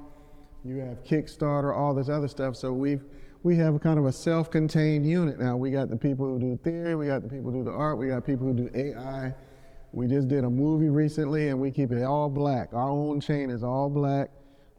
You 0.68 0.80
have 0.80 1.02
Kickstarter, 1.06 1.74
all 1.74 1.94
this 1.94 2.10
other 2.10 2.28
stuff. 2.28 2.58
So 2.58 2.74
we've 2.74 3.04
we 3.44 3.56
have 3.56 3.80
kind 3.80 3.98
of 3.98 4.06
a 4.06 4.12
self-contained 4.12 5.08
unit 5.08 5.40
now. 5.40 5.56
We 5.56 5.72
got 5.72 5.90
the 5.90 5.96
people 5.96 6.26
who 6.26 6.40
do 6.40 6.60
theory, 6.62 6.96
we 6.96 7.08
got 7.08 7.22
the 7.22 7.30
people 7.30 7.52
who 7.52 7.60
do 7.60 7.64
the 7.64 7.72
art, 7.72 7.98
we 7.98 8.08
got 8.08 8.26
people 8.26 8.48
who 8.48 8.54
do 8.54 8.70
AI. 8.76 9.34
We 9.94 10.08
just 10.08 10.28
did 10.28 10.44
a 10.44 10.50
movie 10.50 10.90
recently 10.90 11.48
and 11.48 11.60
we 11.60 11.72
keep 11.72 11.94
it 11.94 12.04
all 12.04 12.30
black. 12.30 12.74
Our 12.74 12.90
own 12.90 13.22
chain 13.22 13.50
is 13.50 13.64
all 13.64 13.90
black. 13.90 14.30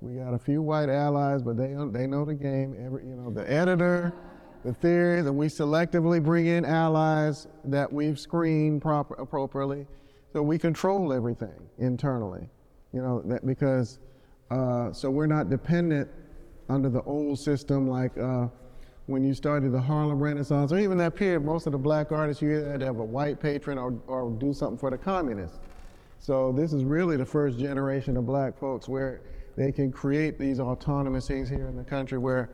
We 0.03 0.17
got 0.17 0.35
a 0.35 0.39
few 0.39 0.61
white 0.61 0.91
allies, 0.91 1.43
but 1.43 1.57
they 1.57 1.75
they 1.91 2.07
know 2.07 2.27
the 2.27 2.35
game. 2.35 2.77
Every 2.85 3.05
you 3.05 3.15
know 3.15 3.31
the 3.31 3.51
editor, 3.51 4.13
the 4.65 4.75
theories, 4.75 5.25
and 5.25 5.39
we 5.39 5.47
selectively 5.47 6.23
bring 6.23 6.47
in 6.47 6.67
allies 6.67 7.47
that 7.65 7.91
we've 7.91 8.21
screened 8.21 8.83
proper 8.83 9.15
appropriately, 9.15 9.87
so 10.35 10.43
we 10.43 10.59
control 10.59 11.15
everything 11.15 11.69
internally. 11.79 12.47
You 12.93 13.01
know 13.01 13.23
that 13.23 13.47
because 13.47 13.99
uh, 14.51 14.93
so 14.93 15.11
we're 15.11 15.27
not 15.27 15.51
dependent 15.51 16.09
under 16.69 16.89
the 16.89 17.03
old 17.03 17.39
system 17.39 17.89
like 17.89 18.17
uh, 18.19 18.49
when 19.07 19.25
you 19.25 19.33
started 19.35 19.73
the 19.73 19.81
Harlem 19.81 20.19
Renaissance 20.19 20.73
or 20.73 20.79
even 20.79 20.99
that 20.99 21.17
period. 21.17 21.45
Most 21.45 21.67
of 21.67 21.73
the 21.73 21.79
black 21.79 22.13
artists 22.13 22.43
you 22.43 22.51
had 22.51 22.81
to 22.81 22.87
have 22.87 22.99
a 22.99 23.05
white 23.05 23.41
patron 23.41 23.79
or 23.79 23.99
or 24.07 24.31
do 24.31 24.53
something 24.53 24.79
for 24.79 24.91
the 24.91 24.99
communists. 24.99 25.59
So 26.21 26.53
this 26.53 26.73
is 26.73 26.85
really 26.85 27.17
the 27.17 27.27
first 27.27 27.59
generation 27.59 28.17
of 28.17 28.27
black 28.27 28.59
folks 28.59 28.89
where 28.89 29.21
they 29.57 29.73
can 29.73 29.91
create 29.91 30.39
these 30.39 30.61
autonomous 30.61 31.29
things 31.29 31.49
here 31.49 31.69
in 31.69 31.77
the 31.77 31.85
country 31.85 32.19
where 32.19 32.51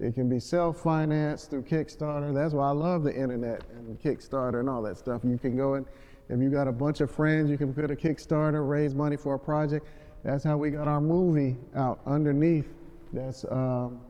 it 0.00 0.14
can 0.14 0.28
be 0.28 0.38
self-financed 0.38 1.50
through 1.50 1.62
Kickstarter. 1.62 2.32
That's 2.32 2.54
why 2.54 2.68
I 2.68 2.72
love 2.72 3.02
the 3.02 3.14
internet 3.14 3.62
and 3.70 4.00
Kickstarter 4.00 4.60
and 4.60 4.68
all 4.68 4.82
that 4.82 4.96
stuff. 4.96 5.22
You 5.24 5.38
can 5.38 5.56
go 5.56 5.74
and 5.74 5.86
if 6.28 6.40
you 6.40 6.50
got 6.50 6.68
a 6.68 6.72
bunch 6.72 7.00
of 7.00 7.10
friends, 7.10 7.50
you 7.50 7.56
can 7.56 7.72
put 7.72 7.90
a 7.90 7.96
Kickstarter, 7.96 8.68
raise 8.68 8.94
money 8.94 9.16
for 9.16 9.34
a 9.34 9.38
project. 9.38 9.86
That's 10.24 10.44
how 10.44 10.56
we 10.56 10.70
got 10.70 10.88
our 10.88 11.00
movie 11.00 11.56
out 11.74 12.00
underneath. 12.06 12.68
That's 13.12 13.44
um, 13.50 14.00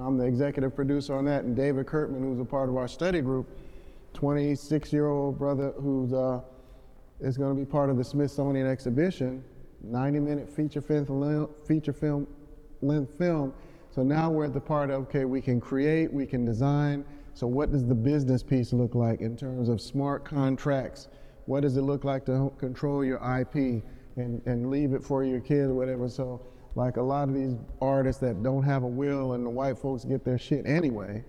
I'm 0.00 0.16
the 0.16 0.24
executive 0.24 0.74
producer 0.74 1.14
on 1.14 1.24
that, 1.26 1.44
and 1.44 1.56
David 1.56 1.86
Kirkman, 1.86 2.22
who's 2.22 2.40
a 2.40 2.44
part 2.44 2.68
of 2.68 2.76
our 2.76 2.88
study 2.88 3.20
group, 3.20 3.48
26-year-old 4.14 5.38
brother 5.38 5.72
who's 5.78 6.12
uh, 6.12 6.40
is 7.20 7.36
going 7.36 7.54
to 7.54 7.58
be 7.58 7.64
part 7.64 7.90
of 7.90 7.96
the 7.96 8.04
Smithsonian 8.04 8.66
exhibition 8.66 9.44
90 9.82 10.20
minute 10.20 10.48
feature 10.50 10.80
film, 10.80 11.48
feature 11.66 11.92
film 11.92 12.26
length 12.82 13.16
film. 13.18 13.52
So 13.94 14.02
now 14.02 14.30
we're 14.30 14.46
at 14.46 14.54
the 14.54 14.60
part 14.60 14.90
of, 14.90 15.02
okay, 15.02 15.24
we 15.24 15.40
can 15.40 15.60
create, 15.60 16.12
we 16.12 16.26
can 16.26 16.44
design. 16.44 17.04
So 17.34 17.46
what 17.46 17.72
does 17.72 17.86
the 17.86 17.94
business 17.94 18.42
piece 18.42 18.72
look 18.72 18.94
like 18.94 19.20
in 19.20 19.36
terms 19.36 19.68
of 19.68 19.80
smart 19.80 20.24
contracts? 20.24 21.08
What 21.46 21.60
does 21.60 21.76
it 21.76 21.82
look 21.82 22.04
like 22.04 22.24
to 22.26 22.52
control 22.58 23.04
your 23.04 23.18
IP 23.40 23.82
and, 24.16 24.42
and 24.46 24.70
leave 24.70 24.92
it 24.92 25.02
for 25.02 25.24
your 25.24 25.40
kids 25.40 25.70
or 25.70 25.74
whatever? 25.74 26.08
So 26.08 26.40
like 26.74 26.96
a 26.96 27.02
lot 27.02 27.28
of 27.28 27.34
these 27.34 27.54
artists 27.80 28.20
that 28.22 28.42
don't 28.42 28.62
have 28.62 28.82
a 28.82 28.86
will 28.86 29.32
and 29.32 29.44
the 29.44 29.50
white 29.50 29.78
folks 29.78 30.04
get 30.04 30.24
their 30.24 30.38
shit 30.38 30.66
anyway, 30.66 31.24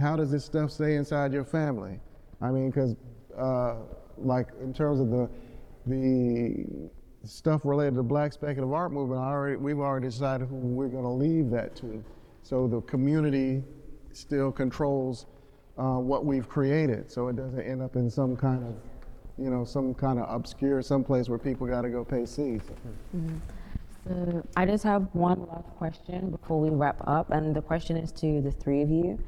how 0.00 0.16
does 0.16 0.30
this 0.30 0.44
stuff 0.44 0.70
stay 0.70 0.96
inside 0.96 1.32
your 1.32 1.44
family? 1.44 1.98
I 2.40 2.50
mean, 2.50 2.70
because 2.70 2.96
uh, 3.36 3.76
like 4.18 4.48
in 4.60 4.72
terms 4.72 5.00
of 5.00 5.10
the, 5.10 5.28
the 5.86 6.90
stuff 7.24 7.62
related 7.64 7.94
to 7.96 8.02
black 8.02 8.32
speculative 8.32 8.72
art 8.72 8.92
movement, 8.92 9.20
I 9.20 9.28
already, 9.28 9.56
we've 9.56 9.78
already 9.78 10.08
decided 10.08 10.48
who 10.48 10.56
we're 10.56 10.88
going 10.88 11.04
to 11.04 11.08
leave 11.08 11.50
that 11.50 11.74
to. 11.76 12.02
So 12.42 12.68
the 12.68 12.80
community 12.82 13.62
still 14.12 14.52
controls 14.52 15.26
uh, 15.78 15.98
what 15.98 16.24
we've 16.24 16.48
created, 16.48 17.10
so 17.10 17.28
it 17.28 17.36
doesn't 17.36 17.60
end 17.60 17.82
up 17.82 17.96
in 17.96 18.08
some 18.08 18.36
kind 18.36 18.64
of, 18.64 18.74
you 19.38 19.50
know, 19.50 19.64
some 19.64 19.94
kind 19.94 20.18
of 20.18 20.32
obscure, 20.32 20.82
someplace 20.82 21.28
where 21.28 21.38
people 21.38 21.66
got 21.66 21.82
to 21.82 21.90
go 21.90 22.04
pay 22.04 22.26
fees. 22.26 22.62
Mm-hmm. 23.16 23.36
So 24.06 24.46
I 24.56 24.66
just 24.66 24.84
have 24.84 25.08
one 25.12 25.46
last 25.46 25.68
question 25.76 26.30
before 26.30 26.60
we 26.60 26.70
wrap 26.70 26.96
up, 27.06 27.30
and 27.30 27.54
the 27.54 27.62
question 27.62 27.96
is 27.96 28.12
to 28.12 28.40
the 28.42 28.52
three 28.52 28.82
of 28.82 28.90
you. 28.90 29.18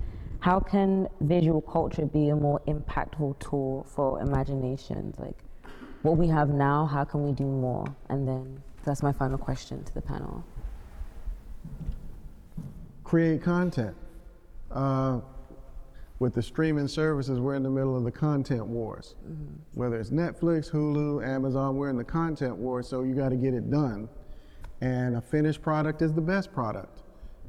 How 0.41 0.61
can 0.61 1.09
visual 1.23 1.63
culture 1.63 2.07
be 2.07 2.29
a 2.29 2.37
more 2.37 2.61
impactful 2.69 3.39
tool 3.39 3.87
for 3.89 4.21
imaginations? 4.21 5.19
Like, 5.19 5.39
what 6.03 6.19
we 6.19 6.29
have 6.29 6.51
now, 6.51 6.87
how 6.87 7.05
can 7.05 7.25
we 7.25 7.33
do 7.33 7.45
more? 7.45 7.87
And 8.11 8.29
then 8.29 8.63
that's 8.85 9.03
my 9.03 9.13
final 9.13 9.39
question 9.39 9.83
to 9.83 9.95
the 9.95 10.03
panel. 10.03 10.45
Create 13.03 13.43
content. 13.43 13.97
Uh, 14.71 15.21
with 16.19 16.35
the 16.35 16.43
streaming 16.43 16.89
services, 16.89 17.41
we're 17.41 17.55
in 17.55 17.63
the 17.63 17.71
middle 17.71 17.97
of 17.97 18.05
the 18.05 18.11
content 18.11 18.67
wars. 18.67 19.15
Mm-hmm. 19.25 19.55
Whether 19.75 20.01
it's 20.01 20.11
Netflix, 20.11 20.71
Hulu, 20.71 21.27
Amazon, 21.27 21.77
we're 21.77 21.91
in 21.91 21.97
the 21.97 22.05
content 22.05 22.57
wars, 22.57 22.89
so 22.89 23.03
you 23.03 23.15
got 23.15 23.31
to 23.31 23.37
get 23.37 23.55
it 23.55 23.71
done. 23.71 24.09
And 24.81 25.17
a 25.17 25.21
finished 25.21 25.63
product 25.63 26.03
is 26.03 26.13
the 26.13 26.21
best 26.21 26.53
product 26.53 27.03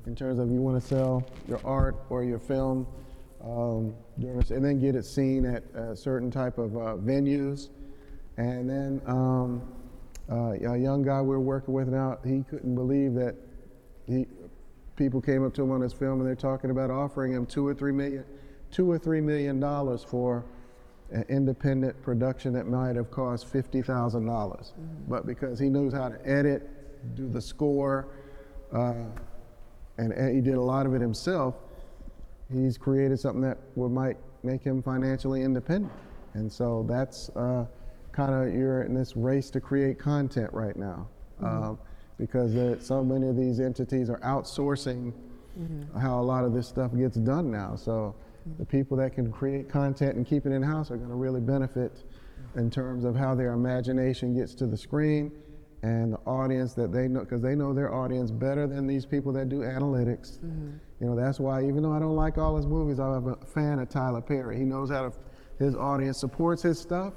in 0.05 0.15
terms 0.15 0.39
of 0.39 0.49
you 0.49 0.61
want 0.61 0.81
to 0.81 0.87
sell 0.87 1.25
your 1.47 1.59
art 1.65 1.95
or 2.09 2.23
your 2.23 2.39
film, 2.39 2.87
um, 3.43 3.93
and 4.17 4.65
then 4.65 4.79
get 4.79 4.95
it 4.95 5.03
seen 5.03 5.45
at 5.45 5.63
a 5.75 5.95
certain 5.95 6.31
type 6.31 6.57
of 6.57 6.75
uh, 6.75 6.95
venues 6.95 7.69
and 8.37 8.69
then 8.69 9.01
um, 9.07 9.61
uh, 10.31 10.51
a 10.51 10.77
young 10.77 11.03
guy 11.03 11.21
we 11.21 11.35
are 11.35 11.39
working 11.39 11.73
with 11.73 11.87
now, 11.87 12.17
he 12.23 12.43
couldn't 12.49 12.75
believe 12.75 13.15
that 13.15 13.35
he, 14.05 14.27
people 14.95 15.19
came 15.19 15.45
up 15.45 15.53
to 15.55 15.63
him 15.63 15.71
on 15.71 15.81
his 15.81 15.91
film 15.91 16.19
and 16.19 16.27
they're 16.27 16.35
talking 16.35 16.69
about 16.69 16.91
offering 16.91 17.33
him 17.33 17.45
two 17.45 17.65
or 17.65 17.73
three 17.73 17.91
million, 17.91 18.23
two 18.71 18.89
or 18.89 18.97
three 18.97 19.21
million 19.21 19.59
dollars 19.59 20.03
for 20.03 20.45
an 21.11 21.23
independent 21.29 22.01
production 22.01 22.51
that 22.53 22.67
might 22.67 22.95
have 22.95 23.09
cost 23.11 23.47
fifty 23.47 23.81
thousand 23.81 24.25
dollars, 24.25 24.73
mm-hmm. 24.79 25.09
but 25.09 25.25
because 25.25 25.59
he 25.59 25.69
knows 25.69 25.93
how 25.93 26.09
to 26.09 26.27
edit, 26.27 27.15
do 27.15 27.29
the 27.29 27.41
score, 27.41 28.07
uh, 28.73 28.93
and, 29.97 30.11
and, 30.11 30.35
he 30.35 30.41
did 30.41 30.55
a 30.55 30.61
lot 30.61 30.85
of 30.85 30.93
it 30.93 31.01
himself, 31.01 31.55
he's 32.51 32.77
created 32.77 33.19
something 33.19 33.41
that 33.41 33.57
would 33.75 33.89
might 33.89 34.17
make 34.43 34.61
him 34.63 34.83
financially 34.83 35.43
independent, 35.43 35.93
and 36.33 36.51
so 36.51 36.85
that's. 36.87 37.29
Uh, 37.29 37.65
kind 38.17 38.33
of 38.33 38.51
you're 38.51 38.81
in 38.81 38.95
this 38.95 39.15
race 39.15 39.51
to 39.51 39.61
create 39.61 39.99
content 39.99 40.51
right 40.51 40.75
now 40.75 41.07
mm-hmm. 41.39 41.63
um, 41.63 41.79
because 42.17 42.51
there, 42.51 42.81
so 42.81 43.03
many 43.03 43.27
of 43.27 43.37
these 43.37 43.59
entities 43.59 44.09
are 44.09 44.19
outsourcing 44.21 45.13
mm-hmm. 45.59 45.99
how 45.99 46.19
a 46.19 46.25
lot 46.33 46.43
of 46.43 46.51
this 46.51 46.67
stuff 46.67 46.95
gets 46.97 47.17
done 47.17 47.51
now. 47.51 47.75
So 47.75 47.91
mm-hmm. 47.91 48.26
The 48.57 48.65
people 48.65 48.97
that 48.97 49.13
can 49.13 49.31
create 49.31 49.69
content 49.69 50.15
and 50.15 50.25
keep 50.25 50.45
it 50.45 50.51
in 50.51 50.61
house 50.61 50.91
are 50.91 50.97
going 50.97 51.09
to 51.09 51.15
really 51.15 51.41
benefit 51.41 52.03
in 52.55 52.69
terms 52.69 53.03
of 53.03 53.15
how 53.15 53.35
their 53.35 53.53
imagination 53.53 54.35
gets 54.35 54.53
to 54.55 54.67
the 54.67 54.77
screen 54.77 55.31
and 55.83 56.13
the 56.13 56.17
audience 56.25 56.73
that 56.73 56.91
they 56.91 57.07
know 57.07 57.19
because 57.19 57.41
they 57.41 57.55
know 57.55 57.73
their 57.73 57.93
audience 57.93 58.31
better 58.31 58.65
than 58.65 58.87
these 58.87 59.05
people 59.05 59.31
that 59.33 59.49
do 59.49 59.59
analytics. 59.59 60.39
Mm-hmm. 60.39 60.71
You 60.99 61.07
know 61.07 61.15
that's 61.15 61.39
why 61.39 61.63
even 61.63 61.83
though 61.83 61.91
I 61.91 61.99
don't 61.99 62.15
like 62.15 62.37
all 62.37 62.55
his 62.55 62.65
movies, 62.65 62.99
I'm 62.99 63.27
a 63.27 63.35
fan 63.45 63.79
of 63.79 63.89
Tyler 63.89 64.21
Perry. 64.21 64.57
He 64.57 64.63
knows 64.63 64.89
how 64.89 65.09
to 65.09 65.13
his 65.59 65.75
audience 65.75 66.19
supports 66.19 66.61
his 66.61 66.79
stuff, 66.79 67.13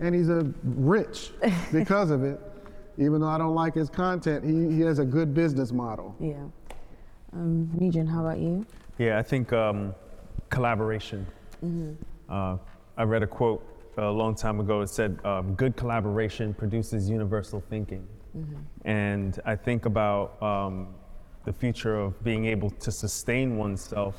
and 0.00 0.14
he's 0.14 0.28
a 0.28 0.52
rich 0.64 1.30
because 1.72 2.10
of 2.10 2.24
it. 2.24 2.40
Even 2.98 3.20
though 3.20 3.28
I 3.28 3.38
don't 3.38 3.54
like 3.54 3.74
his 3.74 3.90
content, 3.90 4.44
he, 4.44 4.74
he 4.74 4.80
has 4.80 4.98
a 4.98 5.04
good 5.04 5.34
business 5.34 5.70
model. 5.70 6.16
Yeah. 6.18 6.46
Um, 7.32 7.70
Nyugen, 7.76 8.08
how 8.08 8.20
about 8.24 8.38
you? 8.38 8.64
Yeah, 8.98 9.18
I 9.18 9.22
think 9.22 9.52
um, 9.52 9.94
collaboration. 10.50 11.26
Mm-hmm. 11.64 11.92
Uh, 12.28 12.58
I 12.96 13.02
read 13.02 13.22
a 13.22 13.26
quote 13.26 13.64
a 13.96 14.10
long 14.10 14.34
time 14.34 14.60
ago. 14.60 14.80
It 14.80 14.88
said, 14.88 15.18
um, 15.24 15.54
"Good 15.54 15.76
collaboration 15.76 16.54
produces 16.54 17.08
universal 17.08 17.62
thinking," 17.68 18.06
mm-hmm. 18.36 18.56
and 18.88 19.40
I 19.44 19.56
think 19.56 19.86
about 19.86 20.40
um, 20.42 20.94
the 21.44 21.52
future 21.52 21.96
of 21.96 22.22
being 22.24 22.46
able 22.46 22.70
to 22.70 22.90
sustain 22.90 23.56
oneself 23.56 24.16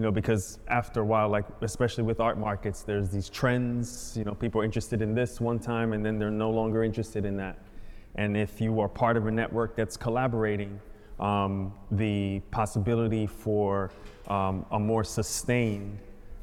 you 0.00 0.06
know, 0.06 0.10
because 0.10 0.60
after 0.68 1.02
a 1.02 1.04
while, 1.04 1.28
like 1.28 1.44
especially 1.60 2.04
with 2.04 2.20
art 2.20 2.38
markets, 2.38 2.82
there's 2.82 3.10
these 3.10 3.28
trends. 3.28 4.14
You 4.16 4.24
know, 4.24 4.32
people 4.32 4.62
are 4.62 4.64
interested 4.64 5.02
in 5.02 5.14
this 5.14 5.42
one 5.42 5.58
time, 5.58 5.92
and 5.92 6.02
then 6.02 6.18
they're 6.18 6.30
no 6.30 6.50
longer 6.50 6.82
interested 6.84 7.26
in 7.26 7.36
that. 7.36 7.58
And 8.14 8.34
if 8.34 8.62
you 8.62 8.80
are 8.80 8.88
part 8.88 9.18
of 9.18 9.26
a 9.26 9.30
network 9.30 9.76
that's 9.76 9.98
collaborating, 9.98 10.80
um, 11.20 11.72
the 11.92 12.40
possibility 12.50 13.26
for 13.26 13.90
um, 14.28 14.66
a 14.72 14.78
more 14.78 15.04
sustained 15.04 15.98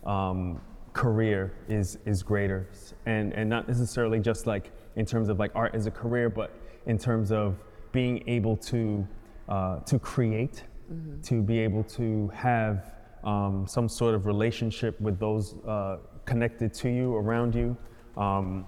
um, 0.06 0.62
career 0.94 1.54
is 1.68 1.98
is 2.06 2.24
greater, 2.24 2.68
and 3.06 3.34
and 3.34 3.50
not 3.50 3.68
necessarily 3.68 4.20
just 4.20 4.48
like 4.48 4.72
in 4.96 5.06
terms 5.06 5.30
of 5.30 5.40
like 5.40 5.52
art 5.56 5.76
as 5.76 5.86
a 5.86 5.92
career, 5.92 6.30
but 6.30 6.52
in 6.86 6.98
terms 6.98 7.32
of 7.32 7.64
being 7.92 8.24
able 8.28 8.56
to 8.58 9.08
uh, 9.50 9.80
to 9.82 10.00
create, 10.00 10.64
mm-hmm. 10.92 11.22
to 11.22 11.42
be 11.42 11.60
able 11.60 11.84
to 11.84 12.28
have 12.34 12.94
um, 13.24 13.66
some 13.68 13.90
sort 13.90 14.16
of 14.16 14.26
relationship 14.26 15.00
with 15.02 15.20
those 15.20 15.56
uh, 15.68 15.98
connected 16.26 16.74
to 16.74 16.90
you, 16.90 17.16
around 17.16 17.56
you, 17.56 17.76
um, 18.16 18.66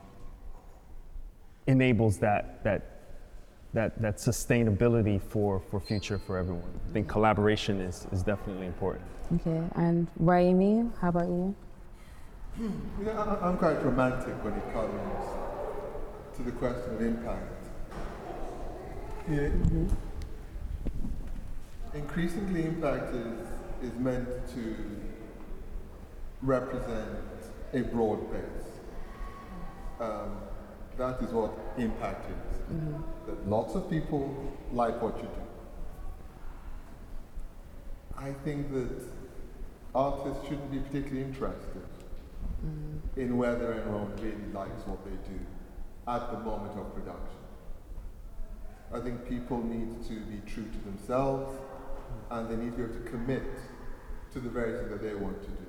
enables 1.67 2.17
that, 2.17 2.63
that 2.63 2.88
that, 3.73 4.01
that 4.01 4.17
sustainability 4.17 5.21
for, 5.21 5.61
for 5.69 5.79
future 5.79 6.17
for 6.17 6.37
everyone. 6.37 6.71
I 6.89 6.93
think 6.93 7.07
collaboration 7.07 7.79
is, 7.81 8.07
is 8.11 8.23
definitely 8.23 8.67
important. 8.67 9.05
Okay, 9.35 9.63
and 9.75 10.07
Raimi, 10.21 10.91
how 10.99 11.09
about 11.09 11.27
you? 11.27 11.55
Yeah, 13.03 13.11
I, 13.11 13.47
I'm 13.47 13.57
quite 13.57 13.83
romantic 13.83 14.43
when 14.43 14.53
it 14.53 14.73
comes 14.73 14.99
to 16.35 16.43
the 16.43 16.51
question 16.51 16.95
of 16.95 17.01
impact. 17.01 17.53
Yeah, 19.29 19.49
Increasingly, 21.93 22.65
impact 22.65 23.13
is, 23.15 23.47
is 23.81 23.99
meant 23.99 24.27
to 24.53 24.75
represent 26.41 27.19
a 27.73 27.81
broad 27.81 28.31
base. 28.31 28.41
Um, 29.99 30.37
that 30.97 31.21
is 31.21 31.31
what 31.31 31.51
impact 31.77 32.29
is. 32.29 32.48
That 33.27 33.49
lots 33.49 33.75
of 33.75 33.89
people 33.89 34.53
like 34.71 35.01
what 35.01 35.17
you 35.17 35.23
do. 35.23 35.49
I 38.17 38.33
think 38.43 38.71
that 38.73 38.89
artists 39.95 40.43
shouldn't 40.43 40.71
be 40.71 40.79
particularly 40.79 41.23
interested 41.23 41.81
mm. 42.65 42.99
in 43.17 43.37
whether 43.37 43.73
anyone 43.73 44.13
really 44.17 44.51
likes 44.53 44.85
what 44.85 45.03
they 45.05 45.11
do 45.11 45.39
at 46.07 46.31
the 46.31 46.39
moment 46.39 46.77
of 46.77 46.93
production. 46.93 47.39
I 48.93 48.99
think 48.99 49.27
people 49.27 49.63
need 49.63 50.03
to 50.07 50.19
be 50.21 50.41
true 50.51 50.65
to 50.65 50.77
themselves 50.79 51.55
and 52.31 52.49
they 52.49 52.55
need 52.55 52.71
to 52.71 52.77
be 52.77 52.83
able 52.83 52.93
to 52.93 53.09
commit 53.09 53.43
to 54.33 54.39
the 54.39 54.49
very 54.49 54.77
thing 54.77 54.89
that 54.89 55.01
they 55.01 55.15
want 55.15 55.41
to 55.41 55.47
do. 55.47 55.65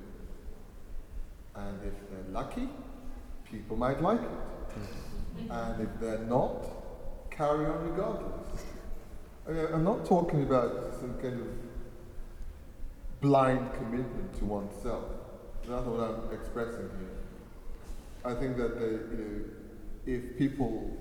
And 1.55 1.79
if 1.83 1.95
they're 2.11 2.33
lucky, 2.33 2.69
people 3.51 3.77
might 3.77 4.03
like 4.03 4.21
it. 4.21 4.29
Mm-hmm. 4.29 5.51
And 5.51 5.83
if 5.83 6.01
they're 6.01 6.27
not, 6.27 6.80
carry 7.41 7.65
on 7.65 7.91
regardless. 7.91 8.65
I 9.49 9.53
mean, 9.53 9.67
I'm 9.73 9.83
not 9.83 10.05
talking 10.05 10.43
about 10.43 10.93
some 11.01 11.15
kind 11.23 11.41
of 11.41 11.47
blind 13.23 13.73
commitment 13.73 14.39
to 14.41 14.45
oneself. 14.45 15.05
That's 15.67 15.87
what 15.87 16.01
I'm 16.01 16.39
expressing 16.39 16.91
here. 16.99 17.17
I 18.27 18.35
think 18.35 18.59
that 18.59 18.79
the, 18.79 18.87
you 18.87 19.17
know, 19.19 19.45
if 20.07 20.37
people, 20.37 20.95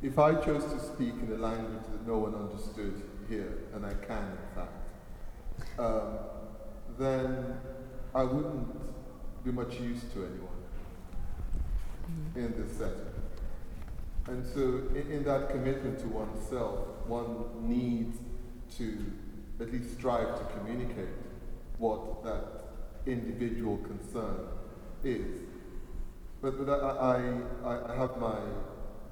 if 0.00 0.18
I 0.18 0.36
chose 0.36 0.64
to 0.64 0.80
speak 0.80 1.12
in 1.22 1.30
a 1.32 1.36
language 1.36 1.84
that 1.92 2.06
no 2.06 2.18
one 2.18 2.34
understood 2.34 3.02
here, 3.28 3.58
and 3.74 3.84
I 3.84 3.92
can 4.06 4.30
in 4.32 4.48
fact, 4.54 4.88
um, 5.78 6.18
then 6.98 7.58
I 8.14 8.24
wouldn't 8.24 9.44
be 9.44 9.52
much 9.52 9.78
use 9.78 10.00
to 10.14 10.24
anyone 10.24 10.62
in 12.34 12.54
this 12.58 12.78
setting. 12.78 13.15
And 14.28 14.44
so, 14.44 14.60
in, 14.94 15.10
in 15.10 15.24
that 15.24 15.50
commitment 15.50 16.00
to 16.00 16.08
oneself, 16.08 16.80
one 17.06 17.68
needs 17.68 18.18
to 18.76 19.12
at 19.60 19.72
least 19.72 19.94
strive 19.94 20.36
to 20.38 20.44
communicate 20.58 21.14
what 21.78 22.24
that 22.24 22.44
individual 23.06 23.78
concern 23.78 24.48
is. 25.04 25.42
But, 26.42 26.64
but 26.64 26.80
I, 26.82 27.38
I, 27.64 27.92
I 27.92 27.96
have 27.96 28.16
my 28.18 28.38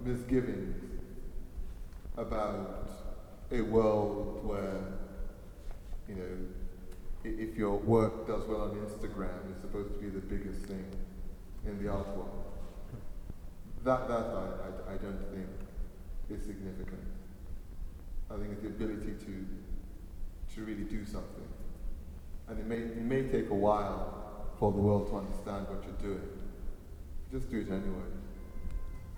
misgivings 0.00 0.76
about 2.16 2.90
a 3.50 3.60
world 3.60 4.44
where, 4.44 4.80
you 6.08 6.14
know, 6.16 6.36
if 7.24 7.56
your 7.56 7.76
work 7.78 8.26
does 8.26 8.46
well 8.46 8.62
on 8.62 8.70
Instagram, 8.76 9.50
it's 9.52 9.62
supposed 9.62 9.94
to 9.94 10.00
be 10.00 10.10
the 10.10 10.20
biggest 10.20 10.66
thing 10.66 10.84
in 11.64 11.82
the 11.82 11.90
art 11.90 12.06
world. 12.08 12.43
That, 13.84 14.08
that 14.08 14.14
I, 14.14 14.90
I, 14.90 14.94
I 14.94 14.96
don't 14.96 15.20
think 15.30 15.46
is 16.30 16.46
significant. 16.46 17.04
I 18.30 18.36
think 18.36 18.52
it's 18.52 18.62
the 18.62 18.68
ability 18.68 19.12
to, 19.26 19.46
to 20.54 20.64
really 20.64 20.84
do 20.84 21.04
something. 21.04 21.46
And 22.48 22.58
it 22.58 22.66
may, 22.66 22.76
it 22.76 23.02
may 23.02 23.22
take 23.24 23.50
a 23.50 23.54
while 23.54 24.46
for 24.58 24.72
the 24.72 24.78
world 24.78 25.08
to 25.08 25.16
understand 25.16 25.66
what 25.68 25.84
you're 25.84 26.14
doing. 26.14 26.28
Just 27.30 27.50
do 27.50 27.60
it 27.60 27.68
anyway. 27.68 28.08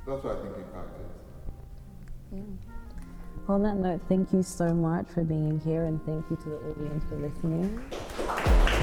That's 0.04 0.24
what 0.24 0.36
I 0.36 0.42
think 0.42 0.56
impact 0.56 0.98
is. 1.00 2.38
Yeah. 2.38 3.52
On 3.54 3.62
that 3.62 3.76
note, 3.76 4.00
thank 4.08 4.32
you 4.32 4.42
so 4.42 4.74
much 4.74 5.06
for 5.10 5.22
being 5.22 5.60
here 5.60 5.84
and 5.84 6.04
thank 6.04 6.24
you 6.28 6.36
to 6.36 6.48
the 6.48 6.56
audience 6.56 7.04
for 7.08 7.16
listening. 7.16 8.75